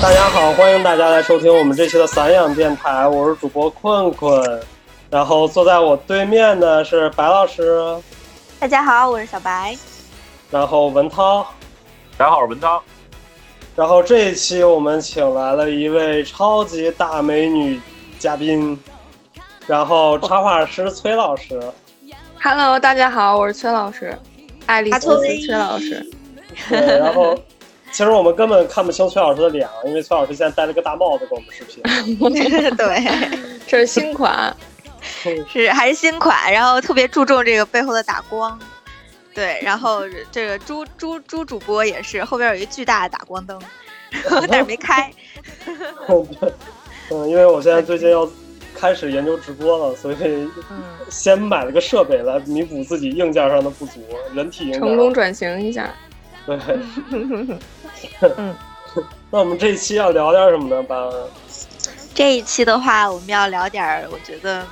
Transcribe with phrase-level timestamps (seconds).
[0.00, 4.62] 大家好，欢迎大家来收听我们这期的散养电台，我是主播困困，
[5.10, 7.96] 然后坐在我对面的是白老师，
[8.60, 9.76] 大家好，我是小白，
[10.52, 11.44] 然后文涛，
[12.16, 12.80] 大家好，我是文涛，
[13.74, 17.80] 然后这一期我们请来了一位超级大美女
[18.20, 18.78] 嘉宾，
[19.66, 21.60] 然后插画师崔老师
[22.40, 24.16] ，Hello，大家好，我是崔老师，
[24.66, 26.06] 爱丽丝崔老师。
[26.70, 27.36] 对，然后
[27.90, 31.82] 其实我们根本看不清崔老师的脸啊，因为崔老师现在戴了个大帽子跟我们视频。
[32.76, 34.54] 对，这是新款，
[35.50, 38.58] 是还是新款，然后特别注重这个背后的打光。
[39.34, 43.60] 对，然后这个朱朱朱主播也是后边有一巨大的打光灯，
[44.48, 45.10] 但是没开。
[47.10, 48.28] 嗯，因为我现在最近要
[48.74, 50.16] 开始研究直播了，所以
[50.70, 54.00] 嗯，先买了个设备来弥补自己硬件上的不足，
[54.34, 54.72] 人体。
[54.72, 55.94] 成功转型一下。
[56.46, 56.58] 对，
[58.36, 58.54] 嗯，
[59.30, 60.82] 那我们这一期要聊点什么呢？
[60.82, 60.98] 班
[62.14, 64.66] 这一期的话，我们要聊点儿，我觉得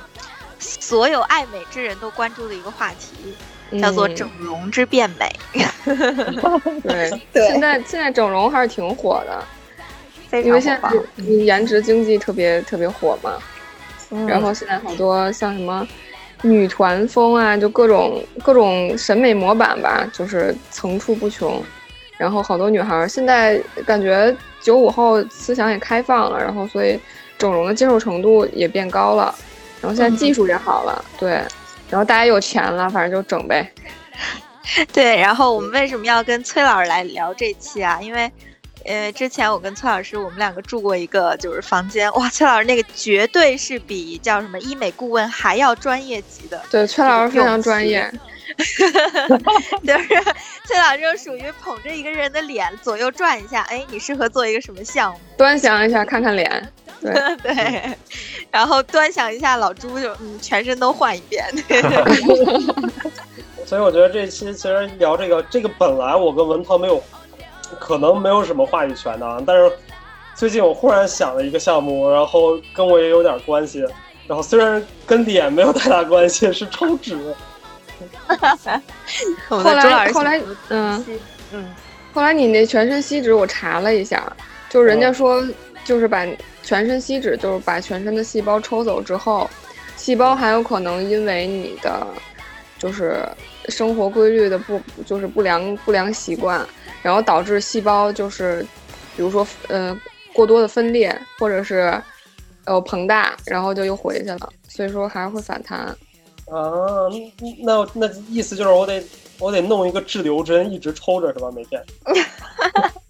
[0.59, 5.33] 所有爱美之人都关注的一个话题，叫做嗯整容之变美。
[6.83, 9.43] 对，对现在现在整容还是挺火的，
[10.29, 10.89] 非因为现在
[11.23, 13.33] 颜值经济特别特别火嘛。
[14.09, 15.85] 嗯然后现在好多像什么
[16.41, 21.63] 女团风啊，就各种各种审美模板吧，就是层出不穷。
[22.17, 26.99] 然后好多女孩儿现在感觉九五后思想也开放了，然后所以
[27.37, 29.33] 整容的接受程度也变高了，
[29.81, 31.29] 然后现在技术也好了，对，
[31.89, 33.71] 然后大家有钱了，反正就整呗。
[34.91, 37.99] 对，然后我们为什么要跟崔老师来聊这期啊？
[38.01, 38.29] 因为，
[38.83, 48.11] 呃，之前我跟崔老师我们两个住过一个就是房间，哇，崔老师那个绝对是比叫什么医美顾问还要专业级的，对，崔老师非常专业，
[49.85, 50.07] 就是
[50.65, 55.19] 崔老师就属于捧着一个人的脸左右转一下，哎，你适合做一个什么项目？
[55.37, 56.71] 端详一下，看看脸。
[56.99, 57.13] 对，
[57.43, 57.97] 对，
[58.49, 61.45] 然后端详一下老朱就嗯，全身都换一遍。
[63.65, 67.03] 所以我觉得这期其实聊这个，这个本来我跟文涛没有，
[67.79, 69.71] 可能没有什么话语权的啊，但是
[70.35, 73.85] 最近我忽然想了一个项目，然后跟我也有点关系，
[74.25, 77.17] 然后虽然跟脸没有太大关系，是抽脂。
[79.47, 81.05] 后后来后来，嗯。
[81.53, 81.65] 嗯，
[82.11, 84.21] 后来你那全身吸脂，我查了一下，
[84.69, 85.41] 就人家说，
[85.85, 86.27] 就是把
[86.61, 89.49] 全身吸脂，就是把全身的细胞抽走之后，
[89.95, 92.05] 细胞还有可能因为你的
[92.77, 93.25] 就是
[93.69, 96.67] 生活规律的不就是不良不良习惯，
[97.01, 98.61] 然后导致细胞就是
[99.15, 99.97] 比如说呃
[100.33, 101.97] 过多的分裂或者是
[102.65, 105.95] 呃膨大，然后就又回去了，所以说还是会反弹。
[106.49, 107.07] 啊，
[107.63, 109.03] 那那意思就是我得
[109.39, 111.51] 我得弄一个滞留针，一直抽着是吧？
[111.53, 111.83] 每天。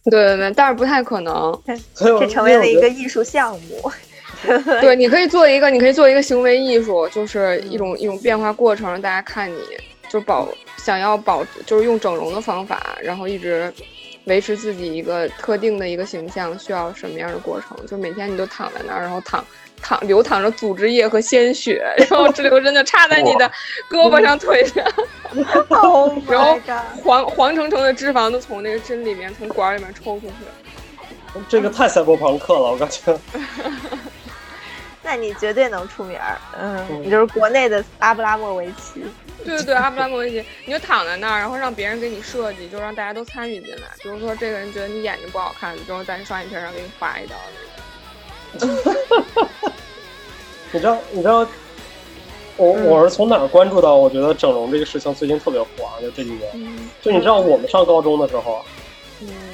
[0.10, 1.62] 对对对，但是不太可能。
[1.94, 3.92] 这成为了一个艺术项目。
[4.82, 9.58] 对，你可以做一个，你可以做一个行为艺术，就是一种一种变化过程，让大家看你，
[10.10, 13.74] 就保想要保，就是用整容的方法，然后一直
[14.26, 17.78] 维持自己一个特定的一个形象，需要什么样的过程？
[17.88, 19.44] 就每天你都躺在那儿，然后躺
[19.82, 23.50] 躺流淌着组织液和鲜血，然后滞留针的插在你的
[23.90, 24.84] 胳膊上、腿上，
[25.70, 26.60] Oh 然后
[27.04, 30.34] 黄黄澄澄的脂肪都从那个针里面、从管里面抽出去。
[31.48, 33.18] 这个太赛博朋克了，我感觉。
[35.04, 39.02] 那你绝对能出名儿，嗯，嗯你就是国内的阿布拉莫维奇。
[39.46, 43.84] 对对对，阿布拉莫维奇，你就躺在那儿，然后让别人给你设计，就让大家都参与进来。
[44.02, 47.36] 比如说，这个人觉得你眼睛不好看，之后在你双眼皮上给你划一刀
[50.72, 51.40] 你知道，你知道，
[52.58, 53.96] 我嗯我是从哪儿关注到？
[53.96, 56.52] 我觉得整容这个事情最近特别火啊，就这几年。
[57.02, 58.62] 就你知道，我们上高中的时候，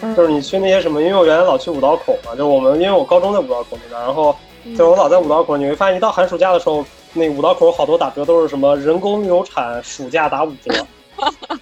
[0.01, 4.35] 嗯就是你去那些什么，因为我原来老去五道口嘛，就我们因为我高中在五道口那边，然后
[4.65, 10.85] 嗯就是我老在五道口，你会发现一到寒暑假的时候，那五道口好多打折都是什么人工流产暑假打五折。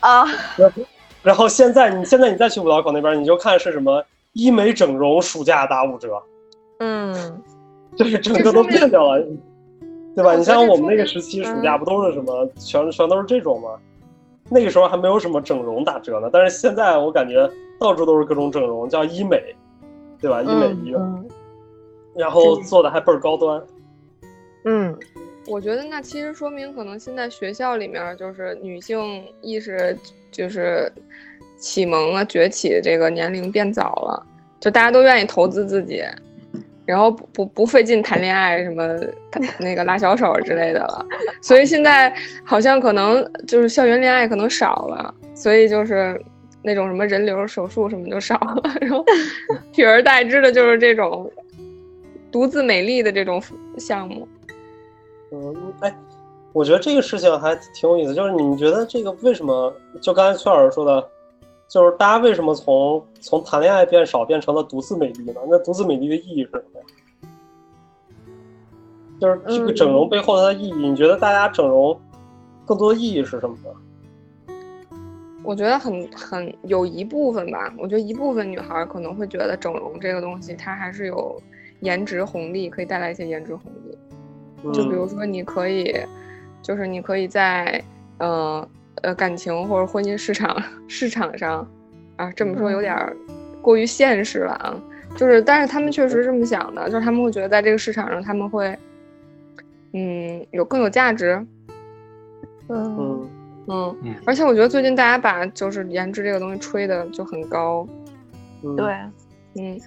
[0.00, 0.24] 啊，
[1.22, 4.02] 然后现在你现在你再去五道口那边，你就看是什么
[4.32, 6.22] 医美整容暑假打五折，
[6.80, 7.42] 嗯，
[7.96, 9.24] 就是整个都变掉了，
[10.14, 10.34] 对吧？
[10.34, 13.70] 你像我们那个时期暑假嗯不都是什么全全都是这种吗？
[14.48, 17.48] 那个时候还没有什么整容打折呢，但是现在我感觉
[17.78, 19.54] 到处都是各种整容，叫医美，
[20.20, 20.42] 对吧？
[20.42, 21.28] 医美医院，嗯
[22.16, 23.62] 然后做的还倍儿高端。
[24.64, 24.98] 嗯
[25.46, 29.96] 我觉得那其实说明可能现在学校里面就是女性意识
[30.30, 30.92] 就是
[31.56, 34.26] 启蒙啊崛起这个年龄变早了，
[34.58, 36.02] 就大家都愿意投资自己，
[36.90, 38.98] 然后不不费劲谈恋爱什么
[39.60, 41.06] 那个拉小手之类的了，
[41.40, 42.12] 所以现在
[42.44, 46.20] 好像可能就是校园恋爱可能少了，所以就是
[46.62, 49.04] 那种什么人流手术什么就少了， 然后
[49.72, 51.30] 取而代之的就是这种
[52.32, 53.40] 独自美丽的这种
[53.78, 54.26] 项目。
[55.30, 55.94] 嗯，哎，
[56.52, 59.72] 我觉得这个事情还挺有意思，就是你们觉得这个为什么？
[60.02, 61.08] 就刚才崔老师说的，
[61.68, 65.40] 就是大家为什么从从谈恋爱变少变成了独自美丽呢？
[65.48, 66.79] 那独自美丽的意义是什么？
[69.20, 72.00] 就是这个整容背后它的意义，你觉得大家整容
[72.64, 74.54] 更多的意义是什么呢？
[75.42, 81.40] 我觉得很很有一部分吧，我觉得一部分女孩可能会觉得整容这个东西，它还是有
[81.80, 84.72] 颜值红利，可以带来一些颜值红利。
[84.72, 85.94] 就比如说，你可以，
[86.62, 87.82] 就是你可以在，
[88.18, 88.68] 呃
[89.02, 91.66] 呃感情或者婚姻市场市场上，
[92.16, 92.94] 啊这么说有点
[93.62, 94.76] 过于现实了啊。
[95.16, 98.78] 就是，但是他们确实这么想的，就是他们会觉得在这个市场上他们会。
[99.92, 101.44] 嗯，有更有价值。
[102.68, 103.30] 嗯嗯
[103.66, 107.86] 嗯，而且我觉得最近大家把就是颜值这个东西吹的就很高。
[108.76, 108.94] 对，
[109.54, 109.80] 嗯，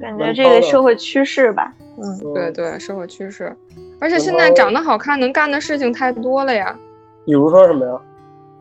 [0.00, 1.72] 感觉这个社会趋势吧。
[1.98, 3.54] 嗯，对对，社会趋势。
[4.00, 6.76] 而且现在长得好看能干的事情太多了呀。
[7.24, 8.00] 比如说什么呀？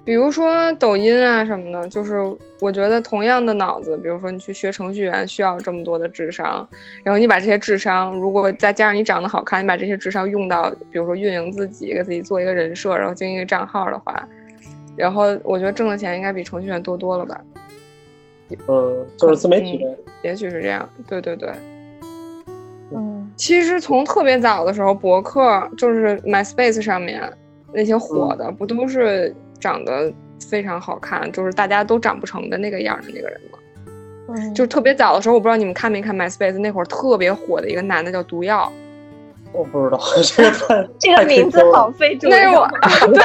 [0.06, 2.22] 比如说抖音啊什么的，就是
[2.60, 6.66] 我觉得同样的脑子，比如说你去学程序员需要这么多的智商，
[7.04, 14.30] 然后你把这些智商，如果再加上你长得好看，你把这些智商用到，比如说运营自己，给自己做一个人设，然后经营一个账号的话，
[14.96, 17.42] 然后我觉得挣的钱应该比程序员多多了吧？
[18.68, 19.84] 嗯，就是自媒体，
[20.22, 20.88] 也许是这样。
[21.08, 21.50] 对对对。
[22.92, 27.28] 嗯，其实从特别早的时候，博客就是 MySpace 上面
[27.74, 29.36] 那些火的，不都是？
[29.60, 30.12] 长得
[30.50, 33.60] 非常好看，就是大家都长不成的那个样的那个人嘛。
[34.28, 38.72] 嗯，就特别早的时候，我不知道你们看没看 MySpace 那会儿特别火的一个男的叫毒药。
[39.52, 40.00] 我不知道
[40.36, 42.38] 这个 这个名字好非主流。
[42.38, 42.68] 那是我，
[43.14, 43.24] 对，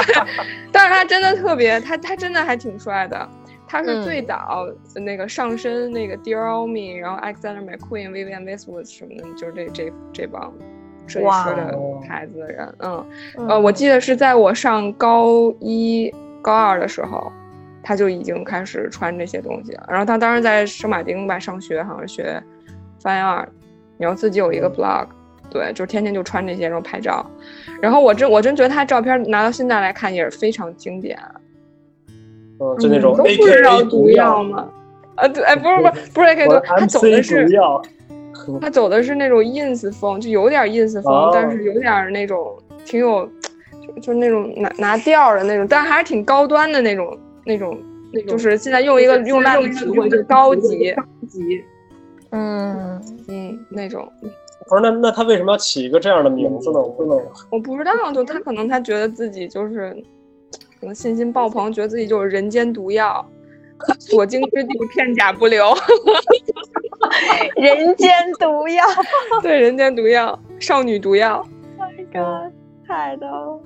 [0.71, 3.27] 但是他真的特别，他他真的还挺帅的。
[3.67, 10.53] 他是最早那个上身那个 Dear All Me，然后 Alexander McQueen、Vivienne Westwood 什么的，就是这这这帮。
[11.11, 11.77] 设计师的
[12.07, 13.05] 牌子的人，嗯，
[13.49, 17.31] 呃，我记得是在我上高一、高二的时候，
[17.83, 19.83] 他就已经开始穿这些东西了。
[19.89, 22.43] 然后他当时在圣马丁吧上学，好像是学
[23.03, 23.47] fine art，
[23.97, 25.07] 然后自己有一个 blog，
[25.49, 27.25] 对，就是天天就穿这些然后拍照。
[27.81, 31.19] 然后我真我真觉得他照片拿到现在来看也是非常经典。
[32.59, 34.69] 嗯，就那种都不知道毒药吗？
[35.15, 37.47] 啊，对，哎，不是不是不是 AK 毒，他走的是。
[38.61, 43.29] 他走的是那种 ins 风，就有点 ins 风，但是有点那种挺有，
[43.85, 47.77] 就就那种拿拿调的那种，但还是挺高端的那种那种
[48.11, 51.63] 那种，就是现在用一个用烂的词汇，就高级高级，
[52.31, 54.11] 嗯嗯那种。
[54.67, 56.79] 不是那那他为什么要起一个这样的名字呢？
[56.79, 59.91] 我不能，我不知道，就他可能他觉得自己就是
[60.79, 63.25] 可能信心爆棚，觉得自己就是人间毒药。
[63.97, 65.65] 所经之地，片甲不留。
[67.55, 68.83] 人间毒药，
[69.41, 71.45] 对，人间毒药，少女毒药。
[71.77, 72.51] My God，
[72.87, 73.59] 太逗了。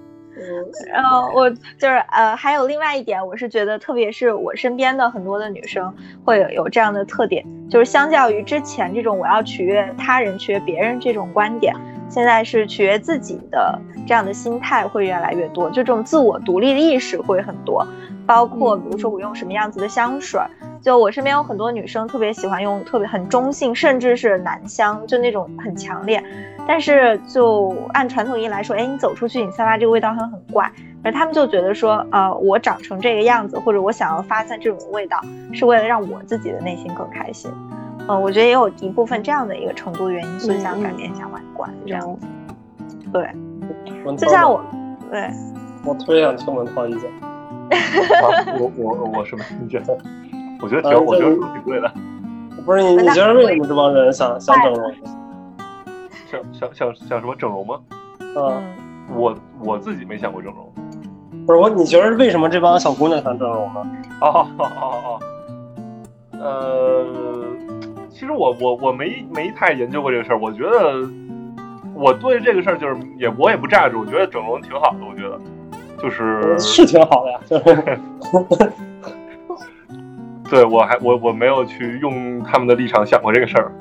[0.92, 5.94] 然后我就是呃，还有另外一点，我是觉得，特别是我身边的很多的女生
[6.26, 11.74] 会有有这样的特点，就是相较于之前这种我要取悦他人、取悦别人这种观点，
[12.10, 17.88] 现在是取悦自己的这样的心态会越来越多，就这种自我独立的意识会很多。
[18.28, 20.42] 包括比如说我用什么样子的香水，
[20.86, 26.24] 就我身边有很多女生特别喜欢用特别很中性，甚至是男香，就那种很强烈。
[26.68, 30.72] 但是就按传统意义来说，哎，你走出去你散发这个味道很很怪。
[31.04, 35.20] 而他们就觉得说，呃，我长成这个样子，或者我想要发散这种味道，
[35.52, 37.52] 是为了让我自己的内心更开心。
[38.08, 42.28] 嗯，我觉得也有一部分这样的一个程度原因，所以想改变一下外观这样子。
[43.12, 43.28] 对，
[44.16, 44.64] 就像我，
[45.10, 45.32] 对，
[45.84, 47.10] 我特别想听文涛意见。
[48.60, 49.44] 我我我是吗？
[49.60, 49.98] 你觉得？
[50.62, 51.92] 我觉得挺，我觉得说挺对的。
[52.66, 54.94] 不是你，你觉得为什么这帮人想想整容？
[56.30, 57.80] 想想想想什么整容吗？
[58.20, 58.64] 嗯，
[59.16, 60.74] 我我自己没想过整容。
[61.46, 63.86] 不是我，你觉得为什么这帮小姑娘想整容呢？
[64.22, 65.20] 哦哦哦哦。
[66.40, 67.06] 呃，
[68.10, 70.40] 其实我我我没没太研究过这个事儿。
[70.40, 71.08] 我觉得
[71.94, 74.98] 我对这个事儿就是也我也不榨着，我觉得整容挺好的。
[75.08, 75.40] 我觉得。
[75.98, 78.00] 就是是挺好的呀，就是，
[80.50, 83.72] 对我还我我没有去用他们的立场想过这个事儿。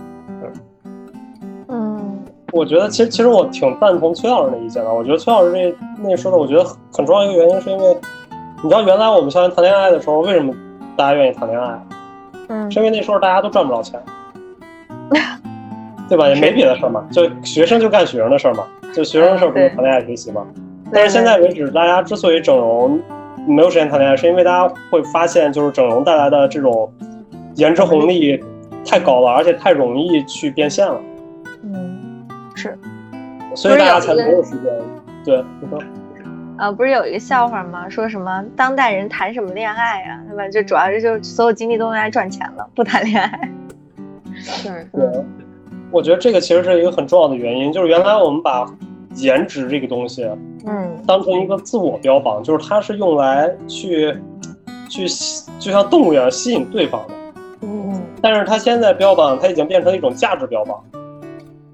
[1.69, 4.93] 嗯，我觉得其实其实我挺赞同崔老师的意见的。
[4.93, 7.97] 我觉得崔老师这那说的，我觉得很重要一个原因是因为，
[8.63, 10.55] 你知道原来我们校园谈恋爱的时候，为什么
[10.97, 11.87] 大家愿意谈恋爱？
[12.49, 14.01] 嗯，是因为那时候大家都赚不着钱，
[16.09, 16.29] 对吧？
[16.29, 20.47] 也没别的事儿嘛，就学生就干学生的事儿嘛，就学生的事儿不是谈恋爱学习嘛？
[20.93, 23.01] 但是现在为止，大家之所以整容，
[23.47, 26.93] 没有时间谈恋爱，是因为大家会发现，就是整容带来的这种
[27.57, 28.43] 颜值红利
[28.85, 31.01] 太高了，而且太容易去变现了，
[31.63, 32.79] 嗯，是，
[33.55, 34.73] 所以大家才没有时间。
[35.25, 35.79] 对，你说。
[36.57, 37.89] 呃，不是有一个笑话吗？
[37.89, 40.49] 说什么当代人谈什么恋爱啊，对吧？
[40.49, 43.51] 就主要是就所有精力都用来赚钱了，不谈恋爱。
[44.35, 45.05] 是，对，
[45.91, 48.65] 我觉得这个其实是一个很重要的原因，就是原来我们把
[49.17, 50.25] 颜值这个东西，
[50.67, 54.17] 嗯，当成一个自我标榜，就是它是用来去
[54.89, 55.07] 去
[55.59, 57.15] 就像动物一样吸引对方的，
[57.63, 60.83] 嗯但是它现在标榜，它已经变成一种价值标榜。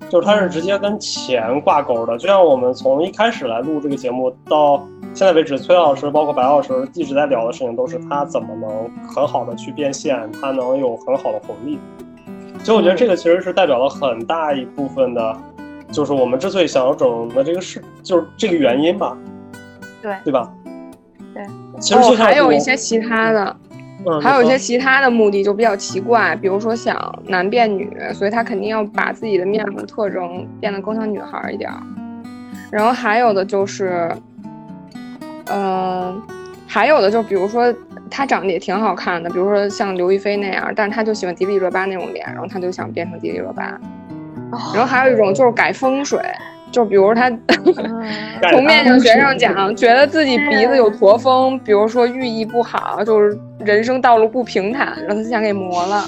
[0.08, 11.78] 就是它是直接跟钱挂钩的，就像我们从一开始来录这个节目到现在为止，崔老师包括白老师一直在聊的事情，都是他怎么能很好的去变现，他能有很好的红利。
[12.64, 15.36] 所以我觉得这个其实是代表了很大一部分的，
[15.90, 19.16] 就是我们之所以想要整容的这个事，就是这个原因吧，
[20.00, 20.52] 对对吧？
[21.34, 21.44] 对，
[21.80, 23.56] 其实就像哦还有一些其他的，
[24.06, 31.80] 嗯，还有一些其他的目的就比较奇怪，比如说想男变女，所以他肯定要把自己的面部特征变得更像女孩儿一点儿。
[32.70, 34.10] 然后还有的就是，
[35.46, 36.22] 嗯、
[36.66, 37.74] 还有的就比如说
[38.08, 43.78] 他长得也挺好看的，比如说像刘亦菲那样，但是他就喜欢迪丽热巴那种脸，然后他就想变成迪丽热巴。
[44.74, 46.20] 然后还有一种就是改风水，
[46.70, 47.30] 就比如他
[48.40, 56.04] 改从面相学上讲，觉得自己鼻子有驼峰，比如说寓意不好，就是人生道路不平坦，然后他想给磨了，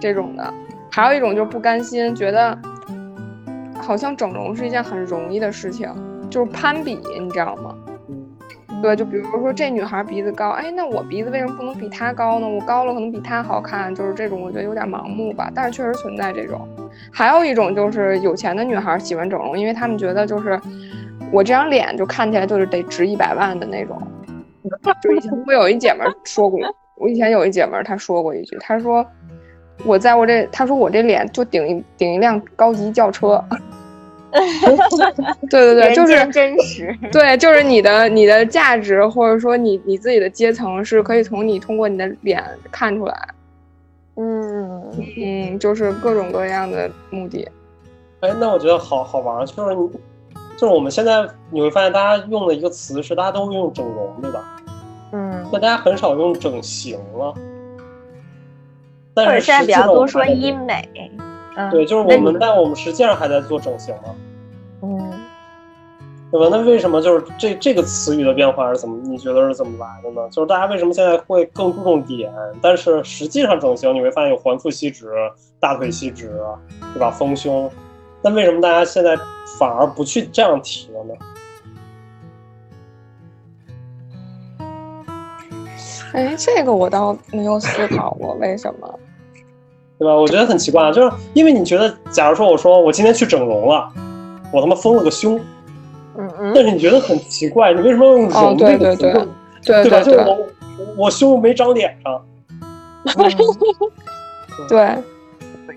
[0.00, 0.54] 这种的。
[0.90, 2.58] 还有一种就是不甘心，觉得
[3.78, 5.90] 好像整容是一件很容易的事情，
[6.30, 7.74] 就是攀比，你知道吗？
[8.82, 12.46] 对，就比如说这女孩鼻子高，哎，那我鼻子为什么不能比她高呢？
[12.46, 15.50] 我高了可能比她好看，就是这种，我觉得有点盲目吧。
[15.54, 16.68] 但是确实存在这种。
[17.10, 20.60] 还有一种就是有钱的女孩喜欢整容，因为她们觉得就是
[21.32, 24.00] 我这张脸就看起来就是得值一百万的那种。
[25.02, 26.60] 就以前我有一姐们说过，
[26.96, 29.04] 我以前有一姐们她说过一句，她说
[29.84, 33.42] 我在我这，她说我这脸就顶一顶一辆高级轿车。
[34.32, 36.96] 对 对对，就是真实。
[37.12, 43.28] 对，就是你的你的价值，或者说你你自己的阶层，是可以从你通过你的脸看出来。
[44.16, 44.82] 嗯，
[45.18, 47.48] 嗯，就是各种各样的目的。
[48.20, 49.88] 哎，那我觉得好好玩儿，就是你，
[50.56, 54.56] 就是我们现在你会发现，大家用的一个词是大家都用整容，对吧？
[55.12, 57.32] 嗯，那大家很少用整形了。
[59.14, 61.10] 或但是者现在比较多说医美。
[61.56, 64.14] 嗯，对，就是，我们但我们实际上还在做整形嘛，
[64.82, 65.12] 嗯，
[66.30, 66.48] 对吧？
[66.50, 68.96] 那为什么就是这这个词语的变化是怎么？
[69.04, 70.28] 你觉得是怎么来的呢？
[70.30, 75.08] 就是大家为什么现在会更注重脸，但是实际上整形你会发现有环腹吸脂、
[75.58, 76.38] 大腿吸脂，
[76.92, 77.10] 对吧？
[77.10, 77.70] 丰胸，
[78.20, 79.16] 那为什么大家现在
[79.58, 81.14] 反而不去这样提了呢？
[86.12, 88.98] 哎，这个我倒没有思考过，为什么？
[89.98, 90.14] 对吧？
[90.14, 93.88] 我觉得很奇怪，就是因为你觉得，假如说我说我今天去整容了，
[94.52, 95.40] 我他妈丰了个胸，
[96.18, 99.02] 嗯嗯，但是你觉得很奇怪，你为什么要用哦容这个词？
[99.02, 99.24] 对对对
[99.64, 100.00] 对对吧？
[100.00, 100.46] 就是对对我
[100.96, 102.22] 我胸没长脸上，
[104.68, 104.94] 对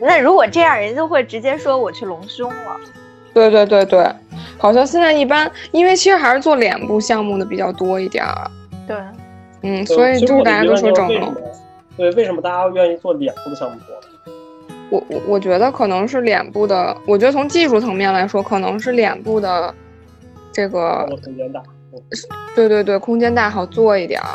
[0.02, 2.78] 那如果这样，人就会直接说我去隆胸了。
[3.34, 4.06] 对对对对，
[4.58, 8.52] 好像现在一般，因为其实还是做脸部项目的比较多一点儿。
[8.88, 8.98] 对，
[9.62, 11.34] 嗯，所以就是大家都说整容。
[11.98, 13.96] 对，为什么大家愿意做脸部的项目多？
[14.90, 19.74] 我我我觉得可能是脸部的，我觉得从技术层面来说，可能是脸部的
[20.52, 21.60] 这个空间大。
[21.60, 22.02] 嗯
[22.56, 24.28] 对对对，空间大好做一点儿。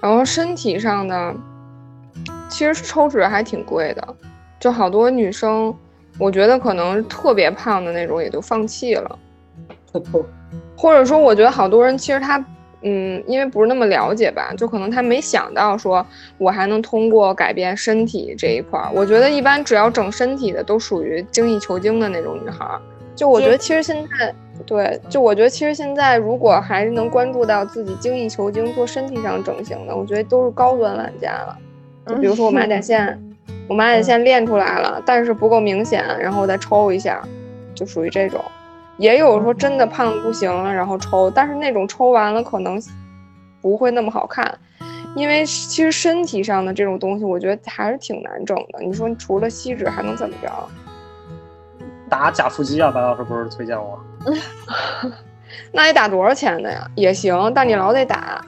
[0.00, 1.34] 然后身体上的，
[2.48, 4.16] 其实抽脂还挺贵的，
[4.58, 5.74] 就好多女生，
[6.18, 9.18] 我觉得可能特别胖的那种也就放弃了，
[10.76, 12.42] 或者说我觉得好多人其实他。
[12.82, 16.06] 嗯，因为不是那么了解吧，就可能他没想到说，
[16.38, 18.88] 我还能通过改变身体这一块儿。
[18.94, 22.80] 我觉得一般只要整身体的，都属于精益求精的那种女孩儿。
[23.14, 24.34] 就我觉得其实现在，
[24.66, 31.56] 对，就我觉得其实现在如果还是能关注到自己精益求精做身体上整形的，我觉得都是高端玩家了。
[32.06, 33.18] 就比如说我马甲线，
[33.68, 37.26] 我马甲线练出来了，但是不够明显，然后我再抽一下，
[37.74, 38.38] 就属于这种。
[38.98, 42.80] 也有说真的胖的不行了，然后抽，但是那种抽完了可能
[43.60, 44.58] 不会那么好看，
[45.14, 48.80] 因为其实身体上的这种东西，我觉得还是挺难整的。
[48.80, 50.50] 你说除了吸脂还能怎么着？
[52.08, 53.98] 打假腹肌啊，白老师不是推荐我？
[55.72, 56.88] 那得打多少钱的呀？
[56.94, 58.44] 也行，但你老得打，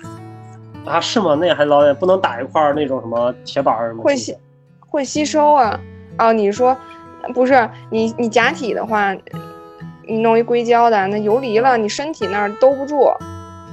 [0.87, 1.35] 啊，是吗？
[1.35, 4.37] 那还老远不能打一块儿那种什么铁板儿什么会吸
[4.81, 5.79] 会吸收啊。
[6.19, 6.77] 哦，你说
[7.35, 9.13] 不是你你假体的话，
[10.09, 13.11] 你弄一硅胶的，那游离了，你身体那儿兜不住。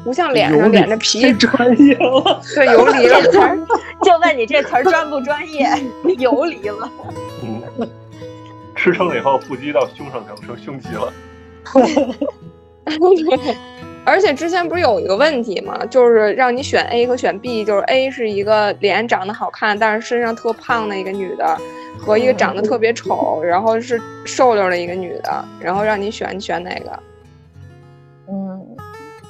[0.04, 1.52] 不像脸上脸的皮专
[1.82, 2.40] 业了。
[2.54, 3.46] 对游离这词了。
[3.46, 3.58] 儿
[4.04, 5.68] 就问你这词儿专不专业？
[6.20, 6.88] 游离了。
[7.42, 7.90] 嗯，
[8.76, 11.12] 吃撑了以后，腹肌到胸上就成胸肌了。
[14.06, 15.76] 而且之前不是有一个问题吗？
[15.90, 21.58] 就是让你选 A 和选 B，就是 A 是一个脸长得好看，但是身上特胖的一个女的，
[22.00, 27.00] 和一个长得特别丑，然后是瘦溜的一个女的，然后让你选，你选哪个？
[28.28, 28.76] 嗯，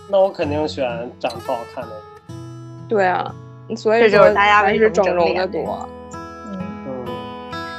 [0.10, 0.86] 那我肯定选
[1.20, 1.90] 长得不好看的。
[2.88, 3.34] 对啊，
[3.76, 5.88] 所以这就是说大家为还是整容的多。
[6.14, 6.60] 嗯。
[6.88, 7.06] 嗯，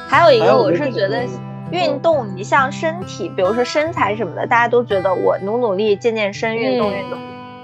[0.09, 1.25] 还有一个，我是觉得
[1.71, 7.19] 运动，你像身体，比如说身材什么的，大家都觉得我努努力、健健身、运动嗯运动，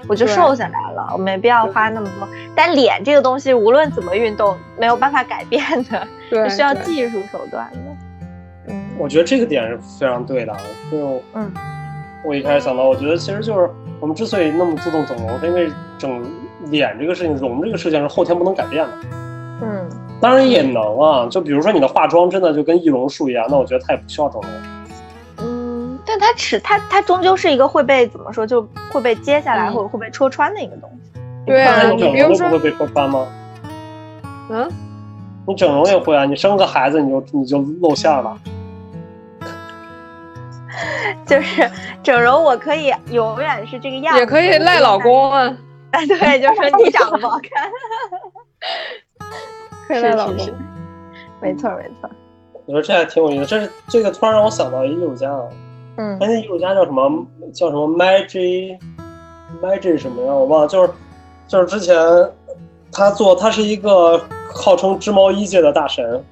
[0.07, 2.27] 我就瘦下来了，我没必要花那么多。
[2.55, 7.79] 但脸这个东西，无论怎么运动，没有办法改变的，对，是需要技术手段的。
[8.67, 10.55] 嗯我觉得这个点是非常对的。
[10.91, 11.51] 就嗯
[12.23, 13.69] 我一开始想到，我觉得其实就是
[13.99, 16.23] 我们之所以那么注重整容，是因为整
[16.69, 18.91] 脸这个事情、容这个事情是后天不能改变的。
[19.61, 19.89] 嗯
[20.21, 24.51] 当然也能啊，就比如说你的化妆真的就跟易容术一样，那我觉得它也不需要整容。
[26.13, 31.11] 嗯，但它尺它它终究是一个会被怎么说，就会被揭下来嗯或者会被戳穿的一个东西。
[31.45, 33.27] 对你整你比如说容不会被戳穿吗？
[34.49, 34.69] 嗯，
[35.47, 38.37] 你整容也会啊，你生个孩子你就你就露馅了。
[41.25, 41.69] 就是
[42.01, 44.97] 整容，我可以永远是这个样子，也可以赖老。
[44.99, 45.55] 公啊，
[45.91, 47.71] 对，就说你长得不好看。
[49.87, 50.45] 可以赖老公是。
[50.45, 50.55] 是是
[51.41, 52.09] 没错没错。
[52.65, 53.45] 我觉得这还挺有意思。
[53.45, 55.43] 这是这个突然让我想到一个艺术家啊，
[55.97, 57.25] 嗯他那艺术家叫什么？
[57.53, 58.79] 叫什么 Magic
[59.61, 60.33] Magic 什么呀？
[60.33, 60.67] 我忘了。
[60.67, 60.89] 就是
[61.47, 61.95] 就是之前
[62.91, 64.19] 他做，他是一个
[64.53, 66.23] 号称织毛衣界的大神，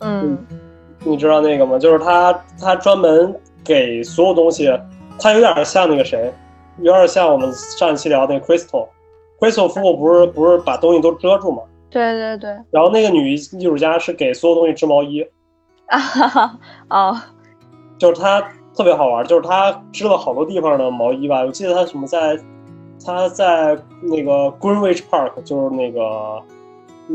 [0.00, 0.36] 嗯
[1.06, 1.78] 你知道那个吗？
[1.78, 4.70] 就是他他专门给所有东西，
[5.18, 6.32] 他有点像那个谁，
[6.78, 8.88] 有点像我们上一期聊那个 Crystal。
[9.40, 11.62] Crystal 夫妇不是不是把东西都遮住吗？
[11.90, 12.50] 对对对。
[12.70, 15.22] 然后那个女艺术家是给所有东西织毛衣，
[15.86, 17.20] 啊哈哈哦
[17.98, 18.42] 就是她
[18.76, 21.40] 特别好玩，就是他织了好多地方的毛衣吧。
[21.42, 22.38] 我记得他什么在，
[23.04, 26.42] 他在那个 Greenwich Park，就是那个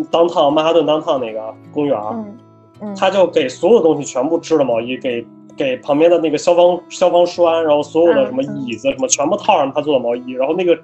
[0.09, 2.37] 当趟曼哈顿当趟那个公园，嗯
[2.81, 2.95] 嗯。
[2.95, 5.25] 她就给所有东西全部织了毛衣，给
[5.57, 10.77] 给旁边的那个消防消防栓，然后所有的什么椅子什么全部套上他做的毛衣，然后那个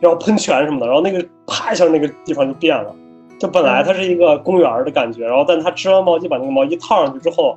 [0.00, 2.92] 然后喷泉什么的，然后那个啪一下那个地方就变了。
[3.38, 7.54] 就本来它是一个公园的感觉，然后但他织完毛衣把那个毛衣套上去之后，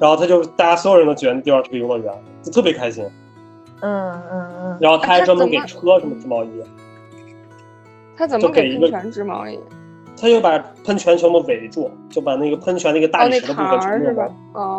[0.00, 3.04] 然后他就大家所有人都觉得那地方是个游乐园，就特别开心。
[3.80, 4.78] 嗯嗯嗯。
[4.80, 6.48] 然后他还专门给车什么织毛衣，
[8.16, 9.60] 他怎么就给一个给喷泉织毛衣？
[10.20, 14.06] 他就把喷泉全部围住，就把那个喷泉那个大理石的部分全部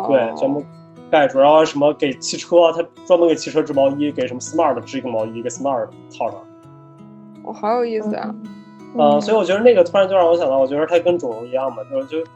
[0.08, 0.64] 对，全部
[1.10, 1.38] 盖住。
[1.38, 6.40] 然后什么给汽车，他专门给汽车织毛衣，给什么 Smart 织一个毛衣，给 Smart 套上。
[7.44, 8.34] 哦，好有意思啊！
[8.96, 12.30] 嗯，所以我觉得那个突然就让我想到，我觉得它跟种容一样嘛，就是就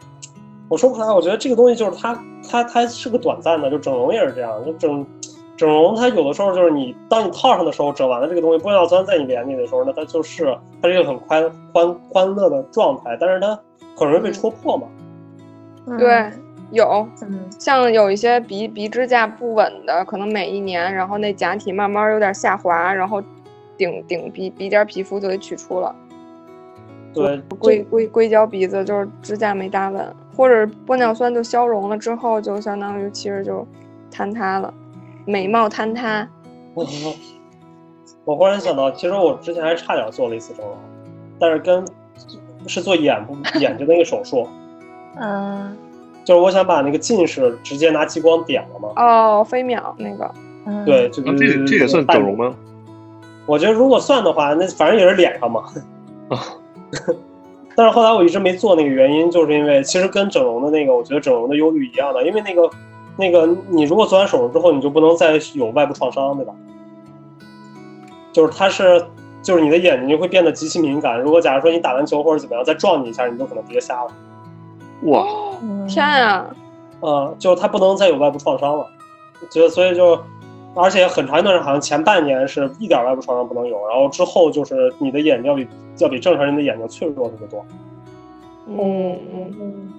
[0.68, 2.18] 我说不出来，我觉得这个东西就是它
[2.50, 5.07] 它它是个短暂的，就整容也是这样，就整
[5.57, 13.59] 整容它有的时候就是你当你套上的时候，整完了这个东西玻尿酸在你脸里的时候，那它就是它是一个很宽欢欢乐的状态，但是它
[13.96, 14.87] 很容易被戳破嘛。
[15.87, 16.31] 嗯对，
[16.72, 23.22] 有嗯像有一些鼻鼻支架不稳的，可能每一年，然后那假体慢慢有点下滑，然后
[23.76, 25.94] 顶顶鼻鼻尖皮肤就得取出了。
[27.14, 30.05] 对，硅硅硅胶鼻子就是支架没搭稳，
[30.37, 33.66] 或者玻尿酸就消融了之后，就相当于其实就
[34.12, 34.72] 坍塌了，
[35.25, 36.29] 美貌坍塌。
[36.75, 36.87] 我
[38.25, 40.77] 我忽然想到，其实我之前还差点做了一次整容，
[41.38, 41.85] 但是跟
[42.66, 44.46] 是做眼部眼睛那个手术，
[45.18, 45.77] 嗯
[46.25, 48.88] 就是我想把那个近视直接拿激光点了嘛。
[48.96, 50.29] 哦，飞秒那个，
[50.66, 52.53] 嗯，对，就啊，这个这也算整容吗？
[53.46, 55.62] 我觉得如果算的话，那反正也是脸上嘛。
[56.29, 56.37] 啊
[57.77, 62.71] 但是后来我一直没做那个原因，就是因为其实跟整容的那个，我觉得整容的忧虑一样的，因为那个
[63.17, 66.55] 那个你如果做完手术之后，你就不能再有外部创伤，对吧？
[68.33, 69.05] 就是它是
[69.43, 71.21] 就是你的眼睛就会变得极其敏感。
[71.21, 74.11] 如果假如说你打篮球或者怎么样，再撞你一下，你就可能直接瞎了。
[75.03, 75.27] 哇，
[75.62, 76.47] 嗯天啊！
[77.01, 78.87] 呃，就是它不能再有外部创伤了，
[79.51, 80.19] 就所以就，
[80.77, 85.67] 而且很长一段时间，好像前半年是一点外部创伤不能有，然后之后就是你的眼睛要比
[85.99, 87.65] 要比正常人的眼睛脆弱特别多，
[88.69, 89.93] 嗯嗯，嗯，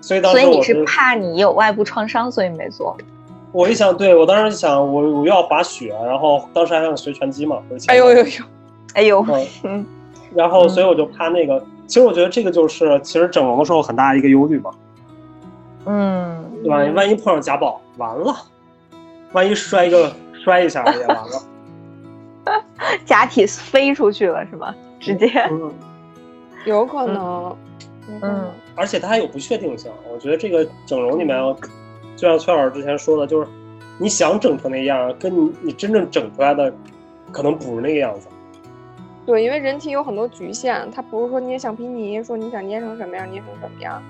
[0.00, 2.96] 所以当时所以你是是怕你有外部创伤，所以没做。
[3.52, 8.44] 我一想，对我当时想我我又要滑雪，然后当时还想学拳击嘛，哎呦呦呦，
[8.94, 9.86] 哎呦，嗯，嗯
[10.34, 14.70] 然后所以我就怕那个，其实我觉得这个就是其实整容的时候很大一个忧虑嘛，
[15.84, 16.42] 嗯。
[16.62, 16.78] 对吧？
[16.96, 18.34] 万一碰上贾宝，完了，
[19.36, 20.10] 万一摔一个
[20.42, 21.42] 摔一下也完了。
[23.04, 24.74] 假体飞出去了是吗？
[24.98, 25.70] 直接，嗯，
[26.64, 27.54] 有可能，
[28.22, 29.92] 嗯，而且它还有不确定性。
[30.10, 31.38] 我觉得这个整容里面，
[32.16, 33.46] 就像崔老师之前说的，就是
[33.98, 36.72] 你想整成那样，跟你你真正整出来的
[37.30, 38.28] 可能不是那个样子。
[39.26, 44.02] 对，因为人体有很多局限，它不是说捏橡皮泥，说你想捏成什么样捏成什么样。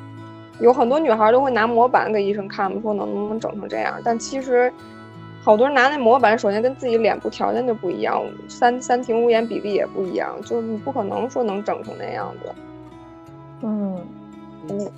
[0.61, 4.73] 有很多女孩都会拿模板给医生看，说能不能整成这样，但其实
[5.47, 12.53] 好多人拿那模板，首先跟自己脸部条件就不一样，三三庭五眼比例也不一样，就是你不可能说能整成那样子。
[13.63, 13.97] 嗯，
[14.69, 14.91] 嗯，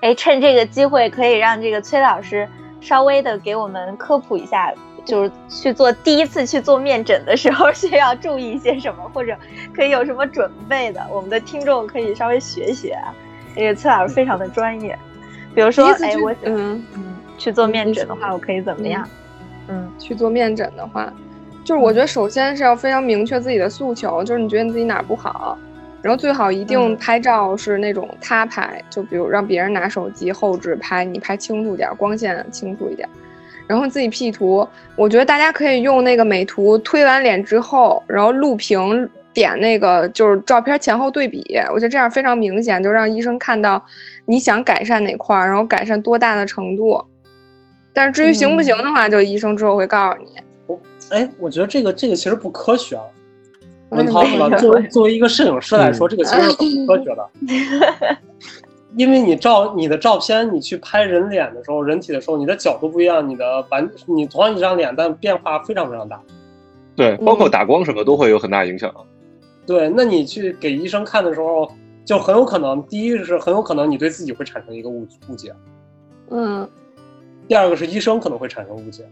[0.00, 2.48] 哎，趁这个机会可以让这个崔老师
[2.80, 4.72] 稍微的给我们科普一下，
[5.04, 9.36] 就是去做第一次去做面诊的时候需要注意一些什么，或者
[9.74, 13.12] 可以有什么准备的，我们的听众可以稍微学学啊。
[13.56, 14.96] 这个崔老师非常的专业，
[15.56, 19.04] 比如说，哎，我嗯嗯去做面诊的话，我可以怎么样？
[19.04, 19.21] 嗯，
[19.98, 21.12] 去做面诊的话，
[21.64, 25.56] 就是我觉得首先是要非常明确自己的诉求，就是你觉得你自己哪不好，
[26.00, 33.08] 然后最好一定拍照是那种他拍，就比如让别人拿手机后置拍，你拍清楚点，光线清楚一点，
[33.66, 34.66] 然后自己 P 图。
[34.96, 39.08] 我觉得大家可以用那个美图推完脸之后，然后录屏。
[39.34, 43.82] 点那个就是照片前后对比，我觉得这样非常明显，就让医生看到
[44.26, 47.02] 你想改善哪块儿，然后改善多大的程度。
[47.92, 50.26] 但是至于行不行的话，就医生之后会告诉你。
[50.66, 53.02] 我哎，我觉得这个这个其实不科学啊。
[53.92, 54.48] 文涛是吧？
[54.56, 57.28] 作为作为一个摄影师来说，这个其实是不科学的。
[58.96, 66.18] 因为你照你的照片，你去拍人脸的时候，人体的时候，你的角度不一样，你的完你同样一张脸，但变化非常非常大。
[66.96, 68.90] 对，包括打光什么都会有很大影响。
[69.66, 71.70] 对，那你去给医生看的时候，
[72.04, 75.54] 就很有可能，第一是很有可能你对自己会产生一个误误解，
[76.30, 76.68] 嗯，
[77.48, 79.04] 第二个是医生可能会产生误解，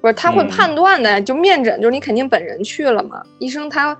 [0.00, 3.96] 不是他会判断的，就面诊就是你肯定本人去了嘛，医生他，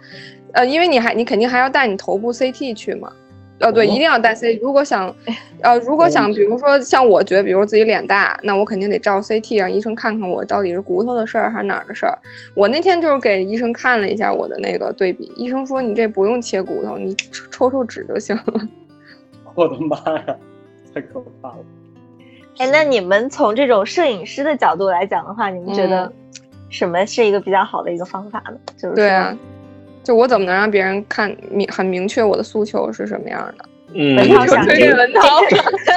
[0.52, 3.12] 呃，因为你还你肯定还要带你头部 CT 去嘛。
[3.58, 4.58] 呃，对，一定要带 CT。
[4.62, 5.14] 如果想，
[5.60, 12.18] 呃，如果想，比如说像我觉得，比如自己脸大，那我肯定得照 CT，让医生看看我到底是骨头的事儿还是哪儿的事儿。
[12.54, 17.14] 我那天就是给医生看了一下我的那个对比，医生说你这不用切骨头，你
[17.50, 18.66] 抽抽脂就行了。
[19.54, 20.36] 我的妈呀，
[20.94, 21.58] 太可怕了！
[22.58, 26.12] 哎，那你们从这种摄影师的角度来讲的话，你们觉得
[26.68, 28.58] 什么是一个比较好的一个方法呢？
[28.76, 29.36] 就是对啊。
[30.02, 33.64] 就我怎么能让别人看明很明确我的诉求是什么样的？
[33.92, 35.40] 嗯，文涛想这文涛，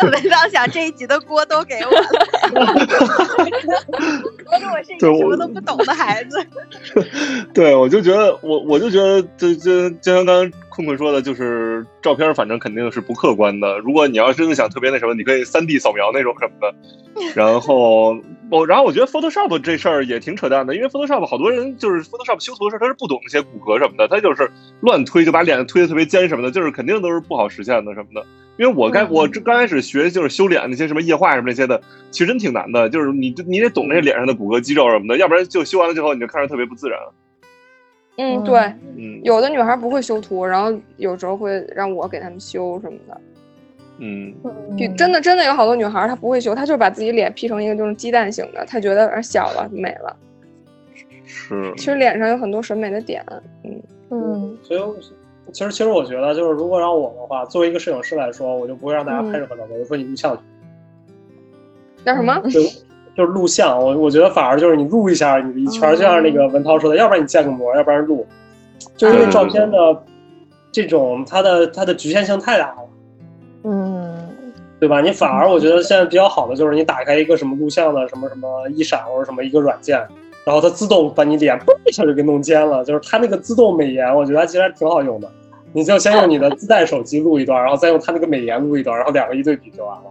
[0.04, 2.43] 文涛想这一集的锅都给我了。
[4.46, 6.46] 我说我是一个什么都不懂的孩子。
[7.54, 13.78] 对，我就觉得我我就觉得就就就像刚刚困困说的，就是照片反正肯定是不客观的。
[13.80, 16.74] 如果你要真的想特别那什么，你可以三 D 扫描那种什么的。
[17.36, 18.18] 然后
[18.50, 28.26] 我然后我觉得 Photoshop 这事儿也挺扯淡的，因为 Photoshop 好多人就是 Photoshop 修图的时候他是不懂那些骨骼什么的，他就是乱推就把脸推的特别尖什么的，就是肯定都是不好实现的什么的。
[28.58, 37.00] 因为我刚我这刚开始学就是修脸那些什么液化什么那些的，其实真挺难的，就是你你得懂那脸上的骨骼肌肉什么的，要不然就修完了之后你就看着特别不自然。
[38.18, 38.60] 嗯，对，
[38.96, 43.22] 嗯，有的女孩不会修图，然后有时候会让我给他们修什么的。
[43.98, 44.34] 嗯，
[44.96, 50.16] 真的真的有好多女孩她不会修，她就是把自己脸 P 成一个就是鸡蛋型的，她觉得小了美了。
[51.26, 53.26] 是，其实脸上有很多审美的点。
[53.64, 54.80] 嗯嗯，所以
[55.54, 60.42] 其实其实我觉得就是如果让我的话，作为一个摄影师来说，我就不会让大家拍任何照片，我就说你录像去。
[62.04, 62.42] 叫什么？
[62.50, 62.60] 就
[63.16, 68.26] 就是录像，我我觉得反而就是你录一下你的一圈，就像那个文涛说的，要不然你建个模，要不然录，
[68.98, 70.04] 就是因为照片的
[70.72, 72.78] 这种它的它的局限性太大了。
[73.66, 74.18] 嗯，
[74.80, 75.00] 对吧？
[75.00, 79.98] 你反而我觉得现在比较好的就是你打开一个什么录像的什么什么一闪或者什么一个软件，
[80.44, 85.32] 然后它自动把你脸嘣一下就给弄尖了，就是它那个自动美颜，我觉得它其实还挺好用的。
[85.74, 90.04] 你就先用你的自带手机录一段，然后再用他那个美颜录一段，然后两个一对比就完了。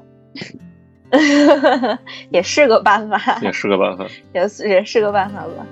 [2.31, 5.67] 也是个办法，也是个办法， 也是也是个办法吧。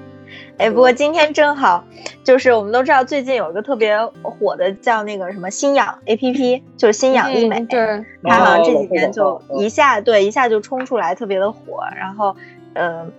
[0.59, 1.83] 哎，不过今天正好，
[2.23, 11.83] 就是我们都知道最近有一个特别火的叫那个什么新氧 A P P，就是新氧医美，对，它好像这几年就一下对一下就冲出来，特别的火。
[11.97, 12.37] 然后，
[12.75, 13.11] 嗯，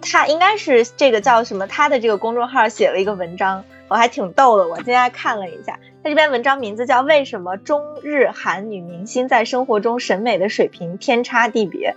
[0.00, 1.66] 他应该是这个叫什么？
[1.66, 4.68] 他的这个公众号写了一个文章，我还挺逗的。
[4.68, 5.76] 我今天还看了一下，
[6.06, 11.90] 它这篇文章名字叫《为什么中日韩女明星在生活中审美的水平天差地别》。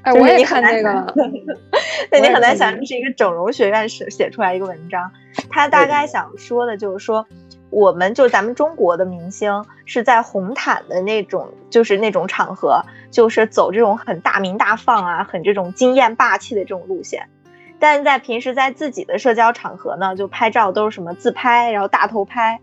[0.00, 1.14] 哎，我也看这个了。
[2.10, 5.12] 那你很难想象是一个整容学院写写出来一个文章，
[5.50, 7.26] 他大概想说的就是说，
[7.68, 17.28] 我们就咱们中国的明星是在红毯的那种，就是那种场合，就是走这种很大名大放啊，很这种惊艳霸气的这种路线。
[17.78, 22.58] 但是在平时在自己的社交场合呢，就拍照都是什么自拍，然后大头拍，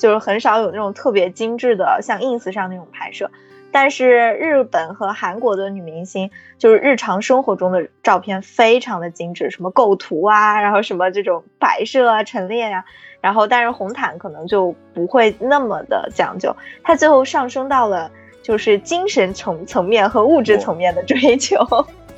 [0.00, 3.30] 就是很少有那种特别精致的像 ins 上那种拍摄。
[3.70, 12.84] 但是日本和韩国的女明星，就是日常生活中的照片非常的精致，什么构图啊，然后什么这种摆设啊、陈列呀、
[13.20, 18.10] 然后但是红毯可能就不会那么的讲究，它最后上升到了
[18.42, 21.64] 就是精神层层面和物质层面的追求。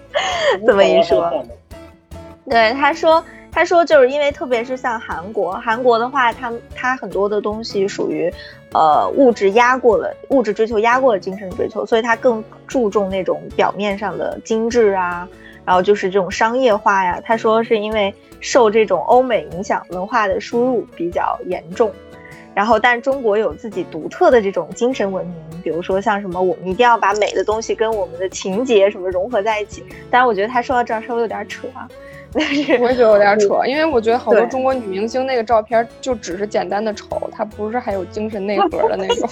[0.64, 1.31] 这么一说，
[2.49, 3.23] 对他说，
[3.54, 8.32] 他说就是因为特别是像韩国，韩国的话，他他很多的东西属于，
[8.72, 15.28] 呃，物质压过了物质追求压过了精神追求，所以他更注重那种表面上的精致啊，
[15.66, 17.20] 然后就是这种商业化呀。
[17.22, 21.92] 他说是因为受这种欧美影响，文化的输入比较严重。
[22.54, 29.82] 然后，但中国有自己独特的这种精神文明，比如说像什么，我们一定要把美的东西跟我们的情节什么融合在一起。
[30.10, 31.88] 当然，我觉得他说到这儿稍微有点扯啊，
[32.38, 39.29] 但是我也觉得有点扯，因为我觉得好多中国女明星那个照片就只是简单的丑，她不是还有精神内核的那种，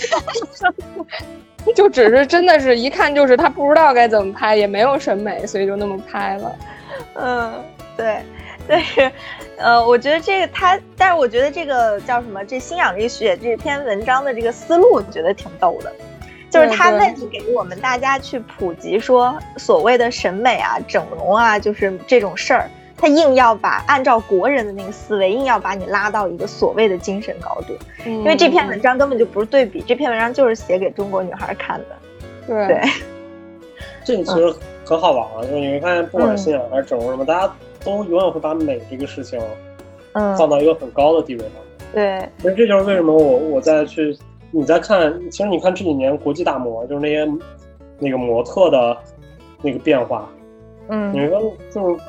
[1.74, 6.56] 就只是真的是一看就是她不知道该怎么拍，也没有审美，所以就那么拍了。
[7.14, 7.52] 嗯，
[7.96, 8.18] 对。
[8.68, 9.10] 但是，
[9.56, 12.44] 呃，我觉得这个她，但是我觉得这个叫什么？
[12.44, 15.92] 这新氧这写这篇文章的这个思路，我觉得挺逗的。
[16.50, 22.68] 就是他为了给我们大家去普及说所谓的审美啊、整容啊，就是这种事儿，
[23.00, 27.74] 他硬要把按照国人的那个思维，硬要把你拉到一个所谓的精神高度。
[28.04, 31.86] 因为这篇文章根本就不是对比，这篇文章就是写给中国女孩看的。
[32.46, 32.80] 对，
[34.04, 37.52] 这个其实很好玩啊，就是你会发现，不管是信仰还是整容什么，大家。
[37.82, 39.40] 都永远会把美这个事情，
[40.12, 41.50] 嗯，放到一个很高的地位上。
[41.94, 44.14] 对，其实这就是为什么我我在去，
[44.50, 47.26] 你在看，其实你看这几年国际大模，就是那些
[47.98, 48.94] 那个模特的
[49.62, 50.28] 那个变化，
[50.90, 52.02] 嗯，你说就是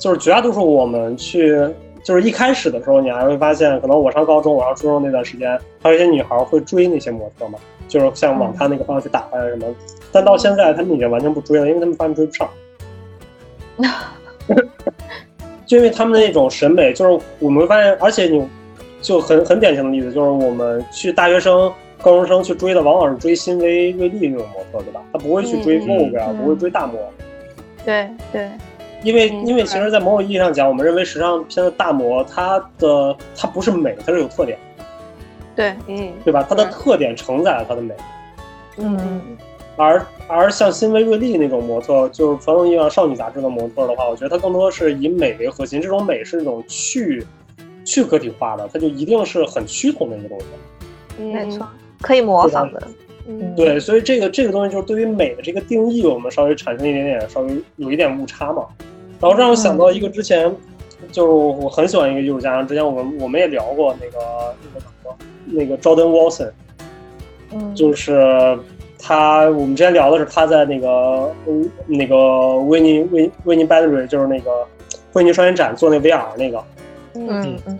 [0.00, 1.54] 就是绝大多数我们去，
[2.02, 9.66] 就是一开始的时候，你还会发现，可能我上高中、我上初中那段时间，还有一些女孩会追那些模特嘛，就是像往她那个方向去打扮什么。
[10.10, 12.48] 但到现在，他们已经完全不追了，因为他们发现追不上。
[15.66, 18.42] 就因为他们的那种审美，就是我们会发现，而且你
[19.02, 25.00] 就很很典型的例子，就是我们去大学生、高中生去追的，往往是追新薇、瑞丽那种模特，对吧？
[25.12, 26.98] 他不会去追 Vogue 啊，不会追大模。
[27.84, 28.50] 对对，
[29.02, 34.58] 因为因为其实，在某种意义上讲，我们认为时尚片的大模，它的它不是美，它是有特点。
[35.56, 36.46] 对，嗯，对吧？
[36.48, 37.94] 它的特点承载了它的美。
[38.76, 39.20] 嗯。
[39.76, 45.80] 而而像新维、瑞丽那种模特，就是传统意义上少女杂志的模特的话，我觉得它更多是以美为核心。
[45.80, 47.24] 这种美是一种去
[47.82, 51.24] 去个体化的，它就一定是很趋同的一个东西。
[51.24, 51.66] 没错，
[52.02, 52.82] 可以模仿的。
[53.26, 58.66] 嗯，对，所以这个这个东西就是对于美的这个定义，我们稍微产生一点点，稍微有一点误差嘛。
[59.20, 60.54] 然后让我想到一个之前，
[61.12, 66.50] 就是我很喜欢一个艺术家，之前我们我们也聊过那个那个什么那个 Jordan Wilson，
[67.52, 68.58] 嗯，就是。
[69.02, 71.32] 他，我们之前聊的是他在那个
[71.86, 74.50] 那个威尼威威尼 Battery，就是那个
[75.14, 76.62] 威尼双年展做那 VR 那个，
[77.14, 77.78] 嗯嗯，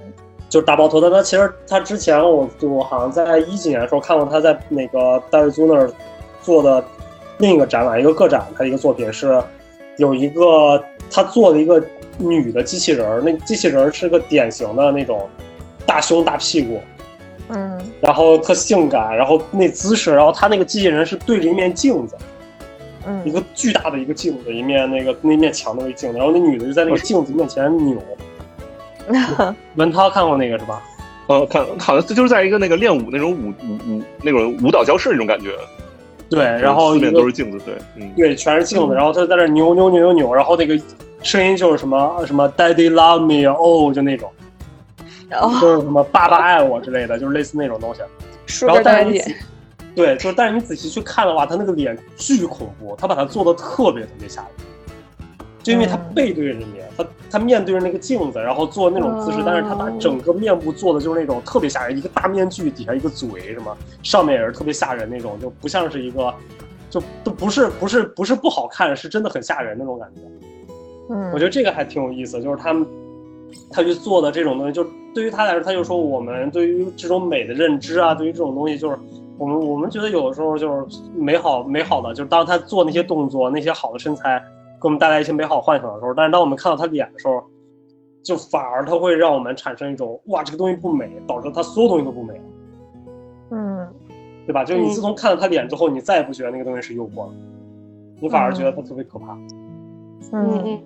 [0.48, 1.10] 就是大爆头的。
[1.10, 5.92] 他其实他之前我我好像在一几年的时候看过他在那个戴瑞租那儿
[6.40, 6.82] 做的
[7.36, 9.42] 另一个展览，一个个展，他一个作品是
[9.98, 11.82] 有一个他做了一个
[12.18, 15.28] 女的机器人儿，那机器人儿是个典型的那种
[15.84, 16.80] 大胸大屁股。
[17.52, 22.16] 嗯，然后特性感，然后那姿势，然后他那个机器人是对着一面镜子，
[23.04, 28.00] 嗯，一个巨大的一个镜子，一面那个那面墙的那镜子，然后那女的就在那个镜子面前扭。
[29.74, 30.80] 文涛看过那个是吧？
[31.26, 35.56] 呃，看，好像就是在一个那个练舞那种舞舞舞那种舞蹈教室那种感觉。
[36.30, 40.80] 对，然后四面都是镜子，对，嗯，对，全是镜子，然后他在那扭扭扭扭扭，然后那个
[41.22, 44.30] 声音就是什么什么 Daddy love me，哦，就那种。
[45.60, 48.00] 就是什么爸爸爱我之类的，就是类似那种东西。
[48.66, 49.22] 然后但是你，
[49.94, 54.50] 对，就是但是你仔细去看的话，他那个脸巨恐怖，他把它做的特别特别吓人。
[55.62, 66.32] 就因为他背对着你，他他面对着那个镜子，然后做那种姿势，但是他把整个面部做的就是那种特别吓人，一个大面具底下一个嘴，什么上面也是特别吓人那种，就不像是一个，
[66.88, 70.22] 就都不是不是不是不好看，是真的很吓人那种感觉。
[71.10, 72.86] 嗯，我觉得这个还挺有意思，就是他们。
[73.72, 78.96] 他去做的这种东西，就对于他来说，他就说我们对于这种美的认知啊，对于这种东西，就是
[79.38, 84.40] 我们我们觉得有的时候就是美好美好的，就是当他做那些动作，那些好的身材
[84.80, 87.42] 给我们带来一些美好幻想的时候，但是当我们看到他脸的时候，
[88.22, 92.44] 就反而他会让我们产生一种哇，这个东西不美，导致他所有东西都不美了。
[93.50, 93.88] 嗯，
[94.46, 94.64] 对吧？
[94.64, 97.34] 就是你自从看了他脸之后，你再也不觉得那个东西是诱惑了，
[98.20, 99.38] 你反而觉得他特别可怕。
[100.32, 100.80] 嗯嗯。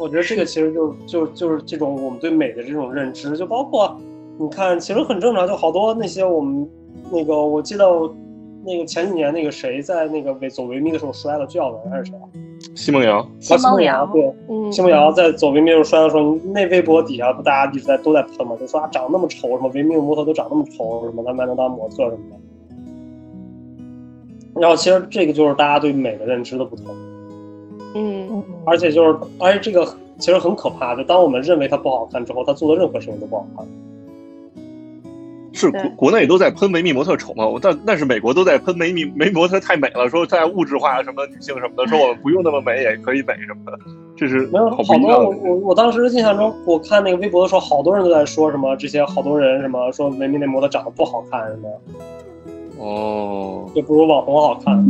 [0.00, 3.96] 我觉得这个其实就就就是这种我们对美的这种认知，就包括
[4.38, 6.68] 你看，其实很正常，就好多那些我们
[7.12, 7.86] 那个我记得
[8.64, 12.26] 那个前几年那个谁在那个维走维密的时候摔了，叫文还是谁啊？
[12.74, 22.36] 奚梦瑶，奚梦瑶对，嗯，奚梦瑶在走维密的时候摔的时候，那微博底下不大家一直在都在喷嘛，就说啊长那么丑，什么维密模特都长那么丑，什么他们还能当模特什么的。
[24.60, 26.86] 然后其实这个就是大家对美的认知的不同。
[27.96, 29.86] 嗯而且就是，而且这个
[30.18, 33.66] 其实很可怕，就当我们认为它不好看之后，她做的任何事情都不好看。
[35.54, 37.46] 是国国内都在喷维密模特丑吗？
[37.46, 43.78] 我但但是美国都在喷维密维密模特太美了，说在物质化什么女性什么的，说我们不用那么美也可以美什么的，
[44.16, 45.08] 这是没有好多。
[45.08, 54.84] 我我我当时印象中，我看那个微博的时候，好多人都在说什么这些好多人什么说维密那模特长得不好看什么，哦，就不如网红好看。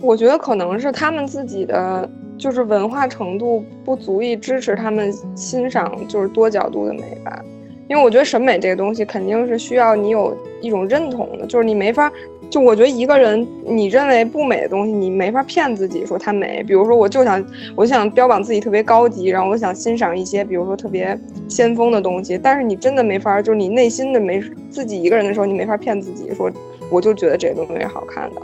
[0.00, 7.42] 我觉得可能是他们自己的就是文化程度不足以支持他们欣赏就是多角度的美吧，
[7.88, 12.10] 因为我觉得审美这个东西肯定是需要你有一种认同的，就是你没法，
[12.48, 16.62] 就我觉得一个人你认为不美的东西，你没法骗自己说它美。
[16.66, 17.44] 比如说，我就想
[17.76, 21.18] 我就想标榜自己特别高级，然后我想欣赏一些比如说特别
[21.48, 26.50] 先锋的东西，但是你真的没法，就是你内心的没自己一个人的时候，你没法骗自己说
[26.90, 28.40] 我就觉得这个东西好看的。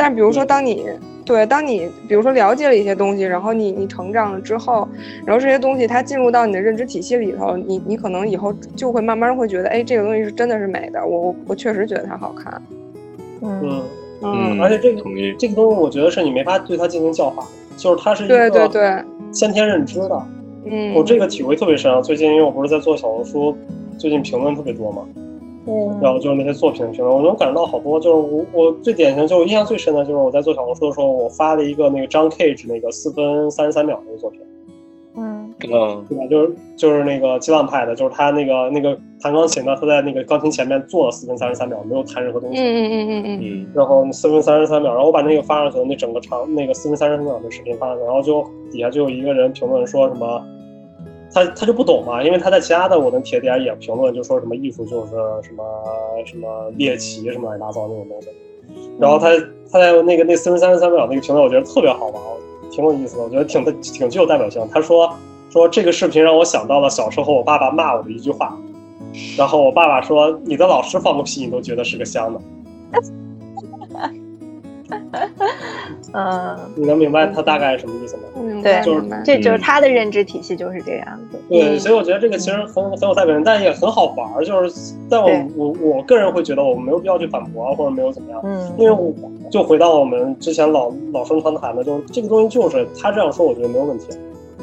[0.00, 0.86] 但比如说，当你
[1.26, 4.88] 对，当你比如说了解了一些东西，然后你你成长了之后，
[5.26, 12.62] 然后这些东西它进入到你的认知体系里头，你你可能以后就会慢慢会觉得，哎，这个东西是真的是美的，我我我确实觉得它好看。
[13.42, 13.82] 嗯嗯，
[14.22, 15.34] 嗯，而且这个同意。
[15.38, 20.22] 这个东西，我觉得是你没法对它进行教化，就是它是一对对个对，先天认知的。
[20.64, 22.00] 嗯，我这个体会特别深啊！
[22.00, 23.54] 最近因为我不是在做小红书，
[23.98, 25.02] 最近评论特别多嘛，
[26.00, 28.00] 然后就是那些作品的评论，我能感受到好多。
[28.00, 34.40] 就是我我最典型，就我印象最深的就是我在做小红书的时候，我发了一个那个张 Cage 那个四分三十三秒那个作品，
[35.16, 36.26] 嗯嗯对吧？
[36.30, 42.58] 就是就是那个激浪派的，就是他那个那个弹钢琴的，他在那个钢琴前面坐了四分三十三秒，没有弹任何东西。
[42.58, 48.42] 嗯嗯嗯嗯嗯嗯然后四分三十三秒，然后我把那个发上去了，那整个长那个四分三十三秒的视频发上去，然后就
[48.72, 50.42] 底下就有一个人评论说什么，
[51.32, 55.12] 他他就不懂嘛，因为他在其他的我的帖底下也评论，就说什么艺术就是
[55.42, 55.64] 什么
[56.26, 58.28] 什么猎奇什么乱七八糟那种东西，
[58.98, 59.28] 然后他
[59.70, 62.22] 他在那个那四分三十三秒那个评论，我觉得特别好玩，
[62.70, 64.66] 挺有意思的，我觉得挺挺具有代表性。
[64.72, 65.12] 他说
[65.50, 68.56] 说这个视频让我想到了小时候我爸爸骂我的一句话，
[69.36, 72.40] 然后我爸爸说你的老师放个屁你都觉得是个香的。
[76.12, 78.22] 嗯，你能明白他大概是什么意思吗？
[78.36, 79.06] 嗯，对就是。
[79.24, 81.38] 这就是他的认知体系就是这样子。
[81.48, 81.80] 对，嗯。
[81.80, 84.44] 所以我觉得这个其实很很有代表性，但也很好玩儿。
[84.44, 89.12] 就是，但我我我个人会觉得我没有必要去反驳啊，或者没有怎么样，嗯，因为我
[89.50, 94.06] 就回到我们之前老老生常谈的，就是这个东西就是他这样说，我觉得没有问题，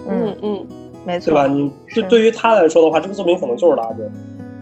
[0.07, 0.67] 嗯嗯嗯。
[1.05, 1.47] 没错，对吧？
[1.47, 2.01] 你是。
[2.01, 3.97] 就对于他来说的话，这个作品可能就是垃圾，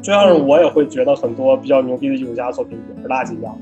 [0.03, 0.47] 就像是嗯。
[0.47, 3.57] 我也会觉得很多比较牛逼的艺术家作品也是垃圾一样，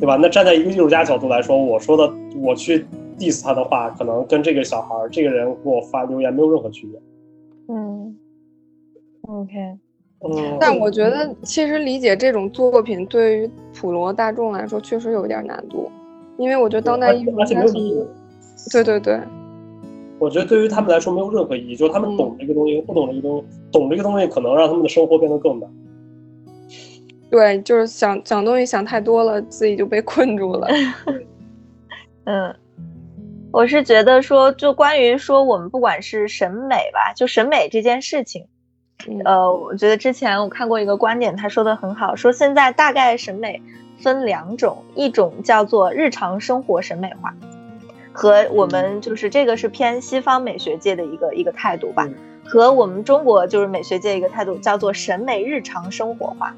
[0.00, 0.16] 对吧？
[0.20, 2.86] 那站在一个艺术家角度来说，我说的我去
[3.18, 7.00] diss 他的话，可能跟这个小孩儿这个人给我发留言没有任何区别。
[7.68, 8.16] 嗯
[9.22, 9.78] ，OK，
[10.20, 15.90] 嗯，但我觉得其实理解这种作品对于普罗大众来说确实有一点难度，
[16.38, 18.04] 因为我觉得当代艺术而且没有意义。
[18.72, 19.20] 对对对，
[20.18, 25.68] 我觉得对于他们来说没有任何意义，就是他们懂这个东西，不懂这个东西，懂这个东西可能让他们的生活变得更难。
[27.30, 30.68] 对，就是想想东西想太多了，自己就被困住了。
[32.24, 32.54] 嗯，
[33.52, 38.46] 我是觉得说，就关于说我们不管是审美吧，就审美这件事情，
[39.06, 43.60] 嗯呃，我觉得之前我看过一个观点，他说的很好，说现在大概审美
[44.00, 47.34] 分两种，一种叫做日常生活审美化，
[48.12, 56.54] 和我们就是这个是偏西方美学界的一个一个态度吧，嗯和我们中国就是美学界一个态度叫做审美日常生活化。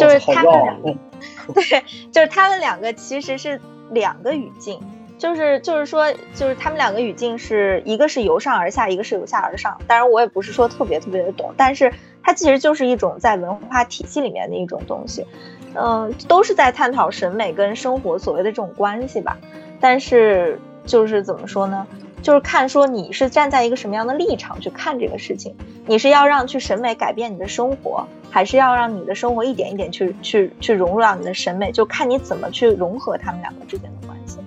[0.00, 0.98] 就是他们俩绕啊，嗯
[1.54, 4.80] 对，就是他们两个其实是两个语境，
[5.18, 9.80] 就是就是说，就是他们两个语境是一个是由上而下，一个是由下而上。
[9.86, 11.92] 当然，我也不是说特别特别的懂，但是
[12.22, 15.26] 它其实就是一种在文化体系里面的一种东西，
[15.74, 19.36] 嗯、都是在探讨审美跟生活所谓的这种关系吧。
[19.80, 21.86] 但是就是怎么说呢？
[22.22, 25.54] 就是看说你是站在一个什么样的立场去看这个事情，
[25.86, 31.72] 你是要让去审美改变你的生活，还是要让你的生活一点一点去去去融入到你的审美？
[31.72, 34.38] 就看你怎么去融合他们两个之间的关系。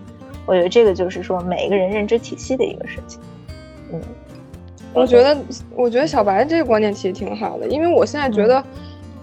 [0.45, 3.19] 我觉得这个就是说每一个人认知体系的一个事情。
[3.91, 4.01] 嗯
[4.95, 5.36] 我觉得，
[5.76, 8.63] 我觉得小白这个观点其实挺好的，因为我现在觉得，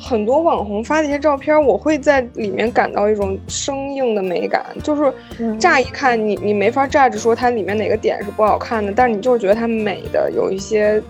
[0.01, 5.13] 很多网红发的一些照片，我会在里面感到一种生硬的美感，就是
[5.59, 11.03] 乍一看你你没法 judge 说它里面哪个点是不好看的，但是你就是觉得它美的有一些。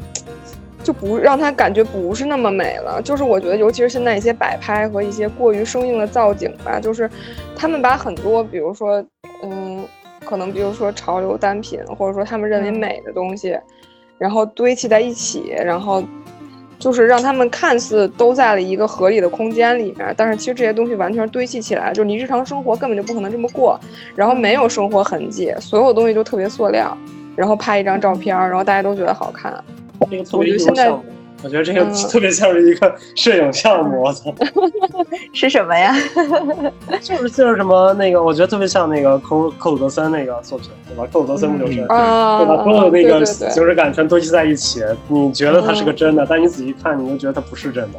[0.83, 7.09] 就不让它感觉不是那么美了，就是我觉得，尤其是现在一些摆拍和一些过于生硬的造景吧，就是
[7.55, 9.05] 他们把很多，比如说，
[9.43, 9.85] 嗯，
[10.25, 13.55] 可能比如说潮流单品，或者说他们认为美的东西，
[14.17, 16.03] 然后堆砌在一起，然后
[16.81, 23.79] 就是让他们看似都在了一个合理的空间里面，但是其实这些东西完全堆砌起来，就是你日常生活根本就不可能这么过，
[24.17, 26.97] 然后没有生活痕迹，所有东西都特别塑料，
[27.37, 29.53] 然后拍一张照片，然后大家都觉得好看。
[30.11, 31.05] 这个特别项目，
[31.43, 34.03] 我觉得这个特别像是一个摄影项目。
[34.03, 34.33] 我操，
[35.33, 35.95] 是什么呀？
[37.01, 41.07] 就是就是什么那个，我觉得特别像那个寇寇鲁德森那个作品，对吧？
[41.13, 42.63] 寇鲁德森不就是对吧？
[42.65, 47.99] 所有那个形式感全堆积在一起，你觉得它是个真的，但你仔细看，你就觉得它不是真的。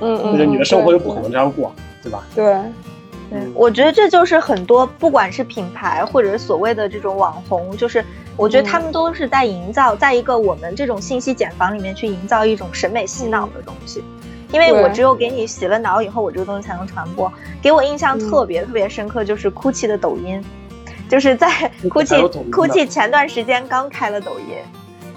[0.00, 2.22] 嗯嗯，那就你的生活又不可能这样过，对吧？
[2.34, 2.44] 对。
[3.28, 8.04] 对，我觉得这就是很多，不管是品牌或者是所谓的这种网红，就是
[8.36, 14.04] 我觉得他们都是在营造，在一个我们这种信息茧房里面去营造一种审美洗脑的东西。
[14.52, 17.32] 因为我只有给你洗了脑以后，我这个东西才能传播。
[17.60, 20.40] 给我印象特别特别深刻，就是 GUCCI 的抖音，
[21.08, 21.48] 就是在
[21.82, 24.56] GUCCI GUCCI 前段时间刚开了抖音，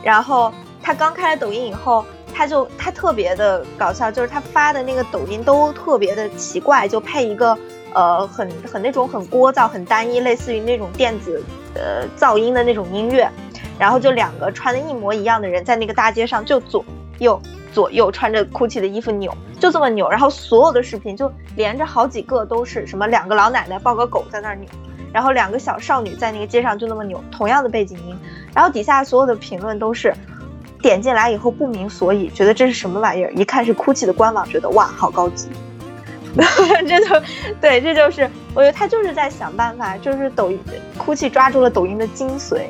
[0.02, 0.52] 然后
[0.82, 2.04] 他刚开了抖音以后，
[2.34, 7.58] 他就他特别的搞笑，就是他发的那个抖音都特别的奇怪，就配一个。
[7.94, 13.30] 呃，很很那种很聒噪、很单一，类似于那种电子呃噪音的那种音乐，
[13.78, 16.86] 然后就两个穿的一模一样的人在那个大街上就左
[17.18, 17.42] 右
[17.74, 24.68] 左右穿着 GUCCI 的衣服扭，就这么扭，然后所有的视频就连着好几个都是什么两个老奶奶抱个狗在那儿扭，
[25.12, 28.16] 然后两个小少女在那个街上就那么扭，同样的背景音，
[28.54, 30.14] 然后底下所有的评论都是
[30.82, 35.50] 点进来以后不明所以，觉得这是什么玩意儿，一看是 GUCCI 的官网，觉得哇好高级。
[36.88, 37.22] 这就
[37.60, 40.60] 对，这就是我觉得他就是在想办法，就是抖音
[40.98, 42.62] 哭泣抓住了抖音的精髓，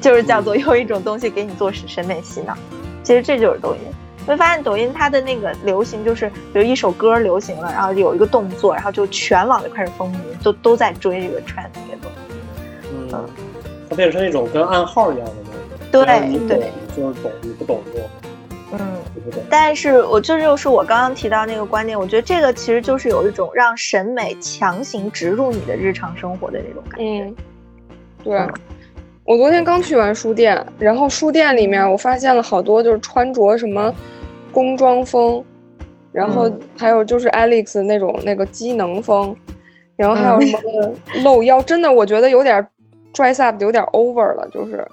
[0.00, 2.56] 就是叫做用一种东西给你做审美洗脑。
[3.02, 3.80] 其实这就是抖音。
[4.26, 13.14] 会发现抖音它的那个流行，就是比如一首歌流行了，然后有一个动作，然后就全网就开始风靡，都都在追这个 trend 这个东西。
[13.14, 13.24] 嗯，
[13.88, 15.58] 它变成一种跟暗号一样的东西。
[15.92, 16.04] 对
[16.48, 18.25] 对，就是懂你不懂就。
[18.78, 27.24] 嗯，但是我这就是我刚刚提到那个观点，我觉得这个其实就是有一种让审美强行植入你的日常生活的那种感觉。
[27.24, 27.36] 嗯，
[28.24, 28.38] 对，
[29.24, 33.94] 我昨天刚去完书店，然后书店里面我发现了好多就是穿着什么
[34.52, 35.44] 工装风，
[36.12, 39.34] 然后还有就是 Alex 那种那个机能风，
[39.96, 42.66] 然后还有什么露腰，真的我觉得有点
[43.12, 44.86] dress up 有点 over 了，就是。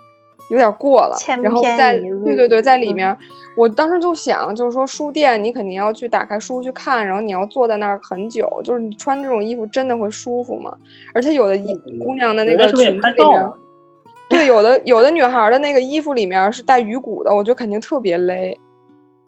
[0.49, 3.17] 有点过了，然后在对对对，在里面，
[3.55, 10.75] 我当时就想，就是说书店你肯定要去打开书去看，然后你要坐在那儿很久，就是你穿这种衣服真的会舒服吗？
[11.13, 13.51] 而且有的衣姑娘的那个裙子里面，
[14.29, 18.57] 对，有的有的女孩的那个衣服里面是带鱼骨的，我觉得肯定特别勒。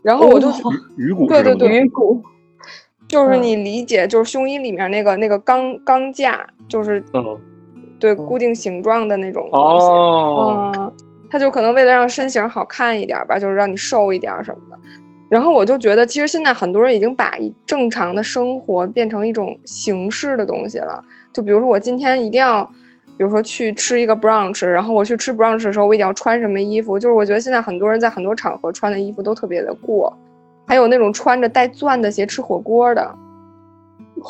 [0.01, 0.49] 然后我就
[0.97, 2.21] 鱼骨，对对对，鱼骨，
[3.07, 7.03] 就是你理解，就是胸衣里面那个那个钢钢架，就是
[7.99, 10.91] 对固定形状的那种东西，嗯。
[11.35, 14.79] 他就可能为了让身形好看一点吧，就是让你瘦一点什么的。
[15.27, 21.03] 然后我就觉得，其实现在很多人已经把正常的生活变成一种形式的东西了。
[21.33, 22.63] 就比如说，我今天一定要，
[23.17, 26.97] 比如说去吃一个 brunch，然后我去吃 brunch 的时候，我一定要穿什么衣服？
[26.97, 30.17] 就是我觉得现在很多人在很多场合穿的衣服都特别的过，
[30.65, 33.13] 还有那种穿着带钻的鞋吃火锅的。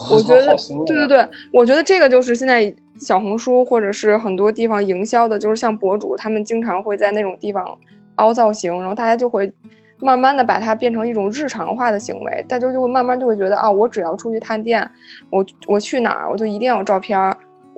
[0.10, 0.56] 我觉得，
[0.88, 2.76] 对对对，我觉得这个就是现在。
[3.00, 7.78] 小红书或者是很多地方营销的，就是像博主，他们经常会在那种地方
[8.16, 9.52] 凹造型，然后大家就会
[10.00, 14.90] 慢慢的把它变成一种日常化的行为，大家就会慢慢就会觉得啊，我只要出去探店，
[15.30, 17.20] 我我去哪儿我就一定要有照片，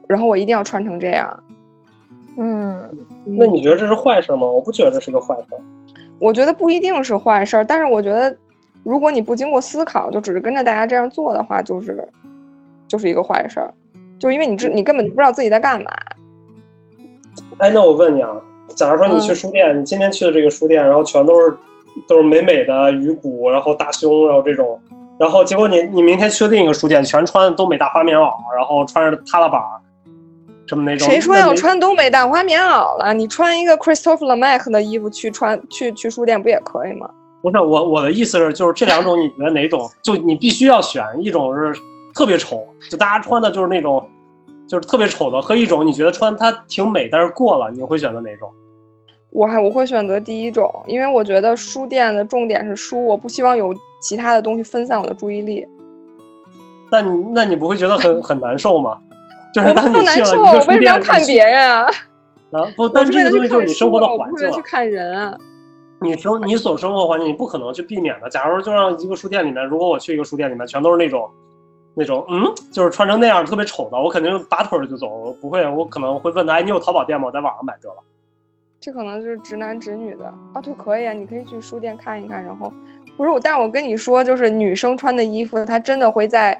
[0.07, 1.43] 然后我一定要穿成这样。
[2.37, 2.87] 嗯，
[3.25, 4.45] 那你觉得这是坏事吗？
[4.45, 5.55] 我不觉得这是个坏事。
[6.19, 8.35] 我觉得不一定是坏事，但是我觉得
[8.83, 12.07] 如果你不经过思考，就只是跟着大家这样做的话，就是
[12.87, 13.59] 就是一个坏事。
[14.19, 15.91] 就因为你知你根本就不知道自己在干嘛。
[17.59, 18.29] 哎，那我问你啊，
[18.75, 21.55] 假如说你去书店，你今天去的这个书店，然后全都是
[22.07, 24.79] 都是美美的鱼骨，然后大胸，然后这种，
[25.19, 29.61] 然后结果你你明天去另一个书店，全穿东北大花棉袄，然后穿着踏拉板，
[30.67, 31.07] 什么那种？
[31.07, 33.13] 谁说要穿东北大花棉袄了？
[33.13, 37.09] 你穿一个 Christopher Lemac 的衣服去穿去去书店不也可以吗？
[37.41, 39.89] 不是我我的意思是，就是这两种，你觉得哪种？
[40.03, 41.73] 就你必须要选一种是。
[42.17, 44.03] 特别丑，就大家穿的就是那种，
[44.67, 48.49] 就是特别丑的，和一种你觉得穿它挺美，但是过了，你会选择哪种？
[49.29, 55.63] 我还我会选择第一种，因为我觉得书店的重点是书，我不希望有其他的东西分散我的注意力。
[56.91, 58.97] 那你那你不会觉得很很难受吗？
[59.53, 61.83] 就是我当你不难受，我为什么要看别人啊？
[62.51, 64.61] 啊不，但这个东西就是你生活的环境去。
[64.63, 65.37] 看人啊。
[66.01, 68.29] 你生你所生活环境，你不可能去避免的。
[68.29, 71.29] 假如就让一个书店里面，如果我去一个书店里面，全都是那种，
[71.99, 75.33] 那种嗯，就是穿成那样特别丑的，我肯定拔腿就走。
[75.41, 77.25] 不会，我可能会问他，哎，你有淘宝店吗？
[77.25, 77.95] 我在网上买这了。
[78.79, 82.71] 这可能就是直男直女的啊，对，可以啊，你可以去书店看一看，然后
[83.17, 86.55] 不是我，但我跟你说，就是女生穿的衣服，她真的会在，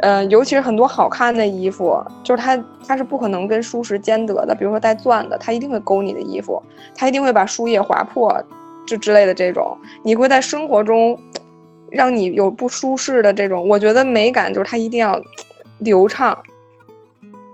[0.00, 6.62] 呃，尤其是很多好看的衣服，就是它它是不可能跟舒适兼得的，比如说带钻的，它一定会勾你的衣服，
[6.94, 8.30] 它一定会把书页划破，
[8.86, 11.18] 就之类的这种，你会在生活中
[11.90, 15.20] 让你有不舒适的这种，我觉得美感就是它一定要
[15.78, 16.36] 流畅。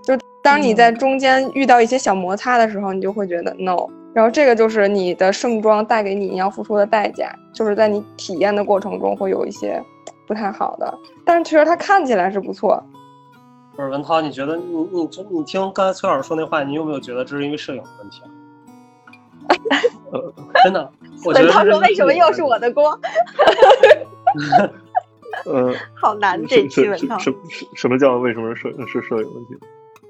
[0.03, 3.87] 就当你在中间遇到一些小摩擦的时候，你就会觉得 no。
[4.13, 9.83] 然后这个就是你的盛装带给你你要付出的代价，就是在你体验的过程中会有一些
[10.25, 12.81] 不太好的，但是其实它看起来是不错。
[13.75, 14.63] 不是文涛，你觉得你
[14.93, 18.31] 你就你听刚才崔老师说那话，你有没有觉得这是因为摄影的问题啊？
[20.63, 20.89] 真的，
[21.25, 22.51] 我觉文涛说为什么又是我？
[22.51, 22.97] 我的锅？
[25.45, 27.17] 呃，好难这什期文涛。
[27.17, 27.33] 什
[27.75, 29.55] 什么叫为什么是摄是摄影问题？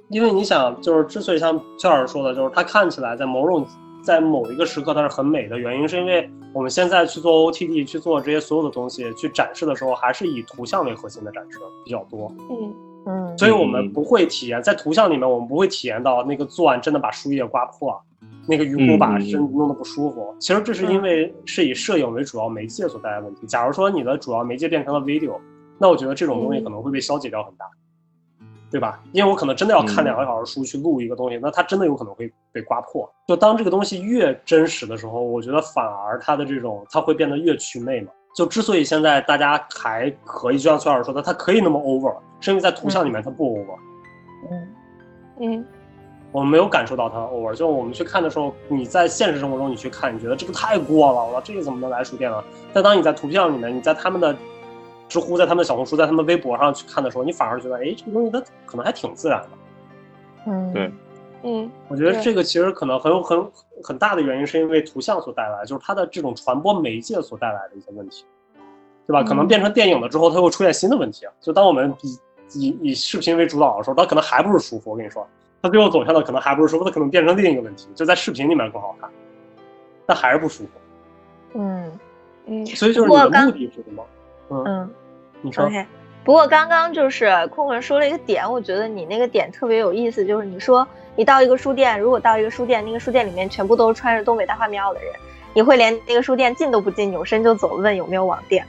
[0.10, 3.66] 因为你想，就是之所以像崔老师说的，就是它看起来在某种
[4.04, 12.74] 在某一个时刻它是很美的原因，是因为我们现在去做 OTD 去做这些所有的东西去展示的时候，还是以图像为核心的展示比较多，嗯，
[13.08, 18.00] 嗯，所以我们不会体验在图像里面，我们不会体验到那个钻真的把书页刮破，
[18.48, 20.36] 那个鱼骨把身子弄得不舒服。
[20.40, 23.46] 其实这是因为是以摄影为主要媒介所带来的问题。
[23.48, 25.40] 假如说你的主要媒介变成了 video，
[25.78, 27.66] 那我觉得这种东西可能会被消解掉很大。
[28.72, 29.02] 对吧？
[29.14, 33.10] 因为我可能真的要看嗯两个小时书去录一个东西，那它真的有可能会被刮破。
[33.26, 38.12] 就当这个东西越真实的时候，我觉得反而它的这种它会变得越祛魅嘛。
[38.36, 43.78] 就之所以现在大家还可以，就像崔老师说的，它可以那么 over，是因为在图像里面它不 over，
[44.52, 44.68] 嗯
[45.40, 45.66] 嗯，
[46.36, 47.56] 我们没有感受到它 over。
[47.56, 52.44] 就我们去看的时候，你在现实生活中你去看，你觉得这个太过了，我操，这个怎么能来书店呢？
[52.74, 54.36] 但当你在图片里面，你在他们的
[55.08, 59.50] 知乎、在他们的小红书、在他们微博上去看的时候，你反而觉得，哎，这个东西它可能还挺自然的。
[60.48, 60.92] 嗯，对
[61.44, 68.26] 嗯，我觉得这个其实可能很有很很大的原因，是因为图像所带来，就是它的这种传播媒介所带来的一些问题，
[69.08, 69.24] 对吧？
[69.24, 71.26] 可能嗯变成电影了之后，它会出现新的问题。
[71.40, 72.20] 就当我们以
[72.60, 74.92] 以以视频为主导的时候，它可能还不是舒服。
[74.92, 75.26] 我跟你说，
[75.66, 79.10] 它最后走向的可能还不是舒服，它可能变成另一个问题，就在视频里面更好看，
[80.06, 80.70] 但还是不舒服。
[81.56, 81.92] 嗯
[82.46, 84.06] 嗯，所以就是你的目的是什么？
[84.52, 84.90] 嗯，嗯
[85.42, 85.84] 你说，，OK。
[86.24, 95.12] 不过刚刚就是空文说了一个点，我觉得你那个点特别有意思，就是你说你到一个书店，如果到一个书店，那个书店里面全部都是穿着东北大花棉袄的人，
[95.56, 98.64] 你会连那个书店进都不进，扭身就走，问有没有网店。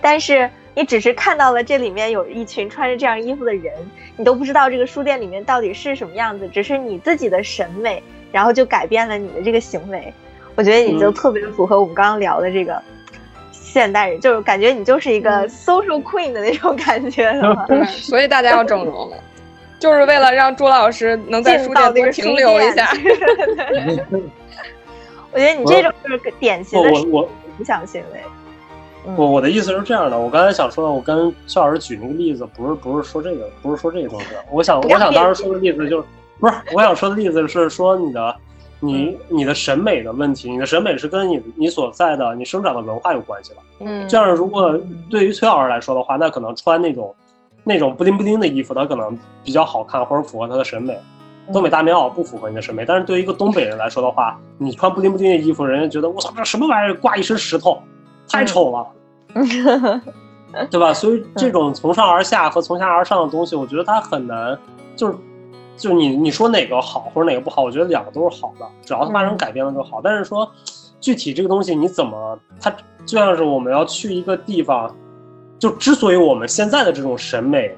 [0.00, 3.74] 但是你只是看到了这里面有一群穿着这样衣服的人，
[4.16, 10.12] 你都不知道这个书店里面到底是什么样子，只是你自己的审美，然后就改变了你的这个行为。
[10.54, 12.80] 我觉得你就嗯特别符合我们刚刚聊的这个
[13.50, 17.64] 现代人，就是感觉你就是一个嗯 social queen 的那种感觉了嘛。
[17.68, 19.16] 对，所以大家要整容了，
[19.78, 22.92] 就是为了让朱老师能在书店多停留一店下。
[25.32, 28.20] 我觉得你这种就是典型的我我我影响行为。
[29.06, 34.26] 嗯我我的意思是这样的，我刚才想说的，我跟肖老师举那个例子，不是不是说这个，不是说这个东西。
[34.50, 36.04] 我想我想当时说的例子就是，
[36.38, 38.36] 不是我想说的例子是说你的
[38.78, 43.56] 你你的审美的问题，你的审美是跟你你所在的你生长的文化有关系的。
[43.80, 44.78] 嗯，这样如果
[45.08, 47.14] 对于崔老师来说的话，那可能穿那种
[47.64, 50.98] 那种布灵布灵的衣服，他可能比较好看或者符合他的审美。
[51.52, 57.82] 东北大棉袄不符合你的审美，但是对于一个东北人来说的话，你穿布灵布灵的衣服，人家觉得我操这什么玩意儿，挂一身石头，
[58.30, 58.86] 太丑了。
[60.68, 60.92] 对吧？
[60.92, 64.58] 所以这种从上而下和从下而上的东西，我觉得它很难，
[64.96, 65.14] 就是
[65.76, 70.00] 就是你你说哪个好或者哪个不好，我觉得两个都是好的，只要它发生改变了就好。
[70.02, 70.50] 但是说
[71.00, 72.68] 具体这个东西你怎么，它
[73.06, 74.92] 就像是我们要去一个地方，
[75.56, 77.72] 就之所以我们现在的这种审美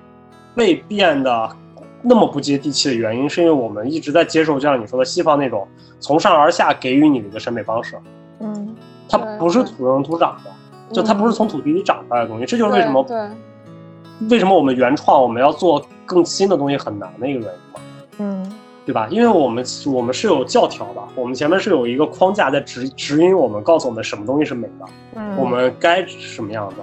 [0.54, 1.56] 被变得
[2.00, 5.68] 那么不接地气的原因，是因为我们一直在接受，就像你说的西方那种
[6.00, 7.98] 从上而下给予你的一个审美方式，
[8.40, 8.74] 嗯
[9.08, 10.50] 它不是土生土长的。
[10.92, 17.80] 就它不是从土地里长出来的东西，这就是为什么对，为什么我们原创我们要做更新的东西很难的一个原因嘛，
[18.18, 18.52] 嗯。
[18.84, 19.06] 对吧？
[19.12, 24.84] 因为我们我们是有教条的，我们前面是有一个框架在指指引我们，告诉我们什么东西是美的，
[25.14, 26.76] 嗯，我们该什么样子，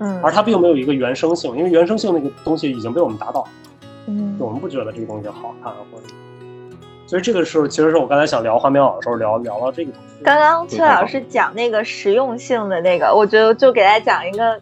[0.00, 3.42] 嗯，而它并没有一个原生性，因为原生性那个东西已经被我们打倒，
[4.06, 4.36] 嗯。
[4.38, 6.14] 我们不觉得这个东西好看或者，
[7.10, 10.22] 所以这个时候其实是我刚才想聊画棉袄的时候聊聊到这个东西。
[10.22, 14.60] 刚刚崔老师讲那个实用性的那个，我觉得就给大家讲一个。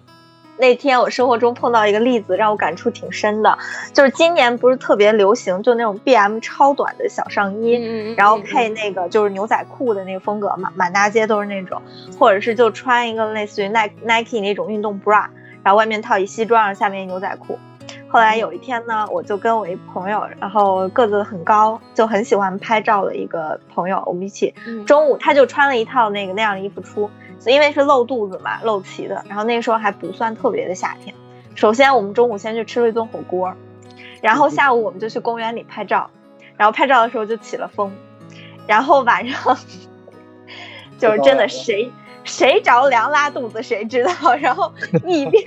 [0.57, 3.59] 那天我生活中碰到一个例子，让我感触挺深的，
[3.93, 11.83] 就是今年不是特别流行，就那种 B M 超短的小上衣，然后配那个就是牛仔裤的那个风格嘛，满大街都是那种，
[12.19, 15.27] 或者是就穿一个类似于 Nike Nike 那种运动 bra，
[15.63, 17.59] 然后外面套一西装，下面一牛仔裤。
[18.11, 24.55] 后来有一天呢，我就跟我一朋友，然后个子很高，就很喜欢拍照的一个朋友，我们一起
[24.87, 27.11] 中午他就穿了一套那个那样的衣服出。
[27.47, 31.15] 因为是露肚子嘛，露脐的，然后那个时候还不算特别的夏天。
[31.55, 33.55] 首先，我们中午先去吃了一顿火锅，
[34.21, 36.11] 然后下午我们就去公园里拍照，
[36.57, 37.93] 然后拍照的时候就起了风，
[38.67, 39.57] 然后晚上
[40.99, 41.93] 就是真的谁
[42.25, 44.73] 谁着凉拉肚子谁知道，然后
[45.07, 45.45] 一边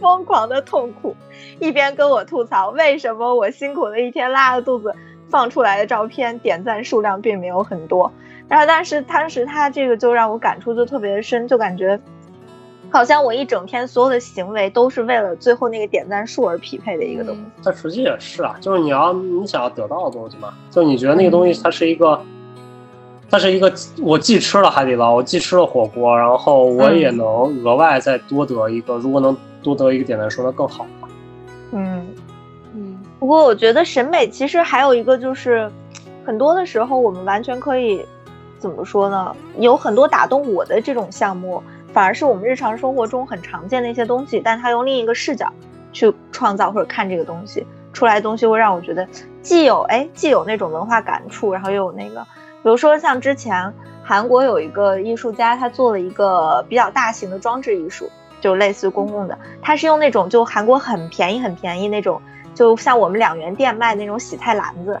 [0.00, 1.14] 疯狂的痛苦，
[1.60, 4.94] 一边跟我吐槽为什么我辛苦了一天拉了肚子
[5.28, 8.12] 放出来的照片点赞数量并没有很多。
[8.48, 11.98] 然后，但是当时他这个就让我感触就特别的深，就感觉
[12.90, 17.42] 好像我一整天所有的行为都是为了最后那个点赞数而匹配的一个东西。
[17.64, 22.20] 但实际也是啊，就是你要你想要得到的东西嘛，就你觉得那个东西它是一个，
[23.34, 27.26] 它是一个，我既吃了海底捞，我既吃了火锅，然后我也能
[27.64, 31.08] 额外再多得一个，如果能多得一个点赞数，那更好了。
[31.72, 32.06] 嗯
[32.74, 32.96] 嗯。
[33.18, 35.68] 不过我觉得审美其实还有一个就是，
[36.24, 38.06] 很多的时候我们完全可以。
[38.56, 39.36] 怎么说呢？
[39.58, 41.62] 有很多打动我的这种项目，
[41.92, 45.52] 反而是我们日常生活中很常见的一些东西，但他用另一个视角
[45.92, 49.06] 去创造或者看这个东西出来的东西，会让我觉得
[49.42, 52.26] 既有哎，既有那种文化感触，然后又有那个，
[52.64, 58.10] 比如说像之前韩国有一个艺术家，他做了一个比较大型的装置艺术，
[58.40, 62.20] 就类似于公共的，他是用那种就韩国很便宜很便宜那种，
[62.54, 64.98] 就像我们两元店卖那种洗菜篮子，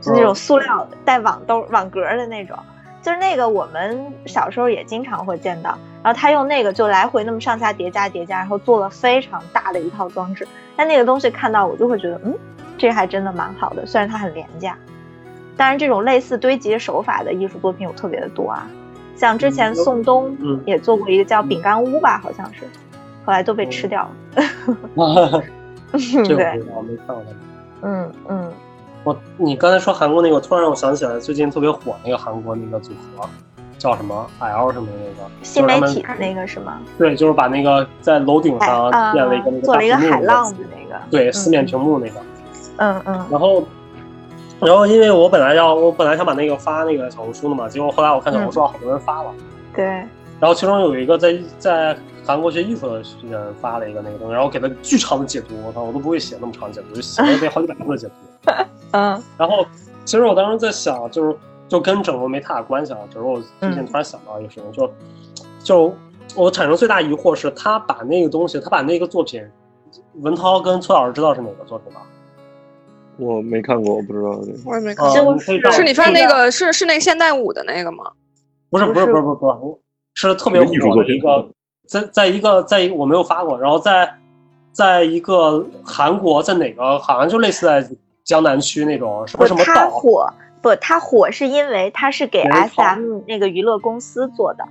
[0.00, 2.58] 就那种塑料的带网兜网格的那种。
[3.00, 5.70] 就是那个，我们小时候也经常会见到，
[6.02, 10.46] 然后他用那个就来回那么上下叠加叠加，然后做了非常大的一套装置。
[10.74, 12.36] 但那个东西看到我就会觉得，嗯，
[12.76, 14.76] 这还真的蛮好的，虽然它很廉价。
[15.58, 18.66] 当然，这种类似堆积手法的艺术作品有特别的多啊，
[19.16, 20.34] 像之前宋冬
[20.64, 22.62] 也做过一个叫饼干屋吧，好像是，
[23.26, 24.10] 后来都被吃掉了。
[26.26, 27.24] 对，我没看过。
[27.82, 28.52] 嗯嗯。
[29.04, 33.28] 我，你刚才说韩国那个，突然让我想起来最近特别火那个韩国那个组合，
[33.78, 36.78] 叫什么 L 什么的那个新媒体的那个是吗？
[36.98, 42.20] 对，就是把那个在楼顶上建了一个那个做了一个海浪的那个，对，四面屏幕那个。
[42.76, 43.26] 嗯嗯。
[43.30, 43.64] 然后，
[44.60, 49.32] 然后因为我本来要，我本来想把那个发那个小红书的嘛，结果后来我看小红书上好多人发了。
[49.74, 49.84] 对。
[50.40, 58.52] 然后其中有一个在在韩国学艺术的人发了一个那个东西，然后给他巨长的解读，我操，我都不会写那么长的解读，就写了得好几百字的解读。
[58.92, 59.66] 嗯，然后
[60.04, 61.36] 其实我当时在想，就是
[61.68, 64.92] 就跟整容没太大关系啊，只是我最近突然想到一个事情，就
[65.62, 65.94] 就
[66.36, 69.42] 我产生最大疑惑是，他把那个东西，他把那个作品，
[70.20, 72.00] 文涛跟崔老师知道是哪个作品吗？
[73.18, 74.30] 我没看过，我不知道。
[74.64, 75.38] 我也没看过。
[75.38, 78.04] 是你说那个是是那个现代舞的那个吗？
[78.70, 79.80] 不是不是不是不是不
[80.14, 81.48] 是，是特别火的一个，
[81.86, 84.14] 在在一个在一个我没有发过，然后在
[84.72, 87.86] 在一个韩国，在哪个好像就类似在。
[88.24, 90.76] 江南区那种什么什么它火不？
[90.82, 94.62] 它火是因为它是给 S M 那个娱乐公司做的，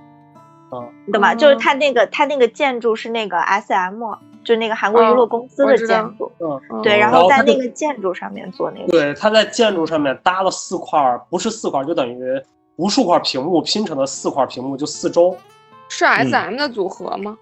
[0.70, 1.34] 嗯，懂吗？
[1.34, 4.00] 就是它那个它那个建筑是那个 S M，
[4.48, 12.42] 就那个韩国娱乐公司的建筑，嗯，对，然后在那个建筑上面做那个，对，他在建筑上面搭了四块，不是四块，就等于
[12.76, 15.36] 无数块屏幕拼成的四块屏幕，就四周，
[15.90, 17.36] 是 S M 的组合吗？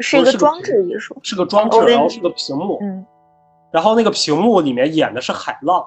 [0.00, 3.06] 是一个装置艺术，是个装置，然后是个屏幕，嗯。
[3.70, 5.86] 然后那个屏幕里面演的是海浪，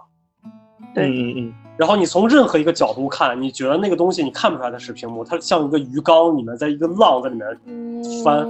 [0.95, 1.53] 对，嗯嗯。
[1.75, 7.45] 然后你从任何一个角度看，你觉得那个东西你看不出来它是屏幕，它像一个鱼缸里面在一个浪在里面
[8.23, 8.47] 翻。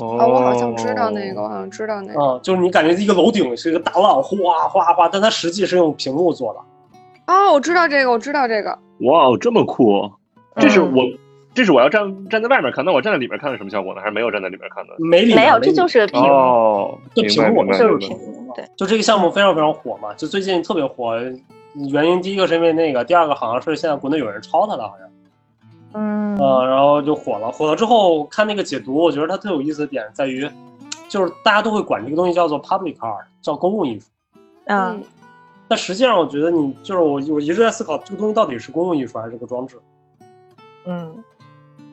[0.00, 2.20] 哦，我好像知道那个，我好像知道那个。
[2.20, 7.32] 嗯，就是你感觉一个楼顶是一个大浪，哗哗哗，但它实际是用屏幕做的。
[7.32, 8.78] 哦，我知道这个，我知道这个。
[9.00, 10.10] 哇，这么酷！
[10.56, 11.04] 这是我。
[11.54, 14.00] 这是我要站站在外面看，那我站在里面看是什么效果呢？
[14.02, 14.92] 还是没有站在里面看的？
[14.98, 18.52] 没没有，这就是屏幕，就屏幕，就是屏幕。
[18.54, 21.18] 对，就这个项目非常非常火嘛，就最近特别火。
[21.90, 25.05] 原因第一个是因为那个，第二个好像是现在国内有人抄它了，好像。
[25.92, 26.36] 嗯。
[26.38, 27.50] 呃，然后就火了。
[27.50, 30.48] 火了之后看那个解读，我觉得它最有意思的点在于，
[31.08, 34.06] 就是大家都会管这个东西叫做 public art，叫公共艺术。
[34.66, 35.02] 嗯。
[35.68, 39.76] 但实际上，我觉得你就是我，我一直在思考这个东西到底是公共艺术还是个装置。
[40.84, 41.24] 嗯。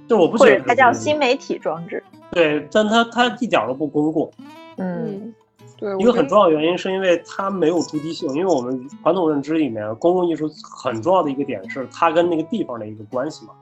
[0.05, 4.29] 就我不觉得它叫新媒体装置，对，但它它一点都不公共。
[4.75, 5.33] 嗯，
[5.77, 13.53] 对，一个很重要的原因是因为它没有主题性，因为我们传统认知里面，公共艺术很重要的一个点是它跟那个地方的一个关系嘛，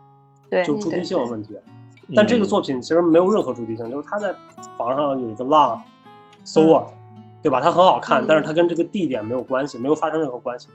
[0.51, 1.55] 对，就主题性的问题。
[1.55, 4.35] 嗯但这个作品其实没有任何主题性，就是它在
[4.77, 5.81] 房上有一个浪
[6.43, 6.87] ，so what，
[7.41, 7.61] 对吧？
[7.61, 10.67] 它很好看，嗯但是它跟这个地点没有关系，没有发生任何关系。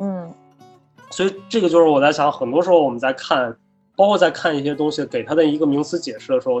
[0.00, 0.28] 嗯
[1.10, 3.56] 所以这个就是我在想，很多时候我们在看，
[3.94, 6.60] 包括在看一些东西，给它的一个名词解释的时候，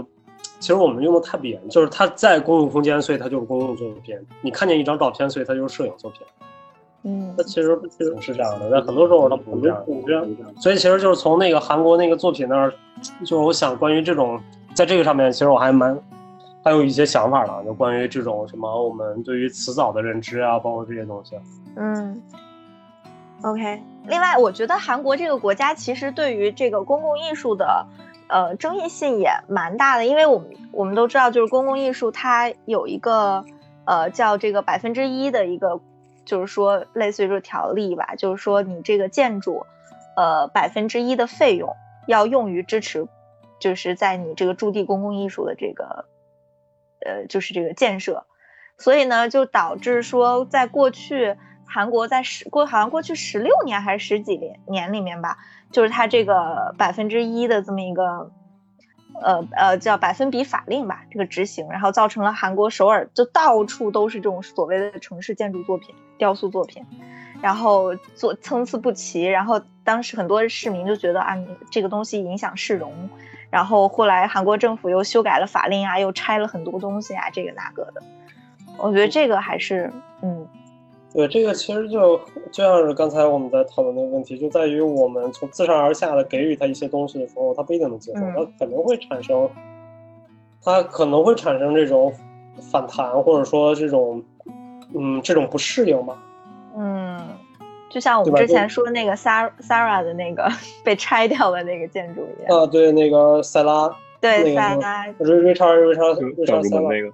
[0.60, 6.22] 其实我们用的太不严，就是它在公共空间，所以它就是公共作品；你看见一张照片，所以它就是摄影作品。
[7.04, 10.60] 嗯它其实其实是这样的，但很多时候它不是这样的。
[10.60, 12.72] 所以其实就是从那个韩国那个作品那儿，
[13.20, 14.40] 就是我想关于这种，
[14.74, 15.98] 在这个上面，其实我还蛮
[16.64, 21.36] 还有一些想法的，就关于这种什么我们对于词藻的认知啊，包括这些东西。
[21.76, 22.20] 嗯。
[23.42, 27.86] OK，另外，我觉得韩国这个国家其实对于这个公共艺术的，
[28.26, 33.44] 呃，争议性也蛮大的，因为我们我们都知道，就是公共艺术它有一个，
[33.84, 35.80] 呃，叫这个百分之一的一个，
[36.28, 39.66] 就是说类似于这个条例吧，就是说你这个建筑，
[40.14, 41.74] 呃，百分之一的费用
[42.06, 43.08] 要用于支持，
[43.58, 46.04] 就是在你这个驻地公共艺术的这个，
[47.00, 48.26] 呃，就是这个建设，
[48.76, 51.36] 所以呢，就导致说在过去。
[51.70, 55.36] 韩国在十过好像过去十六年还是十几年年里面吧，
[55.70, 58.32] 就是它这个百分之一的这么一个，
[59.22, 66.84] 呃呃叫百分比法令吧，这个执行，然后造成了韩国首尔就到处都是这种所谓的城市建筑作品、雕塑作品，
[67.42, 72.92] 然后做参差不齐，然后当时很多市民就觉得啊，你这个东西影响市容，
[73.50, 78.02] 然后后来韩国政府又修改了法令啊，又拆了很多东西啊，这个那个的，
[78.78, 79.92] 我觉得这个还是
[80.22, 80.46] 嗯。
[81.14, 82.18] 对，这个其实就
[82.52, 89.48] 就像是刚才我们在讨论那个问题，就在于我们从自上而下的给予他一些东西的时候，他不一定能接受，嗯他可能会产生，
[90.62, 92.12] 他可能会产生这种
[92.70, 94.22] 反弹，或者说这种，
[94.94, 96.22] 嗯，这种不适应吧。
[96.76, 97.18] 嗯，
[97.88, 100.46] 就像我们之前说那个 Sara Sara 的那个
[100.84, 102.60] 被拆掉的那个建筑一样。
[102.60, 103.90] 啊，对，那个塞拉，
[104.20, 107.10] 对，那个萨拉，瑞瑞查瑞查就瑞查塞拉，那个，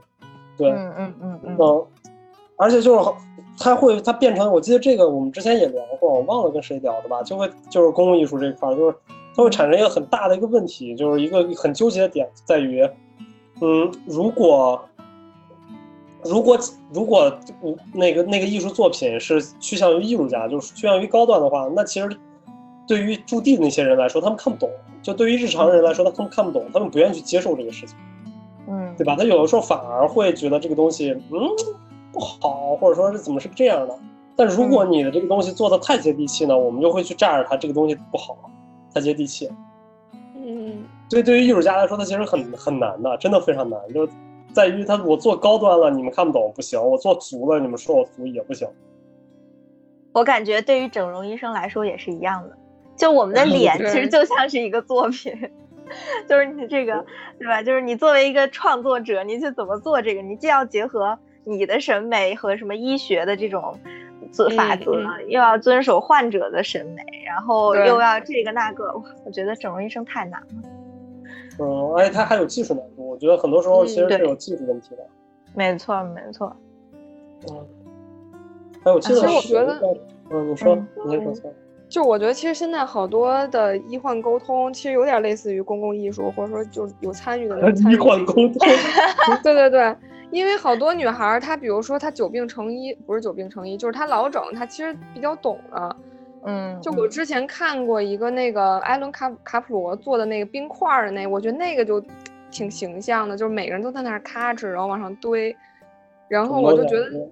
[0.59, 1.87] 对，嗯嗯嗯嗯，嗯，
[2.57, 3.11] 而且就是
[3.59, 8.97] 它会，它变成，我记得这个我们之前也聊过，我忘了跟谁聊的吧，就会就是公共艺术这一块儿，就是
[9.37, 12.83] 它会产生一个很大的一个问题，就是一个很纠结的点在于，
[13.61, 14.81] 嗯，如果
[16.25, 16.59] 如果
[16.93, 17.33] 如果
[17.63, 22.09] 嗯那个那个艺术作品是趋向于艺术家，就是趋向于高端的话，那其实
[22.89, 24.69] 对于驻地的那些人来说，他们看不懂；
[25.03, 27.97] 就对于日常人来说，他们看不懂，他们不愿意去接受这个事情。
[28.67, 29.15] 嗯，对吧？
[29.15, 31.39] 他有的时候反而会觉得这个东西，嗯，
[32.15, 33.95] 不好，或者说是怎么是这样的。
[34.37, 38.37] 但如果你的这个东西做的太接地气呢，我们就会去炸着它，这个东西不好，
[38.95, 39.51] 太接地气。
[40.37, 44.13] 嗯，所以对于艺术家来说，它其实很很难的，真的非常难，就是
[44.53, 48.69] 在于他我做高端了，你们看不懂不行；我做足了，你们说我足也不行。
[50.13, 52.57] 我感觉对于整容医生来说也是一样的，
[52.97, 55.33] 就我们的脸其实就像是一个作品，
[56.29, 57.05] 就是你这个
[57.39, 57.63] 对吧？
[57.63, 63.79] 就是你作为一个创作者，你去怎么做这个，你既要结合你的审美和什么医学的这种
[64.33, 68.93] 做法则，嗯又要遵守患者的审美，然后又要这个那个，
[69.25, 70.47] 我觉得整容医生太难了。
[71.61, 75.07] 嗯，而且他还有技术难度，我觉得很多时候其实是有技术问题的。
[75.55, 76.55] 没错，没错。
[77.51, 77.67] 嗯，
[78.83, 79.97] 还有记得其实我觉得，
[80.31, 81.53] 嗯，你说，嗯你先说错。
[81.87, 88.75] 就我觉得其实现在好多的医患沟通，其实有点类似于公共艺术，或者说就有参与的人 参与医患沟通，对
[89.55, 89.97] 对对，
[90.35, 95.97] 因为好多女孩，她比如说她久病成医，不是久病成医，就是她老整，她其实比较懂了。
[96.43, 102.05] 嗯，就我之前看过一个那个艾伦卡卡普罗做的那个冰块儿的那，我觉得那个就
[102.51, 105.57] 挺形象的，就是每个人都在那儿咔哧，然后往上堆，
[106.27, 107.31] 然后我就觉得，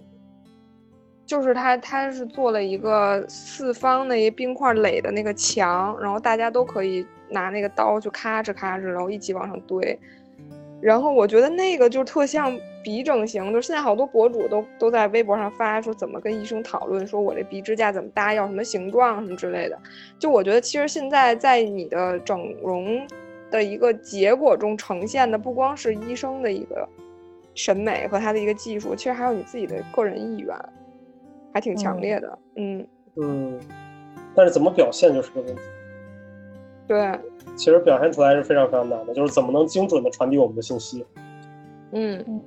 [1.26, 9.98] 就是他他是做了一个四方的一冰块垒的那个墙，然后大家都可以拿那个刀去咔哧咔哧，然后一起往上堆。
[10.80, 19.78] 然后我觉得那个就特像鼻整形，就现在好多博主都都在微博上发说怎么跟医生讨论，说我这鼻支架怎么搭，要什么形状什么之类的。
[20.18, 23.06] 就我觉得其实现在在你的整容
[23.50, 26.88] 的一个结果中呈现的，不光是医生的一个
[27.54, 30.56] 审美和他的一个技术，其实还有你自己的个人意愿，
[31.52, 32.38] 还挺强烈的。
[32.56, 33.60] 嗯，嗯，
[34.34, 35.62] 但是怎么表现就是个问题。
[36.88, 37.18] 对，
[37.54, 41.06] 其实表现出来是非常非常难的，就是怎么能精准的传递我们的信息。
[41.92, 42.42] 嗯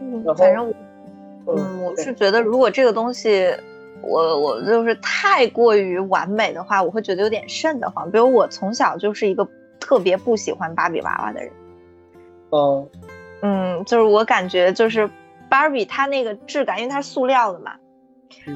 [0.00, 0.72] 嗯，反正我。
[0.72, 0.76] 嗯
[1.44, 3.52] 嗯，我是觉得如果这个东西，
[4.00, 8.08] 我我就是太过于完美的话，我会觉得有点瘆得慌。
[8.12, 9.48] 比如我从小就是一个
[9.80, 11.50] 特别不喜欢芭比娃娃的人，
[12.52, 12.88] 嗯，
[13.42, 15.10] 嗯，就是我感觉就是
[15.48, 17.72] 芭比它那个质感，因为它是塑料的嘛，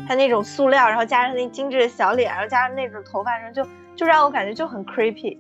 [0.07, 5.39] 它那种塑料，然后加上那精致的小脸，然后加上那种头发，然后就就让我感觉就很 creepy。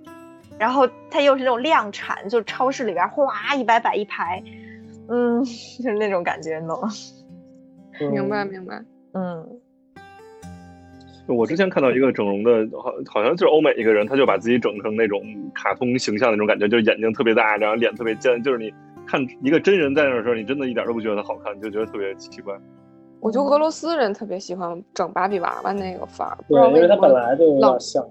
[0.58, 4.42] 然后它又是那种量产，就超市里边哗一摆摆一排，
[5.08, 6.88] 嗯， 就是那种感觉，你懂吗？
[8.10, 8.82] 明白明白。
[9.12, 9.46] 嗯，
[11.26, 15.22] 我之前看到一个整容的，好好像就是欧美一个人，他就把自己整成那种
[15.54, 18.72] 卡通形象那种感觉，就是眼睛特别大，然后脸特别尖，就是你
[19.06, 22.54] 看一个真人在那的时候，你真的一点都不觉得他好看，你就觉得特别奇怪。
[23.20, 28.06] 我觉得俄罗斯人特别喜欢整芭比娃娃那个范儿，对，因为他本来就有点像。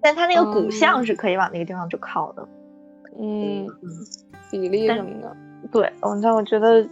[0.00, 2.48] 但他那个骨相是可以往那个地方去靠的，
[3.18, 3.66] 嗯，
[4.50, 5.36] 比例什么的。
[5.70, 6.86] 对，我但我觉得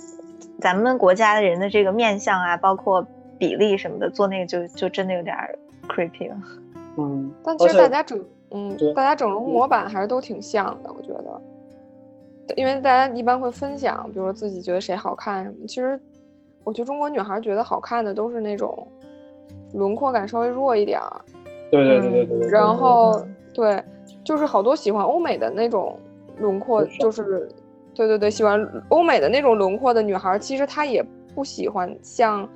[0.60, 3.06] 咱们国家的人的这个面相啊，包括
[3.38, 5.34] 比例什么的，做那个就就真的有点
[5.88, 6.36] creepy 了。
[6.96, 11.40] 嗯，但其实大家整，嗯，大家整容模板还是都挺像的，我觉得。
[12.56, 15.66] 因为大家一般会分享，比如说自己觉得谁好看什么。
[15.66, 16.00] 其实，
[16.64, 18.88] 我觉得中国女孩觉得好看的都是那种
[19.74, 21.20] 轮廓感稍微弱一点儿。
[21.70, 22.48] 对对对对对。
[22.48, 23.82] 然后对，
[24.24, 25.98] 就是好多喜欢欧美的那种
[26.38, 27.48] 轮廓，就是
[27.94, 31.04] 对对对，喜欢欧美的那种轮廓的女孩，其实她也
[31.34, 32.48] 不喜欢像，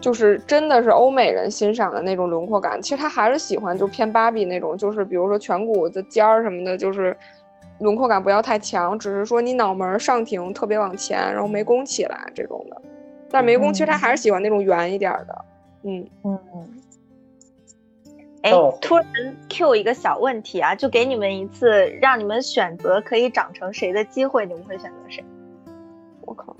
[0.00, 2.80] 就是真的是欧美人欣赏的那种轮廓感。
[2.80, 7.16] 其实她还是喜欢就偏芭比那种，就是比如说颧骨的尖儿什么的，就是
[7.80, 12.80] 轮廓感不要太强，只是说你脑门上挺特别往前，然后眉弓起来这种的。
[13.30, 15.44] 但眉弓其实她还是喜欢那种圆一点的，
[15.84, 16.68] 嗯嗯嗯。
[18.42, 19.06] 哎，突然
[19.48, 25.24] Q 一个小问题啊，就给你们一次让你们选择可以长成谁的机会，你们会选择谁？
[26.22, 26.56] 我靠，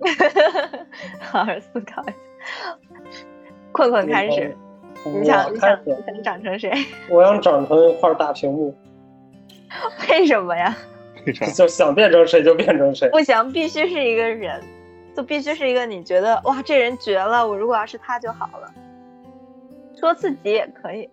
[1.20, 2.78] 好好思考一下。
[3.72, 4.56] 困困开始，
[5.04, 6.70] 你想你想你想长成谁？
[7.10, 8.74] 我想长成一块大屏幕。
[10.10, 10.76] 为什么呀？
[11.54, 13.08] 就想变成谁就变成谁。
[13.10, 14.60] 不行，必须是一个人，
[15.16, 18.72] 就必须是一个你觉得哇，这人绝了，我如果要是他就好了。
[20.02, 21.08] 说自己也可以，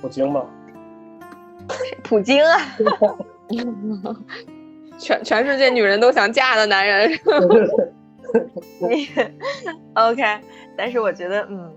[0.00, 0.42] 普京吗？
[2.02, 2.58] 普京啊！
[4.98, 7.10] 全全世界女人都想嫁的男人。
[8.80, 9.06] 你
[9.92, 10.22] OK？
[10.78, 11.70] 但是我觉得，嗯，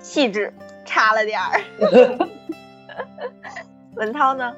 [0.00, 0.50] 气质
[0.86, 1.60] 差了点儿。
[3.96, 4.50] 文涛呢？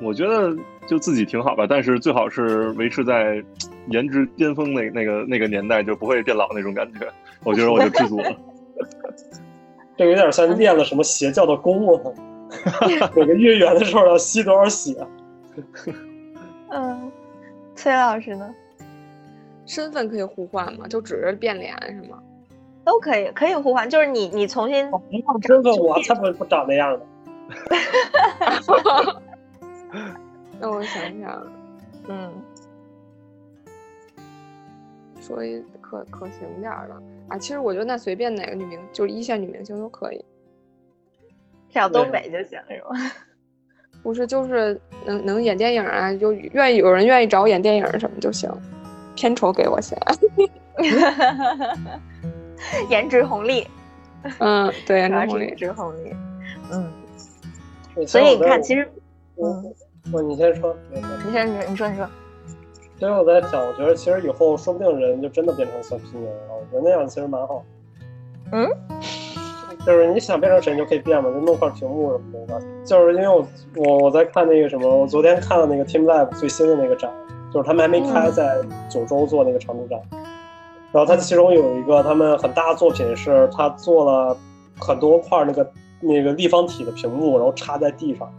[0.00, 0.56] 我觉得
[0.86, 3.42] 就自己挺好吧，但是最好是维持在
[3.88, 7.08] 颜值巅峰那那个那个年代，就不会变老那种感觉。
[7.42, 8.32] 我觉得我就知足了。
[9.96, 12.12] 这有点像练了什么邪教的功啊！
[13.14, 14.94] 每个月圆的时候要吸多少血？
[16.70, 17.10] 嗯，
[17.74, 18.54] 崔老师呢？
[19.64, 20.86] 身份可以互换吗？
[20.88, 22.22] 就只是变脸是吗？
[22.84, 23.88] 都可以，可以互换。
[23.88, 24.76] 就是你，你重新
[25.42, 27.00] 身份，我才不不长那样呢。
[30.60, 31.46] 那我想想，
[32.08, 32.30] 嗯，
[35.20, 35.60] 说一
[35.90, 37.02] 可可行点的。
[37.28, 40.24] 啊，其实我觉得那随便哪个女明，就是一线女明星都可以，
[41.68, 43.12] 只要东北就行，是吗？
[44.02, 48.50] 不是，就是能能演电影啊，就愿意有人愿意找我演电影什么就行，
[49.14, 49.98] 片酬给我钱。
[52.90, 53.66] 颜值红利，
[54.38, 56.14] 嗯，对，颜值红利，颜值红利，
[56.72, 56.92] 嗯。
[58.06, 58.86] 所以你看，其实，
[59.42, 59.74] 嗯，
[60.12, 61.00] 不，你先说，你
[61.32, 62.06] 先，你说，你说。
[62.98, 66.54] 所以我在想，我觉得其实以后说不定人就真的变成小皮人了。
[66.54, 67.62] 我觉得那样其实蛮好。
[68.52, 68.66] 嗯，
[69.84, 72.58] 就是你想变成谁就可以变嘛，就弄块屏幕什么的。
[72.84, 77.12] 就是因为我我我在看那个什么，我昨天看了那个 Team Lab 最新的那个展，
[77.52, 80.00] 就是他们还没开，在九州做那个长驻展。
[80.90, 84.34] 然后它其中有一个他们很大的作品是，他做了
[84.78, 85.70] 很多块那个
[86.00, 88.32] 那个立方体的屏幕，然后插在地上。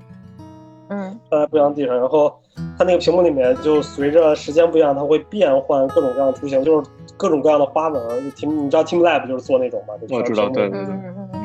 [0.88, 2.34] 嗯，插在不一样地上，然后。
[2.78, 8.32] 它那个屏幕里面就随着时间不一样，它会变换各种各样的图形，就是各种各样的花纹。
[8.34, 9.94] Team，你知道 Team Lab 就是做那种吗？
[10.10, 10.96] 我知道，对对对。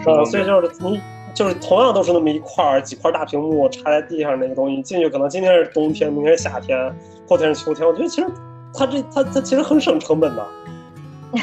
[0.06, 1.00] 呃，所以就是你
[1.34, 6.94] 就是同样都是那么一块儿几块大屏幕插在地上那个东西，进去可能今天是冬天，明天是夏天，
[7.28, 7.86] 后天是秋天。
[7.86, 8.26] 我觉得其实
[8.74, 10.46] 它这它它其实很省成本的，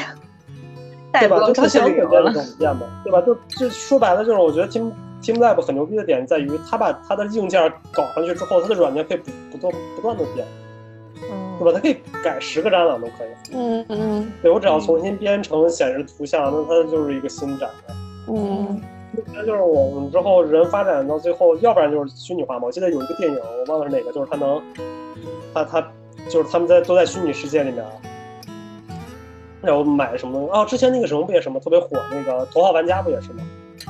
[1.12, 1.46] 对吧？
[1.46, 3.20] 就它想怎么变就怎么变嘛，对吧？
[3.22, 4.92] 就就说白了就是，我觉得 Team。
[5.22, 10.46] TeamLab 很牛逼的点在于，它把它的硬件搞上去之后，它的软件可以不不断不断的变，
[11.30, 11.72] 嗯，对吧？
[11.74, 17.68] 它可以改十个展览都可以，嗯嗯，对我只要重新编程显示图像，那它就是一个新展，
[18.28, 18.80] 嗯，
[19.34, 22.66] 那就是我们之后人发展到最后，要不然就是虚拟化嘛。
[22.66, 24.62] 我记得有一个电影，我忘了是哪个，就是它能，
[25.52, 25.80] 它它
[26.30, 27.84] 就是他们在都在虚拟世界里面，
[29.60, 33.42] 然后买什么东西哦，之前那个什么不也什么特别火，那个头号玩家不也是吗？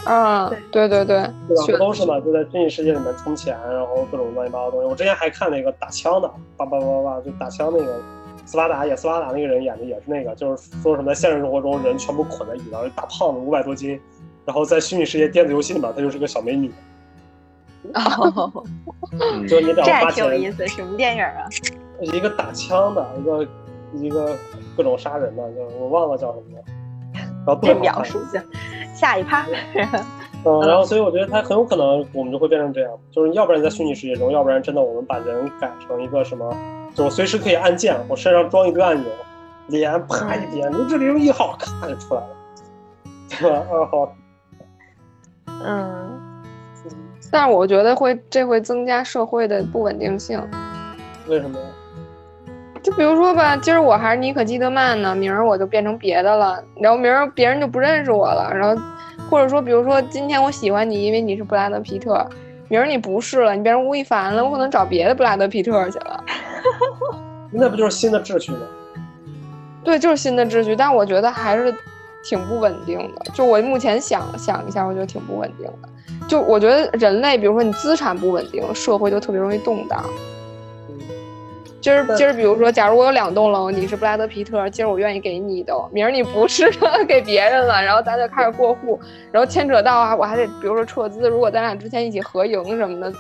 [0.04, 1.62] 啊，对对对，对吧？
[1.64, 2.18] 选不都是嘛？
[2.20, 4.86] 就在虚拟世界里面充钱，然后各种乱七八糟东西。
[4.86, 8.00] 我之前还看那个打枪的，叭叭叭叭，就打枪那个
[8.46, 14.00] 斯巴达演斯巴达那个人演的也是那个，就是说什么在现实生活中人全部捆在椅子上，大胖子五百多斤，
[14.44, 16.72] 然后在虚拟世界电子游戏里面他就是个小美女，
[17.94, 18.64] 哦，
[19.12, 21.46] 嗯 就你只要这还花钱挺有意思，什么电影啊？
[22.00, 23.48] 一个打枪的，一个
[23.94, 24.36] 一个
[24.76, 26.64] 各种杀人的，就是我忘了叫什么了。
[27.46, 28.40] 然后这描述性，
[29.00, 29.46] 下一趴。
[30.44, 36.50] 嗯，然后所以我觉得它很有可能我们就会变成这样，就是要不然在虚拟世界中，要不然真的我们把人改成一个什么，
[36.94, 39.10] 就我随时可以按键，我身上装一堆按钮，
[39.68, 42.28] 脸啪一点，林志玲一号咔就出来了，
[43.38, 43.62] 对吧？
[43.70, 44.12] 二号，
[45.62, 46.42] 嗯，
[47.30, 50.40] 但是我觉得会这会增加社会的不稳定性。
[51.28, 51.66] 为什么呀？
[52.82, 58.82] 就比如说吧，今儿我还是妮可基德曼呢，明儿我就变成别的了，然后明儿别人就不认识我了，然后
[59.30, 62.26] 或者说，比如说今天我喜欢你，因为你是布拉德皮特，
[62.68, 66.24] 明儿你不是了，你变成吴亦凡了，我可能找别的布拉德皮特去了。
[67.52, 68.58] 那不就是新的秩序吗？
[69.84, 71.74] 对，就是新的秩序，但我觉得还是
[72.24, 73.30] 挺不稳定的。
[73.34, 75.88] 就我目前想想一下，我觉得挺不稳定的。
[76.28, 80.02] 就我觉得人类，比如说你资产不稳定，社会就特别容易动荡。
[81.80, 89.00] 今儿但今儿，比如说，假如我有两栋楼，你是布拉德皮特，今儿我愿意给你一栋，明儿你不是了，给别人了，然后咱就开始过户，
[89.32, 93.10] 然后牵扯到啊，我还得比如说撤资，如果咱俩之前一起合营什么的，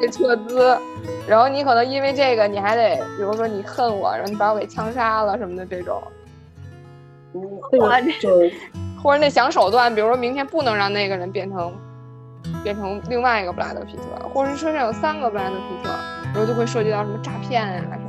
[0.00, 0.76] 得撤资，
[1.28, 6.02] 然后你可能因为这个，你还得比如说你恨我，然后你把我给枪杀了什么的这种，
[7.70, 11.72] 或者你得想手段，比如说明天不能让那个人变成
[12.64, 15.90] 变成另外一个布拉德皮特，或者是车上有三个布拉德皮特，
[16.34, 18.06] 然后就会涉及到什么诈骗呀、什么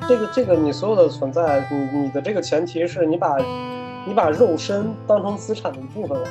[0.00, 0.08] 的。
[0.08, 3.36] 这个这个你所有的存在，你你的这个前提是你把
[4.06, 6.26] 你把肉身当成资产的一部分了。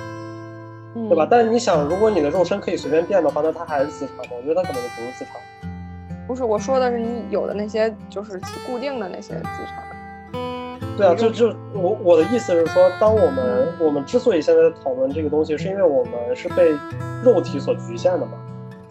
[0.95, 1.27] 嗯对吧？
[1.29, 4.23] 但是你想，如果你的肉身可以随便变的话，那它还是资产吗？
[4.35, 5.35] 我觉得它可能就不是资产。
[6.27, 9.83] 不是，我说的是你有的那些就是固定的那些资产。
[10.97, 16.75] 对啊，就就我我的意思是说，当我们我们之所以现在讨论这个东西，是因为我们是被
[17.23, 18.31] 肉体所局限的嘛，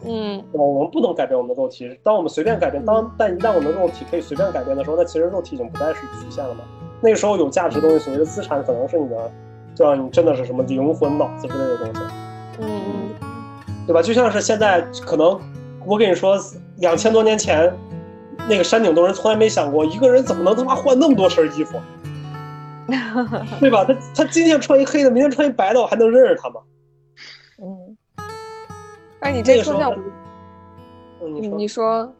[0.04, 0.64] 嗯对吧？
[0.64, 1.98] 我们不能改变我们的肉体。
[2.02, 6.60] 当我们随便改变，当但一旦我们的肉体可以随便改变的时候，那其实肉体已经不再是局限了嘛。
[7.00, 9.30] 那个时候有价值的东西，所谓的资产，可能是你的，
[9.76, 9.94] 对吧？
[9.94, 12.00] 你真的是什么灵魂、脑子之类的东西。
[12.60, 12.66] 嗯
[13.86, 14.02] 对吧？
[14.02, 15.40] 就像是现在可能，
[15.86, 16.38] 我跟你说，
[16.76, 17.72] 两千多年前，
[18.48, 21.78] 那个山顶洞人从来没想过，一个人怎么能他妈换那么多身衣服，
[23.60, 23.84] 对吧？
[23.84, 26.60] 他他今天穿一黑的，明天穿一白的，我还能认识他吗？
[27.60, 27.96] 嗯，
[29.20, 29.92] 哎，你这说像，
[31.20, 32.12] 嗯，你你说，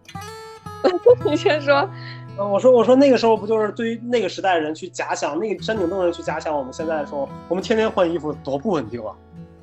[1.25, 1.89] 你先说。
[2.37, 9.13] 呃我说我说那个时候不就是对于那个时代的人去假想，那个山顶洞人去假想我们现在的时候，我们天天换衣服多不稳定啊！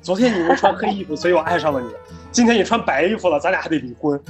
[0.02, 1.88] 昨天你们穿黑衣服，所以我爱上了你，
[2.30, 4.20] 今天你穿白衣服了，咱俩还得离婚，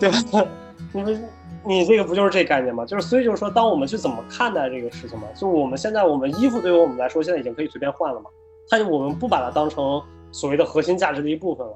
[0.00, 0.16] 对吧？
[0.92, 1.28] 你们
[1.66, 2.86] 你这个不就是这概念吗？
[2.86, 5.28] 就是所以就是说，当我们去怎么看待这个事情嘛？
[5.36, 8.30] 就我们现在我们衣服对于我们来说，现在已经可以随便换了嘛？
[8.70, 10.02] 它就我们不把它当成
[10.32, 11.72] 所谓的核心价值的一部分了。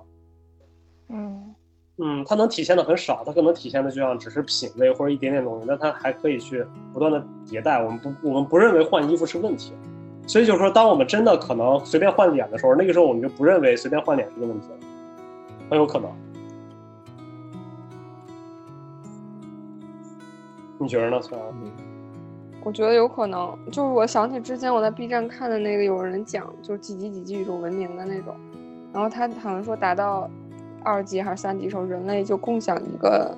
[1.09, 1.55] 嗯，
[1.97, 7.83] 嗯，它能体现的很少，它可能体现的就像只是品味或者一点点东西，但它还可以去不断的迭代。
[7.83, 9.73] 我们不，我们不认为换衣服是问题，
[10.27, 14.77] 所以就是说，当我们真的可能随便换脸的时候，那个时候我们就不认为随便换脸是个问题了，
[15.71, 16.11] 很有可能。
[20.79, 21.49] 你觉得呢，孙安？
[22.63, 28.37] 我觉得有可能，就是我想起之前我在 B 站看的那个，有人讲就是几级几级宇宙文明的那种，
[28.93, 30.29] 然后他好像说达到
[30.85, 33.37] 二级还是三级的时候，人类就共享一个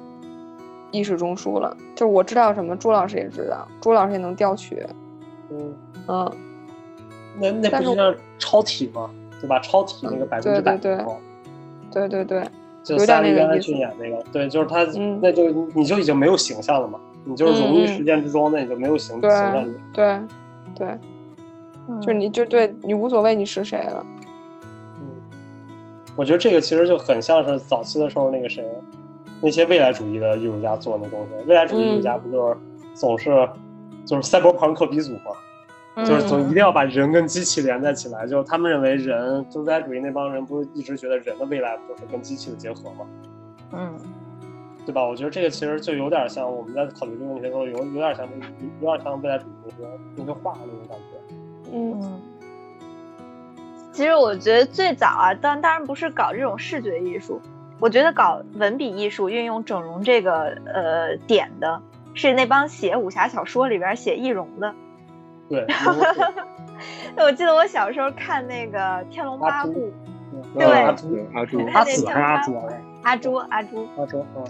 [0.90, 1.76] 意识中枢了。
[1.94, 4.84] 就是我知道什么，朱老师也知道，朱老师也能调取，
[5.50, 5.74] 嗯，
[6.08, 6.32] 嗯，
[7.38, 9.10] 那那不就像超体吗？
[9.40, 9.58] 对吧？
[9.60, 11.16] 超体那个百分之百对对对哦
[11.90, 12.42] 对对对，
[12.84, 19.72] 就有点萨利安那个意思去演那个，对，就是他，嗯那就你就已经没有形象了嘛，你就是融于嗯嗯时间之中，那你就没有形对形象力。
[19.94, 20.20] 对
[20.74, 20.88] 对，
[21.88, 24.19] 嗯就是你就对你无所谓你是谁了，嗯，
[26.20, 28.62] 我觉得这个其实就很像是早期的时候那个谁，
[29.40, 31.46] 那些未来主义的艺术家做的东西。
[31.46, 32.56] 未来主义艺术家不就是
[32.92, 33.48] 总是
[34.04, 43.06] 就是赛博朋克鼻祖嘛，就是总一定要把人跟机器连在起来，就是他们认为人，就未来主义那帮人不是一直觉得人的未来不就是跟机器的结合吗？
[43.72, 43.94] 嗯
[44.84, 45.02] 对吧？
[45.02, 48.46] 我觉得这个其实就有点像我们在考虑这个问题的时候，有有点像那
[48.82, 49.76] 有点像未来主义那些
[50.16, 51.34] 那些画那种感觉。
[51.72, 52.20] 嗯嗯。
[53.92, 57.40] 其实我觉得最早啊，当当然不是搞这种视觉艺术，
[57.80, 61.82] 我觉得搞文笔艺术，运用整容这个呃点的，
[62.14, 64.74] 是那帮写武侠小说里边写易容的，
[65.48, 65.66] 对，
[67.18, 68.78] 我记得我小时候看那个
[69.08, 69.92] 《天龙八部》，
[70.58, 72.64] 对阿朱阿朱，阿紫还是阿朱啊？
[73.02, 74.44] 阿朱阿朱阿朱，嗯，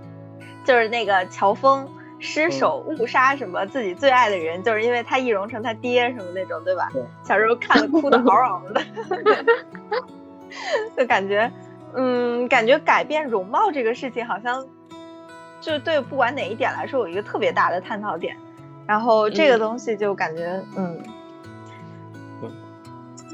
[0.64, 1.88] 就是那个乔峰
[2.21, 6.89] 失手误杀什么自己最爱的人，就是因为他易容成他爹什么那种，对吧？
[6.93, 8.83] 对小时候看的哭的嗷嗷的，
[10.97, 11.51] 就感觉，
[11.95, 14.66] 嗯，感觉改变容貌这个事情好像，
[15.61, 18.37] 就对不管哪一点来说有一个特别大的探讨点，
[18.87, 21.03] 然后这个东西就感觉，嗯，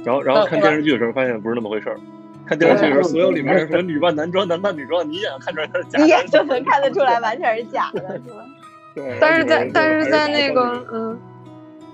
[0.05, 1.99] 然后然后看电视剧的时候发现不是那么回事儿。
[2.49, 6.07] 看电视剧的时候，所有里面什么女扮男装、男扮女装，你一眼看出来它是假的。
[6.07, 8.45] 一眼就能看得出来完全是假的，是吧？
[8.97, 11.18] 对但是在但是在那个嗯，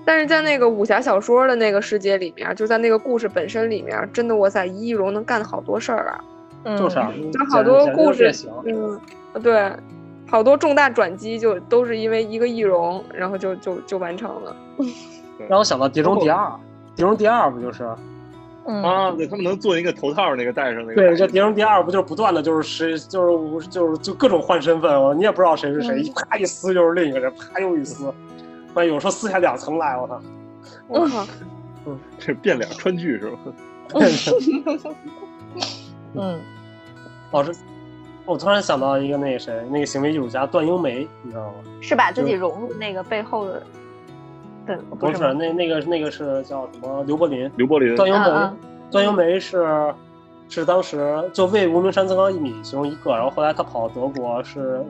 [0.05, 6.23] 但是在那个武侠小说的那个世界里面，就在那个故事本身里面，真的哇塞，一易容能干好多事儿啊！
[6.63, 8.31] 嗯，就是啊，就好多故事
[8.65, 8.97] 嗯，
[9.41, 9.69] 对，
[10.25, 14.55] 好多重大转机就都是因为一个易容，然后就就就完成了。
[15.49, 16.45] 让我想到《碟中谍二》，
[16.95, 17.83] 《碟中谍二》不就是？
[18.65, 20.95] 嗯啊，对他们能做一个头套，那个戴上那个。
[20.95, 28.13] 对，这《碟中谍二》不就是不断的就是谁就是就是就各种换身份，我你也不知道谁是谁，嗯一啪一撕就是另一个人，啪又一撕，
[28.73, 30.21] 那有时候撕下两层来，我操！
[30.87, 31.27] 我靠，
[32.17, 33.37] 这变脸川剧是吧？
[36.15, 36.39] 嗯
[37.31, 37.51] 老师，
[38.25, 41.55] 我突然想到一个那个谁，那个行为艺术家段英梅，你知道吗？
[41.81, 43.61] 是把自己融入那个背后的，
[44.65, 47.03] 对，不是，是那那个那个是叫什么？
[47.03, 47.51] 刘柏林。
[47.57, 48.57] 刘柏林段英梅，嗯
[48.91, 49.93] 段英梅是
[50.47, 54.85] 是当时就为无名山增高一米其中一个，然后后来他跑到德国是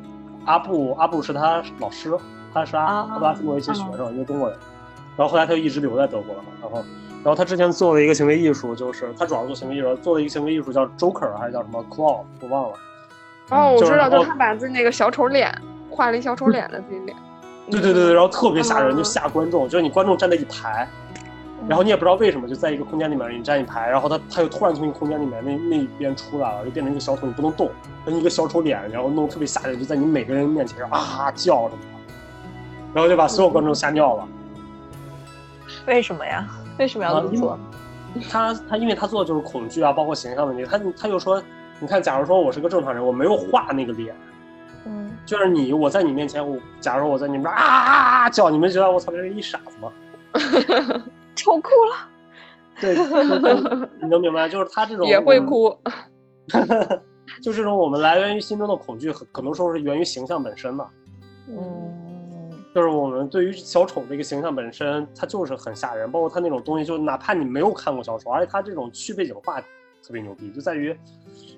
[0.45, 2.11] 阿布，阿布是他老师，
[2.53, 4.57] 他是阿啊阿布拉斯莫维奇学生，一个中国人，
[5.15, 6.77] 然后后来他就一直留在德国了嘛，然后
[7.23, 12.73] 然后他之前做了一个行为艺术，就是他主要做行为艺术，做了一个行为艺术叫 Joker 还是叫什么 Claw，我忘了。
[13.49, 15.53] 哦，我知道，就他把自己那个小丑脸
[15.89, 17.15] 画了一小丑脸的自己脸。
[17.69, 20.87] 对对对对，然后特别吓人，嗯就吓观众，就是你观众站在一排，
[21.67, 27.69] 然后你也不知道为什么就在一个空间里面，你站一排，然后他他又突然从一个空间里面那那一边出来了，就变成一个小丑，你不能动，
[28.05, 32.05] 跟一个小丑脸，然后弄得特别吓人，就在你每个人面前啊叫什么的，
[32.93, 34.27] 然后就把所有观众吓尿了。
[35.87, 36.45] 为什么呀？
[36.77, 37.59] 为什么要这么做？
[38.29, 41.41] 他他因为他做的就是恐惧啊，包括形象问题，他他就说，
[41.79, 44.32] 你看，假如说我是个正常人，我没有画那个脸，嗯
[45.25, 49.91] 就是你我在你面前，我假如我在你们这啊啊啊啊叫，你们觉得我操这是一傻子吗？
[51.35, 52.09] 超哭了。
[52.81, 52.95] 对，
[54.01, 55.75] 你能明白，就是他这种也会，哭。
[57.41, 60.89] 就这种我们来源于心中的恐惧，很很多时候是源于形象本身嘛。
[61.47, 61.91] 嗯
[62.75, 70.97] 就是我们对于小丑这个形象本身，它就是很吓人，包括他那种东西，就哪怕你没有看过小丑，而且他这种去背景化特别牛逼，就在于，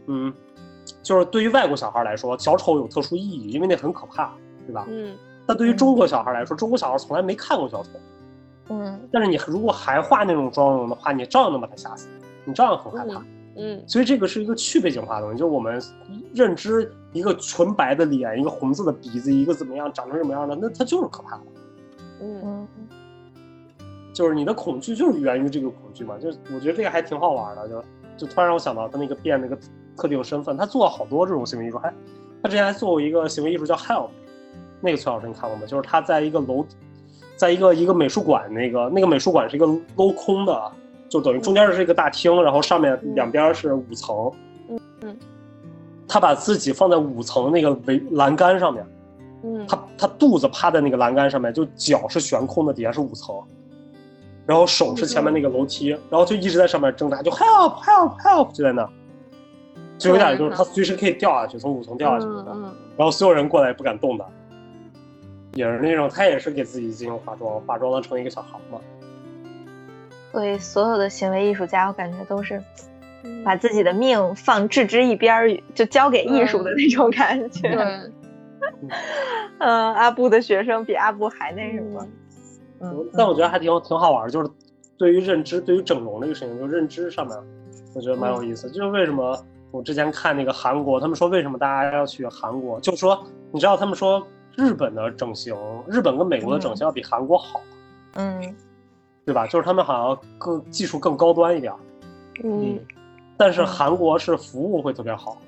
[0.08, 0.34] 嗯，
[1.06, 4.34] 就是对于外国小孩来说，小丑有特殊意义，因为那很可怕，
[4.66, 4.86] 对吧？
[4.90, 7.90] 嗯但对于中国小孩来说，中国小孩从来没看过小丑，
[8.70, 12.08] 嗯但是你如果还画那种妆容的话，你照样能把他吓死，
[12.44, 13.24] 你照样很害怕。
[13.58, 15.80] 嗯所以这个是一个去背景化的东西，就是我们
[16.34, 21.44] 认知一个纯白的脸，一个红色的鼻子，一个怎么样长成什么样的，那它就是可怕的。
[22.22, 22.68] 嗯嗯
[24.12, 27.84] 就是你的恐惧就是源于这个恐惧嘛，就是我觉得这个还挺好玩的，就
[28.18, 29.56] 就突然让我想到他那个变那个
[29.98, 31.94] 特定身份，他做了好多这种行为艺术，还
[32.44, 34.10] 他之前还做过一个行为艺术叫 Help，
[34.82, 35.64] 那个崔老师你看过吗？
[35.66, 36.66] 就是他在一个楼，
[37.36, 39.66] 在一个一个美术馆，那个那个美术馆是一个
[39.96, 40.72] 镂空的，
[41.10, 44.32] 就等于中间是一个大厅，然后上面两边是五层，
[44.70, 45.18] 嗯嗯，
[46.08, 48.86] 他把自己放在五层那个围栏杆上面。
[49.44, 53.36] 嗯，他他肚子趴在那个栏杆上面，就脚是悬空的，底下是五层，
[54.44, 58.90] 然后手是前面那个楼梯，然后就一直在上面挣扎，就 help help help 就在那，
[59.98, 62.76] 就有点就是他随时可以掉下去，从五层掉下去，嗯嗯。
[62.98, 64.26] 然后所有人过来也不敢动他，
[65.54, 68.80] 也是那种他也是给自己进行化妆，化妆的成一个小孩嘛，
[70.32, 72.62] 所以所有的行为艺术家，我感觉都是
[73.24, 77.62] 嗯，把自己的命放置之一边儿，就交给艺术的那种感觉。
[77.62, 78.12] 对，
[79.60, 82.08] 嗯，阿布的学生比阿布还那什么。
[82.82, 84.52] 嗯，但我觉得还挺挺好玩，就是
[84.98, 87.38] 对于认知，对于整容这个事情，就认知上面，
[87.96, 88.70] 我觉得蛮有意思。
[88.70, 89.38] 就是为什么
[89.76, 93.22] 我之前看那个韩国，他们说为什么大家要去韩国，就是说
[93.52, 94.26] 你知道他们说
[94.56, 95.54] 日本的整形，
[95.88, 97.60] 日本跟美国的整形要比韩国好，
[98.14, 98.56] 嗯。
[99.26, 99.48] 对吧？
[99.48, 101.74] 就是他们好像更技术更高端一点，
[102.44, 102.80] 嗯。
[103.36, 105.42] 但是韩国是服务会特别好。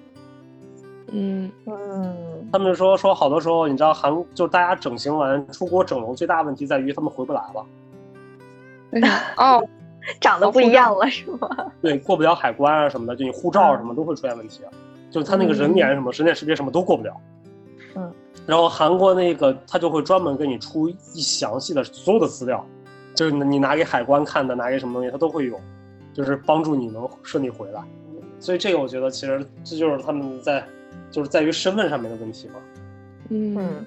[1.12, 1.52] 嗯。
[1.68, 7.66] 嗯他们说说好多时候，你知道韩就是大家整形完出国整容最大问题在于他们回不来了。
[9.38, 9.64] 哦，
[10.21, 11.49] 长得不一样了是吗？
[11.81, 14.61] 对，过不了海关啊什么的，就你护照什么都会出现问题，
[15.11, 17.15] 就是他那个人脸什么、人脸识别什么都过不了。
[17.95, 18.13] 嗯，
[18.45, 22.65] 然后韩国那个他就会专门给你出一详细的所有的资料，
[23.15, 25.59] 就是你拿给海关看的，拿给什么东西，他都会有，
[26.13, 27.81] 就是帮助你能顺利回来。
[28.39, 30.63] 所以这个我觉得其实这就是他们在，
[31.09, 32.53] 就是在于身份上面的问题嘛。
[33.29, 33.85] 嗯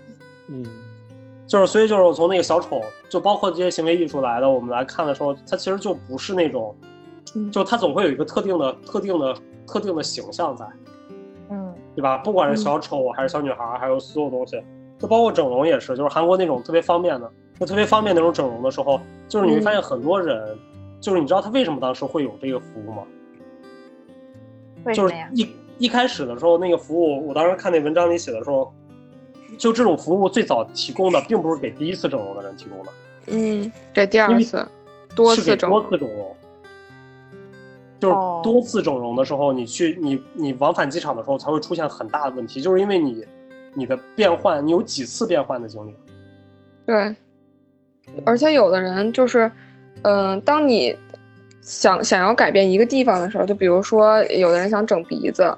[0.49, 0.67] 嗯，
[1.51, 6.73] 就是所以就是我从那个小丑，就包括这些行为艺术来的，我们来看的时候，它其实就不是那种，
[7.51, 9.35] 就它总会有一个特定的、特定的、
[9.67, 10.65] 特定的形象在，
[11.51, 12.19] 嗯，对吧？
[12.19, 14.63] 不管是小丑还是小女孩，还有所有东西，
[14.97, 17.29] 就包括整容也是，就是韩国那种特别方便的，
[17.59, 20.57] 就特别方便那种整容的时候，就是你会发现很多人，
[21.01, 23.03] 就是你知道他为什么当时会有这个服务吗？
[24.95, 25.49] 就是一
[25.79, 28.73] 一开始的时候，那个服务，我当时看那文章里写的时候。
[29.61, 32.93] 就这种服务最早提供的，并不是给第一次整容的人提供的，
[33.27, 34.67] 嗯，给第二次、
[35.15, 36.35] 多次整多次整容，
[38.01, 43.23] 就是多次整容的时候，你去你你往返机场的时候才会出现很大的问题，就是因为你
[43.75, 45.95] 你的变换，你有几次变换的经历。
[46.87, 47.15] 对，
[48.25, 49.53] 而且有的人就是，
[50.01, 50.97] 嗯，当你
[51.61, 55.55] 想想要改变一个地方的时候，就比如说有的人想整鼻子。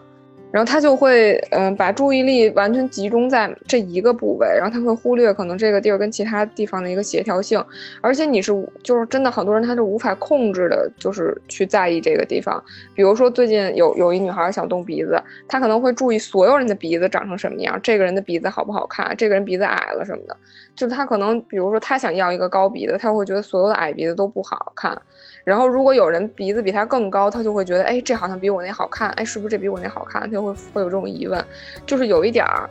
[0.53, 7.65] 然后他就会，嗯，把注意力完全集中在这一个部位，然后他会忽略可能这个地儿跟其他地方的一个协调性，
[8.03, 8.53] 而且你是
[8.83, 12.63] 就是真的很多人他是无法控制的，就是去在意这个地方。
[12.95, 15.19] 比如说最近有有一女孩想动鼻子，
[15.49, 20.37] 她可能会注意所有人的鼻子长成什么样，这个人的鼻子好不好看，这个人鼻子矮了什么的，
[20.77, 25.01] 就是他可能比如说他想要一个高鼻子，他会觉得所有的矮鼻子都不好看。
[25.45, 30.23] 然后，如果有人鼻子比他更高，他就会觉得，哎，这好像比我那好看，哎，是不是这比我那好看？
[30.23, 31.45] 他就会会有这种疑问，
[31.85, 32.71] 就是有一点儿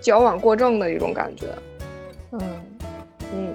[0.00, 1.46] 矫枉过正的一种感觉。
[2.32, 2.40] 嗯
[3.32, 3.54] 嗯，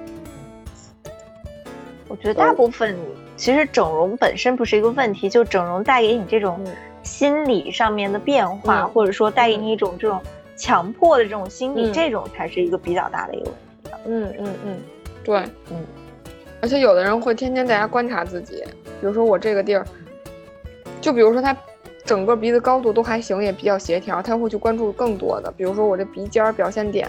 [2.07, 2.97] 我觉得大部分
[3.38, 6.60] 其实整容本身不是一个问题，就整容带给你这种
[7.03, 10.19] 心理上面的变化，或者说带给你一种这种
[10.55, 13.89] 强迫的这种心理，这种才是一个比较大的一个问题。
[14.05, 14.77] 嗯嗯嗯，
[15.23, 15.38] 对，
[15.69, 15.85] 嗯。
[16.64, 18.64] 而且有的人会天天在家观察自己，
[19.02, 19.85] 比如说我这个地儿，
[21.02, 21.53] 就比如说他
[22.06, 27.06] 整个鼻子高度都还行，也比较协调，他会去关注更多的，比如说我这鼻尖表现点，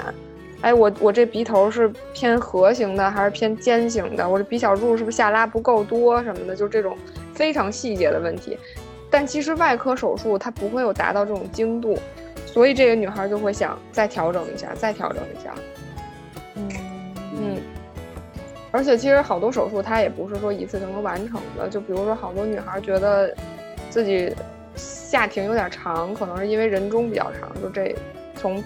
[0.60, 4.28] 哎，我我这鼻头是偏合型的还是偏尖型的？
[4.28, 6.56] 我这鼻小柱是不是下拉不够多什么的？
[6.56, 6.98] 就这种
[7.32, 8.58] 非常细节的问题。
[9.08, 11.96] 但其实外科手术它不会有达到这种精度，
[12.44, 15.54] 所以这个女孩就会想再调整一下，再调整一下。
[16.56, 16.68] 嗯
[17.38, 17.56] 嗯。
[18.74, 23.32] 而且其实好多手术它也不是说一次就能完成的，就比如说好多女孩觉得
[23.88, 24.34] 自己
[24.74, 27.94] 下庭有点长，可能是因为人中比较长，就这
[28.34, 28.60] 从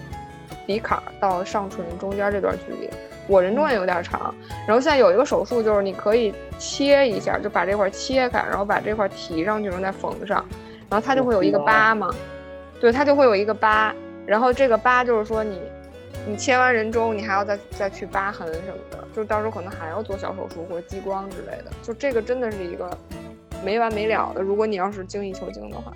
[0.65, 2.89] 鼻坎到上唇中间这段距离，
[3.27, 4.33] 我人中也有点长。
[4.67, 10.43] 然后现在有一个手术，就是你可以切一下，就把这块切开，然后把这块提上去，然后再缝上，
[10.89, 12.09] 然后它就会有一个疤嘛，
[12.81, 13.93] 对，它就会有一个疤，
[14.25, 15.61] 然后这个疤就是说你。
[16.29, 22.95] 你切完人中，你还要再再去疤痕什么的，就到时候可能还要做小手术或者激光之类的，就这个真的是一个
[23.65, 24.41] 没完没了的。
[24.41, 25.91] 如果你要是精益求精的话，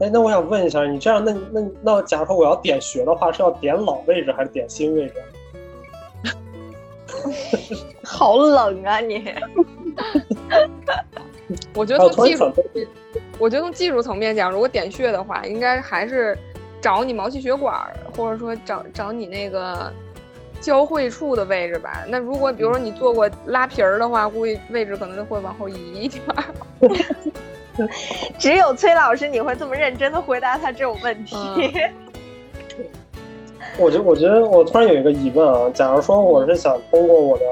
[0.00, 5.14] 哎，那我想问一下，你这样，那那那，假如说我要点穴的话，是要点老位置还是点新位置？
[8.02, 9.34] 好冷啊你！
[11.74, 12.50] 我觉得从技术，
[13.38, 16.36] 我觉得从技术层面讲，如果点穴的话，应该还是。
[16.82, 17.74] 找你毛细血管，
[18.16, 19.90] 或者说找找你那个
[20.60, 22.04] 交汇处的位置吧。
[22.08, 26.22] 那如果比如说你做过拉皮儿的话，估计位置可能就会往后移一点。
[28.36, 31.36] 只有崔老师你会这么认真的回答他这种问题。
[33.78, 37.44] 我觉我觉得我突然有一个疑问啊，假如说我是想通过我的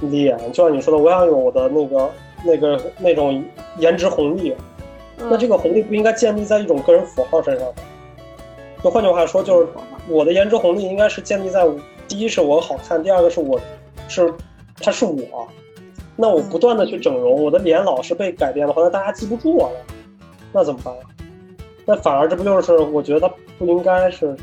[0.00, 2.10] 脸，就像你说的，我想有我的那个
[2.44, 3.42] 那个那种
[3.78, 4.54] 颜值红利，
[5.18, 7.74] 那这个红利不应该建立在一种个人符号身上吗？
[8.86, 9.68] 就换句话说，就是
[10.08, 11.66] 我的颜值红利应该是建立在
[12.06, 13.60] 第一是我好看，第二个是我
[14.06, 14.32] 是
[14.80, 15.48] 他是我。
[16.14, 19.80] 那我不断的去整容，我的脸老是被改变的话，那大家记不住我了，
[20.52, 20.94] 那怎么办？
[21.84, 24.36] 那反而这不就是我觉得不应该是？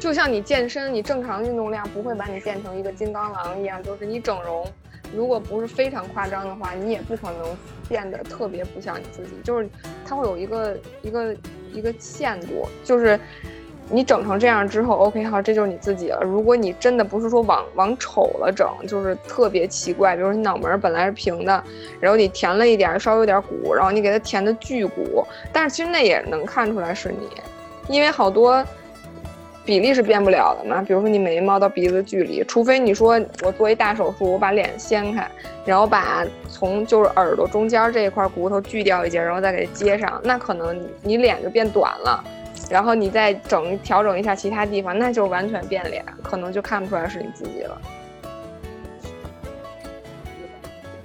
[0.00, 4.66] 就像你健身，你正常运动量不会把你变成一个金刚狼一样，就是你整容，
[5.14, 7.56] 如果不是非常夸张的话，你也不可能
[7.88, 9.68] 变得特别不像你自己，就是
[10.06, 11.34] 它会有一个一个。
[11.74, 13.18] 一个限度，就是
[13.88, 16.20] 你整成这样之后，OK，好，这就是你自己了。
[16.22, 21.64] 如果你真的不是说往往丑了整，就是特别奇怪，比如说你脑门本来是平的，
[21.98, 27.26] 然后你填了一点，稍微有点鼓，然后你给它填的巨鼓，但是其实那也能看出来是你，
[27.88, 28.62] 因为好多
[29.64, 30.82] 比例是变不了的嘛。
[30.82, 35.28] 比如说你眉毛到鼻子距离，除非你说我做一大手术，我把脸掀开，
[35.64, 36.24] 然后把。
[36.48, 42.22] 从就是耳朵中间这一块骨头锯掉一截，然后再给它接上，那可能你脸就变短了，
[42.70, 47.80] 然后你再整调整一下其他地方，那就完全变脸，可能就看不出来是你自己了。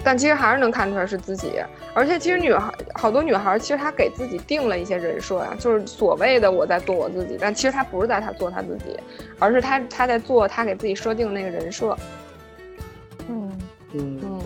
[0.08, 1.62] 但其实还是能看出来是自己。
[1.94, 8.98] 而且其实女孩好多女孩，其实她给自己定了一些人设呀，就是所谓的我在做我自己，但其实她不是在她做她自己，
[9.38, 11.94] 而是她她在做她给自己设定的那个人设。
[13.28, 13.52] 嗯。
[13.92, 14.20] 嗯。
[14.24, 14.42] 嗯。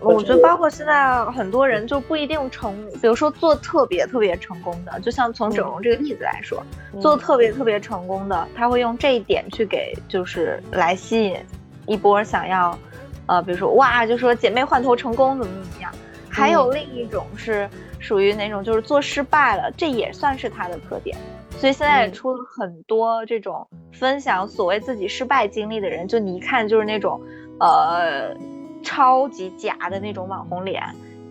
[0.00, 6.64] 我觉得包括现在很多人就不一定成，比如说做特别特别成功的，就像从整容这个例子来说，
[6.94, 7.00] 嗯。
[7.02, 11.36] 做特别特别成功的，他会用这一点去给就是来吸引
[11.84, 12.78] 一波想要，
[13.26, 15.92] 呃，比如说哇，就说姐妹换头成功怎么怎么样。
[16.28, 17.68] 还有另一种是
[17.98, 21.16] 属于那种就是做失败了，这也算是他的特点。
[21.50, 27.20] 所以现在也出了很多这种分享所谓自己失败经历的人，就你一看就是那种，
[27.58, 28.34] 呃。
[28.82, 30.82] 超级假的那种网红脸，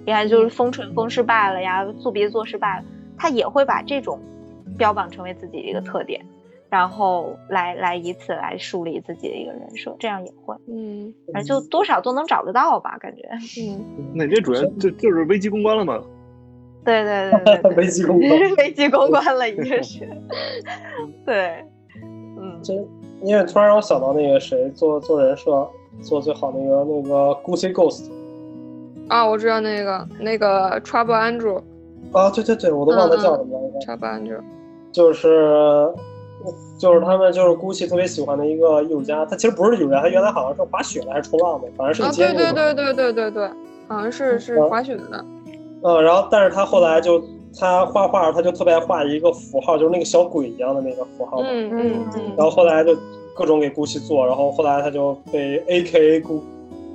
[0.05, 2.83] 你看就是封唇封失败了呀，做鼻子做失败了，
[3.17, 4.21] 他也会把这种
[4.77, 6.23] 标榜成为自己的一个特点，
[6.69, 11.13] 然后来来以此来树立自己的一个人设，这样也会，嗯。
[11.33, 13.27] 反正就多少都能找得到吧，感觉。
[13.61, 13.83] 嗯，
[14.13, 16.01] 那你这主要就就是危机公关了嘛？
[16.85, 20.07] 对对对对对， 危机公关，危机公关了，已经是。
[21.25, 21.63] 对，
[22.01, 22.73] 嗯，这
[23.23, 25.67] 因为突然让我想到那个谁做做人设
[26.01, 28.09] 做最好那个那个 Gucci Ghost
[29.09, 31.61] 啊，我知道那个那个 Trouble Andrew，
[32.13, 34.39] 啊，对对对，我都忘了叫什么了，Trouble Andrew，
[34.91, 35.93] 就是
[36.77, 43.47] 就是他们就是 Gucci 特别喜欢的一个艺术家，他其实不是艺术家，他原来好像是滑雪的还是冲浪的，反正是啊，个街舞对对对对对对对，
[43.87, 45.25] 好像是是滑雪的，
[45.83, 47.21] 嗯，然后但是他后来就
[47.57, 51.47] 他画画，他就特别爱画一个符号，就是那个小鬼一样的那个符号嘛。
[51.49, 52.95] 嗯嗯嗯然后后来就
[53.35, 56.19] 各种给 Gucci 做，然后后来他就被 A.K.A.
[56.21, 56.39] 古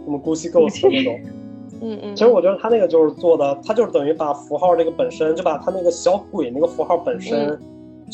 [0.04, 1.20] 什么 Gucci Ghost 的那种。
[1.82, 7.58] 嗯嗯，其实我觉得他那个就是做的，他就是等于把符号这个本身，就把他那个小鬼那个符号本身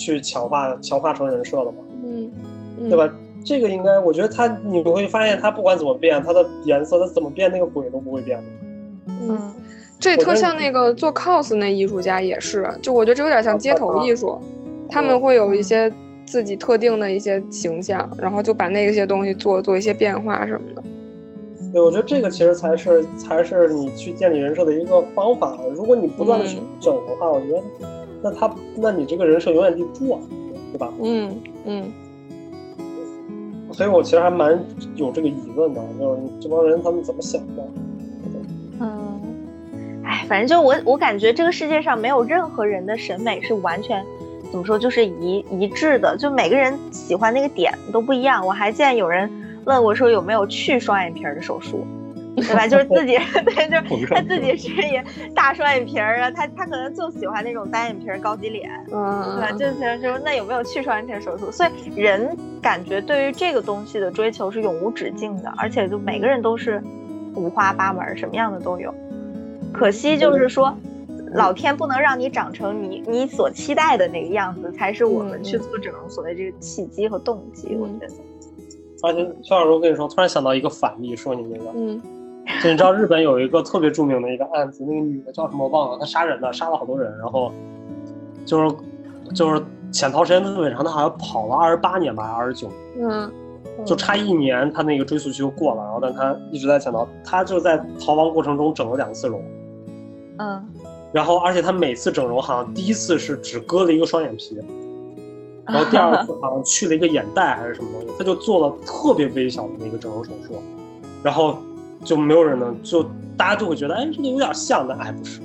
[0.00, 2.32] 去强化强化成人设了嘛，嗯，
[2.78, 2.96] 嗯对？
[2.96, 3.12] 吧？
[3.44, 8.44] 这个应该，我觉得他你会发现，他不管怎么变，他的颜色他怎么变，那个鬼都不会变的。
[9.06, 9.54] 嗯，嗯
[9.98, 14.38] 这特像那个做 cos 那艺术家也是，就我觉得这有点像街头艺术，
[14.88, 15.92] 他们会有一些
[16.26, 20.82] 自己特定的一些形象，然后就把那些东西做做一些变化什么的。
[21.72, 25.58] 对，我觉得这个其实才是才是你去建立人设的一个方法。
[25.74, 27.62] 如果你不断的去嗯整的话，我觉得
[28.22, 30.20] 那他那你这个人设永远立不住啊，
[30.72, 30.92] 对吧？
[31.02, 31.92] 嗯嗯
[33.72, 34.58] 所以我其实还蛮
[34.96, 37.62] 有这个疑问的，就是这帮人他们怎么想的？
[38.80, 39.20] 嗯，
[40.04, 44.04] 哎，反正就我我感觉这个世界上没有任何人的审美是完全
[44.50, 48.44] 怎么说就是一一致的，就每个人喜欢那个点都不一样。
[48.44, 49.30] 我还见有人
[49.64, 51.86] 问我说有没有去双眼皮儿的手术，
[52.36, 52.66] 对吧？
[52.66, 55.04] 就是自己 对，就是他自己是也
[55.34, 59.48] 大双眼皮儿啊，他他可能就喜欢那种单眼皮儿高级脸，嗯对吧？
[59.50, 61.50] 嗯，就是说那有没有去双眼皮手术？
[61.50, 61.70] 所以
[62.00, 66.82] 人感觉对于这个东西的追求是永无止境的，而且就每个人都是
[67.34, 68.94] 五花八门，什么样的都有。
[69.72, 70.74] 可惜就是说，
[71.34, 77.76] 老天不能让你长成你你所期待的那个样子，才是我们去做整容所谓这个契机和动机。
[77.76, 78.08] 我觉得，
[79.02, 82.00] 而且肖老师，我跟你说，突然想到一个反例，说你那个，嗯
[82.62, 87.52] 就你知道日本有一个特别著名的一个案子，那个女的叫什么我忘了，她杀人的，杀了好多人，然后
[88.44, 88.76] 就是
[89.34, 93.08] 就是潜逃时间特别长，她好像跑了二十八年吧，二十九年。
[93.08, 93.32] 嗯
[93.86, 99.42] 就差一年，她那个追诉期就过了，然后但她一直在潜逃，她就在逃亡过程中整了两次容，
[100.36, 100.62] 嗯
[101.12, 104.58] 然后而且她每次整容好像第一次是只割了一个双眼皮，
[105.66, 110.54] 然后第二次好像去了一个眼袋还是什么东西，他就做了特别微小的那个整容手术，
[111.22, 111.56] 然后
[112.04, 113.02] 就没有人能就
[113.36, 115.40] 大家就会觉得哎这个有点像，但还不是，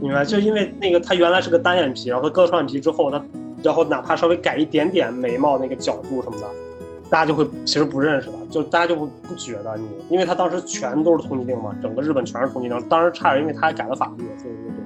[0.00, 0.24] 明白？
[0.24, 3.22] 就因为那个他原来是个单眼皮，然后割了双眼皮之后，他
[3.62, 6.46] 然后哪怕稍微改一点点眉毛那个角度什么的，
[7.08, 14.81] 大家就会其实不认识他，就大家就会不觉得你，因为他当时全都是通缉令嘛，整个日本全是通缉令，当时差点因为他改了法律，所以对？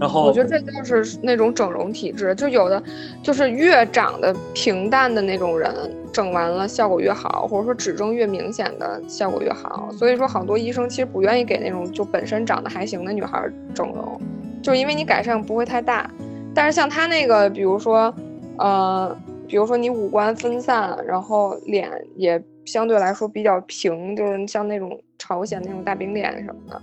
[0.00, 2.82] 然后我觉得这就是那种整容体质，就有的
[3.22, 5.70] 就是越长得平淡的那种人，
[6.10, 9.90] 整完了效果越好，或者说指征越明显的效果越好。
[9.92, 14.18] 所以说，好多医生其实不愿意给那种就本身长得还行的女孩整容，
[14.62, 16.10] 就是因为你改善不会太大。
[16.54, 18.12] 但是像她那个，比如说，
[18.56, 19.14] 呃，
[19.46, 26.80] 比如说你五官分散，然后脸也相对来说比较平，就是像那种朝鲜那种大饼脸什么的。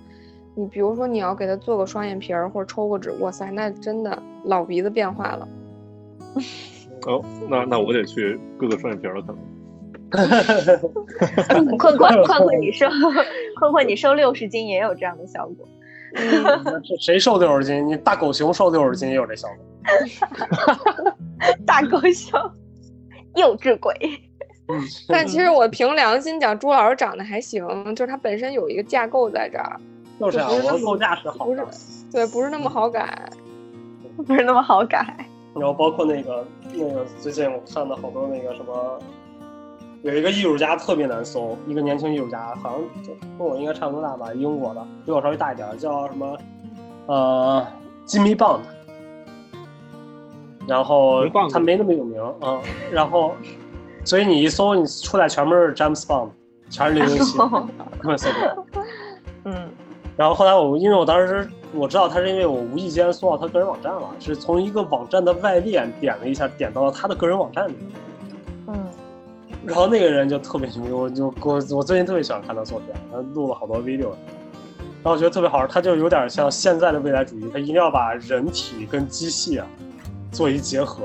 [0.57, 5.47] 你比如说，你要给他做个双眼皮儿或者抽个脂，哇塞，那真的老鼻子变化了。
[7.05, 9.37] 哦，那那我得去割个双眼皮了，可能。
[11.77, 12.87] 困困困困，你瘦
[13.59, 15.67] 困困，你瘦六十斤也有这样的效果。
[16.83, 17.87] 这谁瘦六十斤？
[17.87, 21.13] 你大狗熊瘦六十斤也有这效果。
[21.67, 22.39] 大狗熊，
[23.35, 23.93] 幼稚鬼。
[25.07, 29.79] 但其实我凭良心讲，朱老师长得还行，就是他本身有一个架构在这儿，
[30.19, 31.67] 就是啊，不是那么我构架是好不是的。
[32.11, 33.29] 对，不是那么好改。
[34.25, 35.05] 不是那么好改。
[35.53, 38.99] 然后包括那个那个最近我看的好多那个什么，
[40.03, 46.37] 有一个艺术家特别难搜，一个年轻艺术家，好像跟我应该差不多大吧，英国的，比我稍微大一点，叫什么
[47.07, 47.65] 呃
[48.07, 48.59] Jimmy Bond。
[50.67, 52.61] 然后他没那么有名啊、嗯，
[52.91, 53.33] 然后
[54.03, 56.29] 所以你一搜，你出来全部是 James Bond，
[56.69, 57.49] 全是零零七，根
[58.03, 58.83] 本搜不到。
[60.17, 67.73] 嗯然后后来我因为我当时我知道他是因为我无意间搜到他个人网站了，是从一个网站的外链点了一下，点到了他的个人网站里。
[68.67, 68.73] 嗯
[69.65, 74.11] 然后那个人就特别牛逼，我就我我最近特别喜欢看他作品，他录了好多 video，
[75.03, 79.67] 然后我觉得特别好玩，他就有点像现在的未来主义，他一定要把人体跟机器啊
[80.31, 81.03] 做一结合。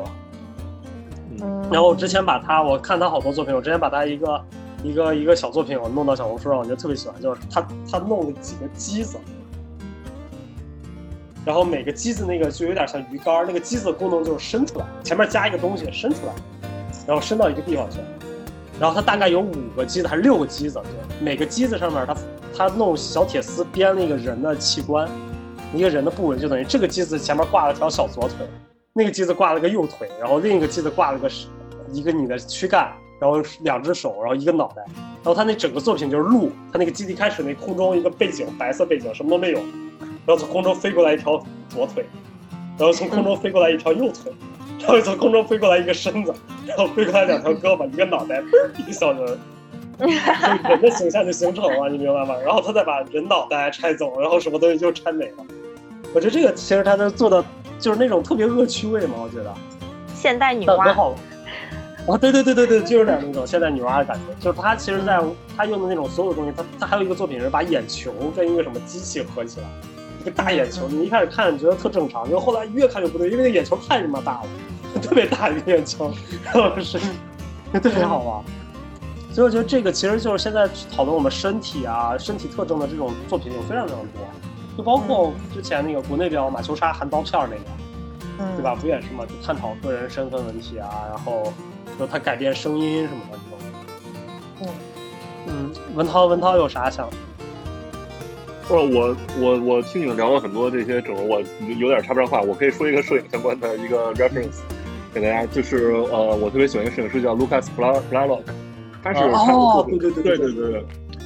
[1.43, 1.69] 嗯。
[1.73, 4.41] 然后我之前把他，我看他好多作品，我之前把他一个
[4.83, 9.19] 一个一个小作品，我弄到小红书上，我就特别喜欢，就是他他弄了几个机子，
[11.45, 16.33] 然后每个机子那个就有点像鱼竿，那个机子的功能就是伸出来，前面加一个东西伸出来，
[17.07, 17.99] 然后伸到一个地方去，
[18.81, 22.17] 然后它大概有五个机子还是六个机子，对，每个机子上面它
[22.57, 25.09] 它弄小铁丝编了一个人的器官，
[25.73, 28.47] 一个人的部位，就等于这个机子前面挂了条小左腿，
[28.93, 31.31] 那个机子挂了个右腿，然后另一个机子挂了个
[31.93, 32.93] 一个你的躯干，
[33.23, 39.61] 然后两只手，然后一个脑袋，然后他那整个作品就是鹿，他那个基地开始那空中一个背景白色背景什么都没有，
[40.27, 42.05] 然后从空中飞过来一条左腿，
[42.77, 44.33] 然后从空中飞过来一条右腿，
[44.81, 46.35] 然后从空中飞过来一个身子，
[46.67, 49.39] 然后飞过来两条胳膊，一个脑袋，嘣一个小人，
[50.01, 50.07] 就
[50.69, 52.35] 人的形象就形成了，你明白吗？
[52.45, 55.45] 然后他再把人脑袋拆走，然后什么东西就拆没了。
[56.13, 57.45] 我觉得这个其实他都做的
[57.79, 59.55] 就是那种特别恶趣味嘛，我觉得。
[60.13, 61.15] 现代女娲。
[62.09, 64.35] 啊，对对对对对，就有点那种现代女娲的感觉。
[64.41, 65.23] 就是她其实在
[65.57, 69.67] 她用的那种所有东西，她她还有一个作品是把眼球跟一个什么机器合起来，
[70.21, 70.89] 一个大眼球。
[70.89, 74.49] 你一开始看觉得特正常，就后来越看越不对，因为那眼球太他妈大了，
[75.01, 76.13] 特别大一个眼球，
[76.45, 76.99] 然后是
[77.73, 78.45] 特别好玩。
[79.33, 84.23] 所以我觉得这个其实就是现在讨论我们身体啊、身体特征的这种作品有非常非常多，
[84.77, 87.63] 就包括之前那个国内叫马秋莎含刀片那个。
[88.39, 88.75] 嗯，对吧？
[88.75, 89.27] 不也是嘛？
[89.27, 91.53] 就探讨个人身份问题啊，然后
[91.99, 93.59] 就他改变声音什么的这种。
[94.61, 94.69] 嗯
[95.47, 97.09] 嗯，文涛，文涛有啥想？
[98.69, 101.43] 不是我，我我听你们聊了很多这些整容，我
[101.79, 102.41] 有点插不上话。
[102.41, 104.61] 我可以说一个摄影相关的一个 reference
[105.13, 108.43] 给大家，就是呃，我特别喜欢一个摄影师叫 Lucas Blalock，
[109.03, 110.85] 他是他的作品，对对对对对对，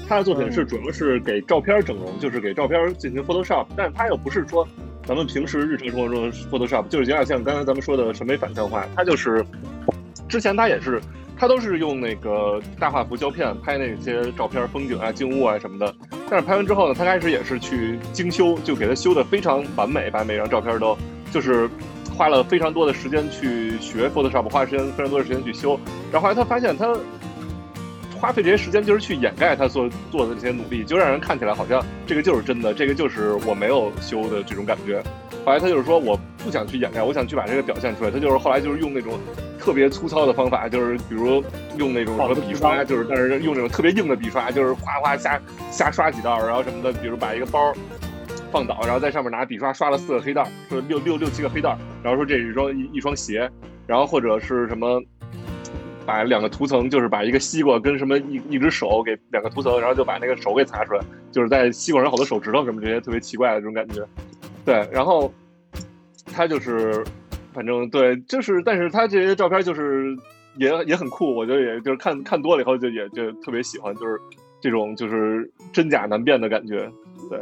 [0.09, 4.67] 他的作品是主要是给照片整容，就是给照片进行 Photoshop，但他又不是说。
[5.07, 9.45] 咱们平时日常生活中的 Photoshop 就是有点像刚才咱们说的审美反向化，他就是
[10.29, 11.01] 之前他也是，
[11.37, 15.95] 他都是用那个大画幅胶片拍那些照片、风景啊、静物啊什么的。
[16.29, 20.97] 但是拍完之后呢，他开始也是去精修，就给他修的非常完美，把每张照片都
[21.31, 21.69] 就是
[22.17, 25.79] 花了非常多的时间去学 Photoshop，花时间非常多的时间去修。
[26.11, 26.97] 然后后来他发现他。
[28.19, 35.03] 花费这些时间就是去掩盖他所做的这些努力，就让人看起来好像这个就是真的，这个就是我没有修的这种感觉。
[35.47, 38.11] 后来他就是说，我不想去掩盖，我想去把这个表现出来。
[38.11, 39.17] 他就是后来就是用那种
[39.57, 41.41] 特别粗糙的方法，就是比如
[41.77, 45.41] 用那种什么笔刷，就是但是用那种特别硬的笔刷，就是哗哗瞎
[45.71, 47.73] 瞎刷几道，然后什么的，比如把一个包
[48.51, 53.49] 放倒，然后在上面拿笔刷刷了四个黑道，说六六六七个黑道，然后说这是一双一一双鞋，
[53.87, 55.01] 然后或者是什么。
[56.05, 61.01] 把两个涂层，就是把一个西瓜跟什么一一只手给两个涂层，然后就把那个手给擦出来，
[61.33, 64.07] 就是在西瓜上好多手指头什么这些特别奇怪的这种感觉。
[64.67, 65.33] 对，然后
[66.27, 67.03] 他就是，
[67.55, 70.15] 反正对，就是，但是他这些照片就是
[70.59, 74.21] 也也很酷，我觉得也就是看看多了以后就也就特别喜欢，就是
[74.61, 76.91] 这种就是真假难辨的感觉。
[77.31, 77.41] 对，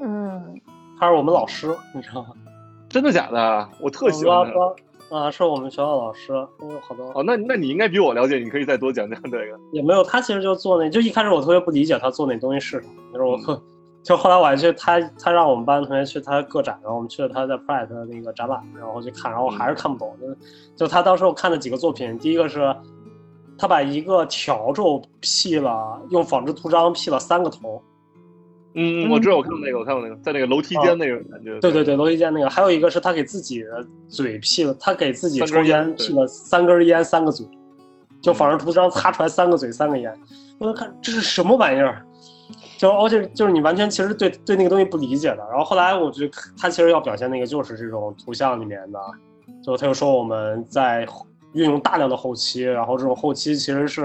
[0.00, 0.60] 嗯，
[0.98, 2.28] 他是我们老师，你知道吗？
[2.88, 3.68] 真的假的？
[3.80, 4.74] 我特喜欢他。
[5.14, 7.22] 啊，是我们学校老师，有好多哦。
[7.22, 9.58] 那那你应该比我了解，你可以再多讲讲这个。
[9.70, 13.62] 也没有，他其实就做那，就一开始我特别不理解他做那东西是什么，就是我，
[14.04, 20.14] 就后来我还去他他让我们班同学去他个展，然后我们去了他在 Pride 的那个展览，然后去看，然后我还是看不懂。
[20.20, 22.76] 就就他当时我看了几个作品，第一个是，
[23.56, 27.82] 他把一个笤帚 P 了，用仿制图章 P 了三个头。
[28.74, 31.58] 嗯，我知道，我看过那个，我看过那个，在那个楼梯间那个感觉。
[31.60, 37.46] 对对对，楼梯间那个，还有一个是他给自己的嘴 P 了，他给自己抽烟 P 了三根烟，三个嘴，
[38.20, 40.12] 就仿制图章擦出来三个嘴，三个烟。
[40.58, 42.04] 我看这是什么玩意儿？
[42.84, 45.38] 就而且就是你完全其实对对那个东西不理解的。
[45.50, 49.00] 然后后来我觉得他其实要表现那个就是这种图像里面的，
[49.62, 51.06] 就他就说我们在
[51.54, 54.02] 运用大量的后期，然后这种后期其实是，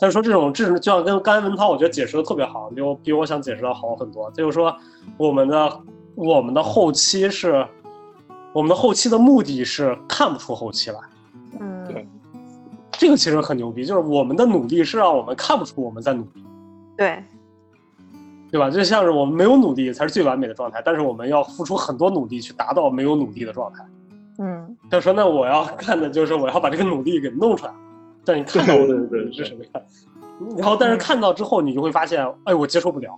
[0.00, 4.28] 他就说这种这种就像跟刚才文涛我觉得解释的特别好，比我比我想解释的好很多。
[4.30, 4.76] 他就说
[5.16, 5.80] 我们的
[6.16, 7.64] 我们的后期是，
[8.52, 10.98] 我们的后期的目的是看不出后期来，
[11.60, 12.08] 嗯对
[12.90, 16.44] 这个其实很牛逼，就是我们的努力是让我们看不出我们在努力。
[16.96, 17.22] 对，
[18.50, 18.70] 对吧？
[18.70, 23.84] 就像是我们没有努力才是最完美的状态，但是我们要付出很多努力去达到没有努力的状态。
[24.40, 27.72] 嗯他说：“那我要干的就是我要把这个努力给弄出来，
[28.24, 29.82] 但你看到我的努力是什么样？
[30.56, 33.10] 然后，但是看到之后，你就会发现，哎，我接受不了。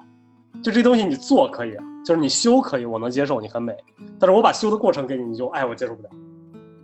[0.62, 3.76] 就这东西你做可以，就是你修可以，我能接受，你很美。
[4.18, 6.08] 但是我把修的过程给你，你就哎，我接受不了。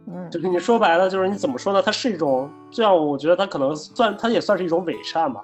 [0.08, 1.80] 嗯就是你说白了，就是你怎么说呢？
[1.82, 5.42] 它是一种这样，我觉得它可能算，它也算是一种伪善吧，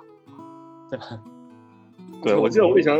[0.91, 1.07] 对吧？
[2.23, 2.99] 对，我记得我以前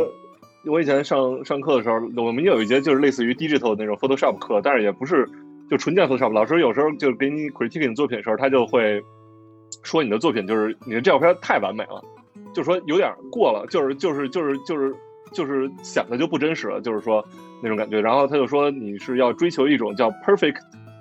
[0.65, 5.27] 我以前上上课的时候，我们有一节就是类似于 digital 那种 Photoshop 课，但是也不是
[5.69, 6.31] 就纯见 Photoshop。
[6.31, 9.01] 老师有时候就给你 critique 你作品的时候，他就会
[9.83, 12.01] 说你的作品就是你的这照片太完美了，
[12.53, 14.95] 就说有点过了，就是就是就是就是
[15.31, 17.25] 就是显得就不真实了，就是说
[17.61, 17.99] 那种感觉。
[17.99, 20.57] 然后他就说你是要追求一种叫 perfect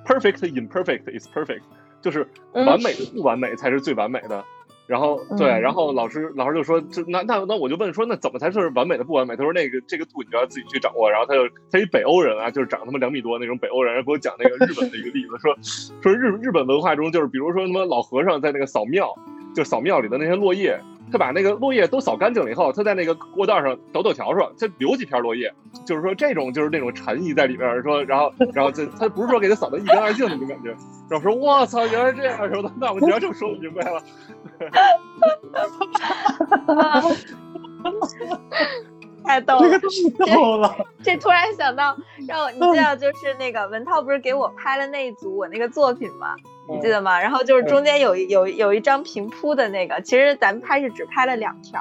[0.07, 1.63] perfect imperfect is perfect，
[2.01, 4.45] 就是完美的不完美才是最完美的。
[4.93, 9.35] 然后对，嗯然后老师老师就说，这那那那我就问说，那怎么才是完美的不完美？
[9.35, 11.11] 他说那个这个度你就要自己去掌握。
[11.11, 11.41] 然后他就
[11.71, 15.57] 他一北欧人啊，就是长他妈两米多那种北欧人，给我讲那个日本的一个例子，说
[16.03, 19.17] 说日日本文化中就是比如说他妈老和尚在那个扫庙，
[19.55, 20.81] 就扫庙里的那些落叶，
[21.11, 25.53] 他把那个落叶都扫干净了以后，他在那个过道上抖抖笤帚，他留几片落叶，
[25.85, 30.75] 就是说这种就是那种禅意在里边说，然后然后这他不是说给他扫得一干二净那种感觉。
[31.11, 34.03] 然后说我操，原来这样说的，那我只要就说不明白了。
[39.25, 39.89] 太逗了这个。
[40.27, 40.77] 太逗了。
[41.03, 41.97] 这突然想到，
[42.29, 46.35] 让我你知道，就是那个文涛不是给我拍了那一组我那个作品吗？
[46.69, 47.21] 你记得吗？
[47.21, 51.81] 然后就是中间有一有有一张平铺的那个，其实咱们拍是只拍了两条，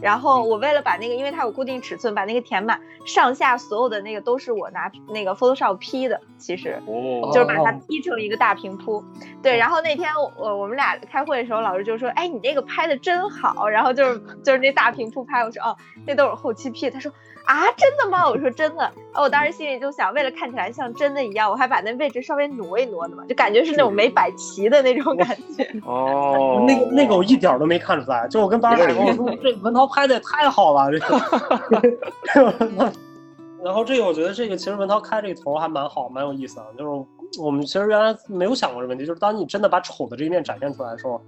[0.00, 9.02] 然后我为了把那个，因为它有固定尺寸，把那个填满，上下所有的那个都是我拿那个 Photoshop P 的，其实哦就是把它 P 成一个大平铺。
[9.42, 17.10] 对，然后那天我我我们俩开会的时候，老师就说：“哎，你这个拍的真好。”然后就是就是那大平铺拍，我说：“哦，那都是后期 P。”他说
[17.46, 18.82] ：“啊，真的吗？”我说：“真的。”
[19.12, 25.64] 然后我当时心里就想，为了看起来像真的一样，我还把那位置稍微挪一挪的嘛，就感觉是那种没摆齐的那种感觉。
[25.86, 32.92] 哦，那个那个我一点儿都没看出来，就我跟班长说，我说这文涛拍的也太好了，这个。
[33.64, 36.66] 然后这个我觉得这个其实文涛开这个头还蛮好，蛮有意思的。
[36.78, 37.06] 就是
[37.40, 41.20] 我们其实原来没有想过这个问题，就是当你真的把丑的这一面展现出来的时候，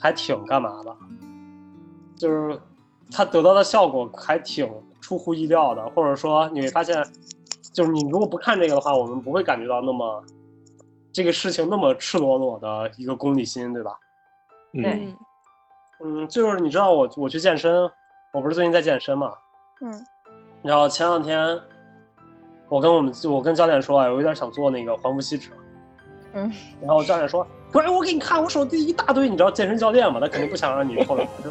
[0.00, 0.96] 还挺干嘛的，
[2.16, 2.58] 就是
[3.12, 4.68] 他得到的效果还挺
[5.04, 6.96] 出乎意料的，或者说你会发现，
[7.74, 10.24] 就是你如果不看这个的话，我们不会感觉到那么
[11.12, 13.98] 这个事情那么赤裸裸的一个功利心，对吧？
[14.72, 15.14] 嗯对。
[16.02, 17.82] 嗯，就是你知道我我去健身，
[18.32, 19.34] 我不是最近在健身嘛，
[19.82, 20.06] 嗯。
[20.62, 21.60] 然后前两天
[22.70, 25.50] 我跟我们我跟教练说，哎，我有点想做那个环腹吸脂，
[26.32, 26.50] 嗯，
[26.80, 31.50] 然后教练说，哎，我给你看，我手机一大堆，你知道健身教练嘛，他肯定不想让你透露，就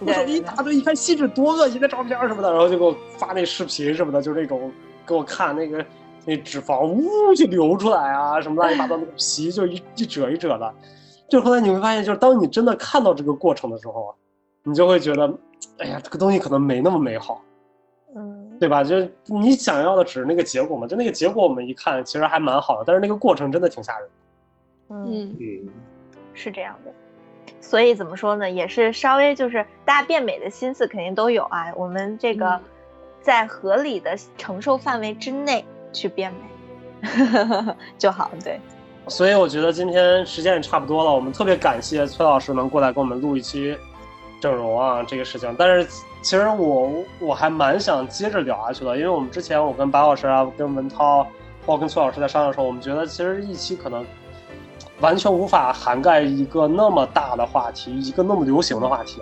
[0.00, 4.70] 我手机一大堆，一看细致多恶心的照片什么的，然后就给我发那视频什么的，就是那种
[5.06, 5.84] 给我看那个
[6.24, 10.74] 那脂肪呜就流出来啊，什么乱七八糟，那个皮就一一褶一褶的。
[11.28, 14.14] 就后来你会发现，就是当你真的看到这个过程的时候，
[14.62, 15.32] 你就会觉得，
[15.78, 17.42] 哎呀，这个东西可能没那么美好，
[18.14, 18.84] 嗯，对吧？
[18.84, 24.08] 就你想要的只是那个结果嘛，就那个结果我们一看其实还蛮好的，但是那个过程真的挺吓人。
[24.08, 25.68] 的，嗯，嗯，
[26.34, 26.92] 是这样的。
[27.64, 31.72] 所以怎么说呢，也是稍微就是大家变美的心思肯定都有啊。
[31.74, 32.60] 我们这个嗯
[33.22, 35.64] 在合理的承受范围之内
[35.94, 37.08] 去变美
[37.96, 38.30] 就好。
[38.44, 38.60] 对，
[39.08, 43.76] 所以我觉得今天时间也差不多了，我们特别感谢崔老师能过来跟我们录一期
[44.42, 45.52] 整容啊这个事情。
[45.58, 45.88] 但是
[46.20, 51.24] 其实我我还蛮想接着聊下去的，因为我们之前我跟白老师啊、跟文涛，
[51.64, 54.04] 包括跟崔老师在商量的时候，我们觉得其实一期可能
[55.04, 59.20] 完全无法涵盖一个那么大的话题，一个那么流行的话题。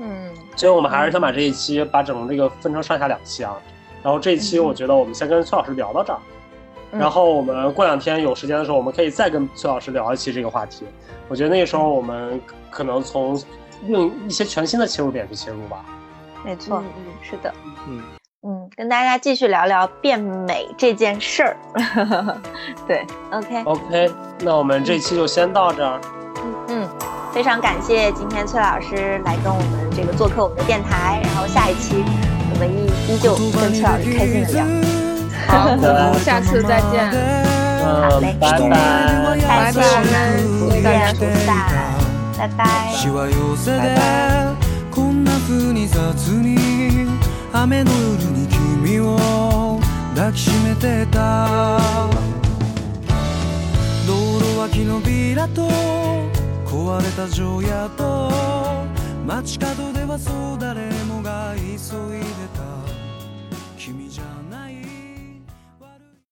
[0.00, 3.56] 嗯所以我们还是想把这一期把整个这个分成上下两期啊。
[4.02, 6.18] 然后这一期我觉得我们先跟崔老师聊到这儿，
[6.92, 10.84] 嗯然后我们过两天有时间的时候，我们可以再跟崔老师聊一期这个话题。
[11.28, 12.40] 我觉得那个时候我们
[12.70, 13.40] 可能从
[13.86, 15.84] 用一些全新的切入点去切入吧。
[16.44, 17.54] 没错，嗯嗯是的，
[17.88, 18.02] 嗯
[18.42, 21.56] 嗯，跟大家继续聊聊变美这件事儿。
[22.88, 24.10] 对，OK，OK，
[24.40, 26.00] 那我们这期就先到这儿。
[26.68, 26.88] 嗯，
[27.34, 32.02] 非常感谢今天崔老师来跟我们这个做客我们的电台，然后下一期
[32.54, 34.64] 我们依依旧跟崔老师开心的聊。
[35.46, 35.76] 好，我
[36.14, 37.10] 们下次再见。
[37.12, 39.38] 嗯，拜拜。
[39.38, 40.16] 下期我们
[40.60, 41.60] 不见下次再来，
[42.38, 42.64] 拜拜。
[47.52, 49.80] 雨の夜に君を
[50.14, 51.78] 抱きしめてた。
[54.06, 55.68] 道路脇のビラと
[56.64, 58.30] 壊れた乗屋と
[59.26, 62.24] 街角ではそう誰もが急いで
[62.54, 62.69] た。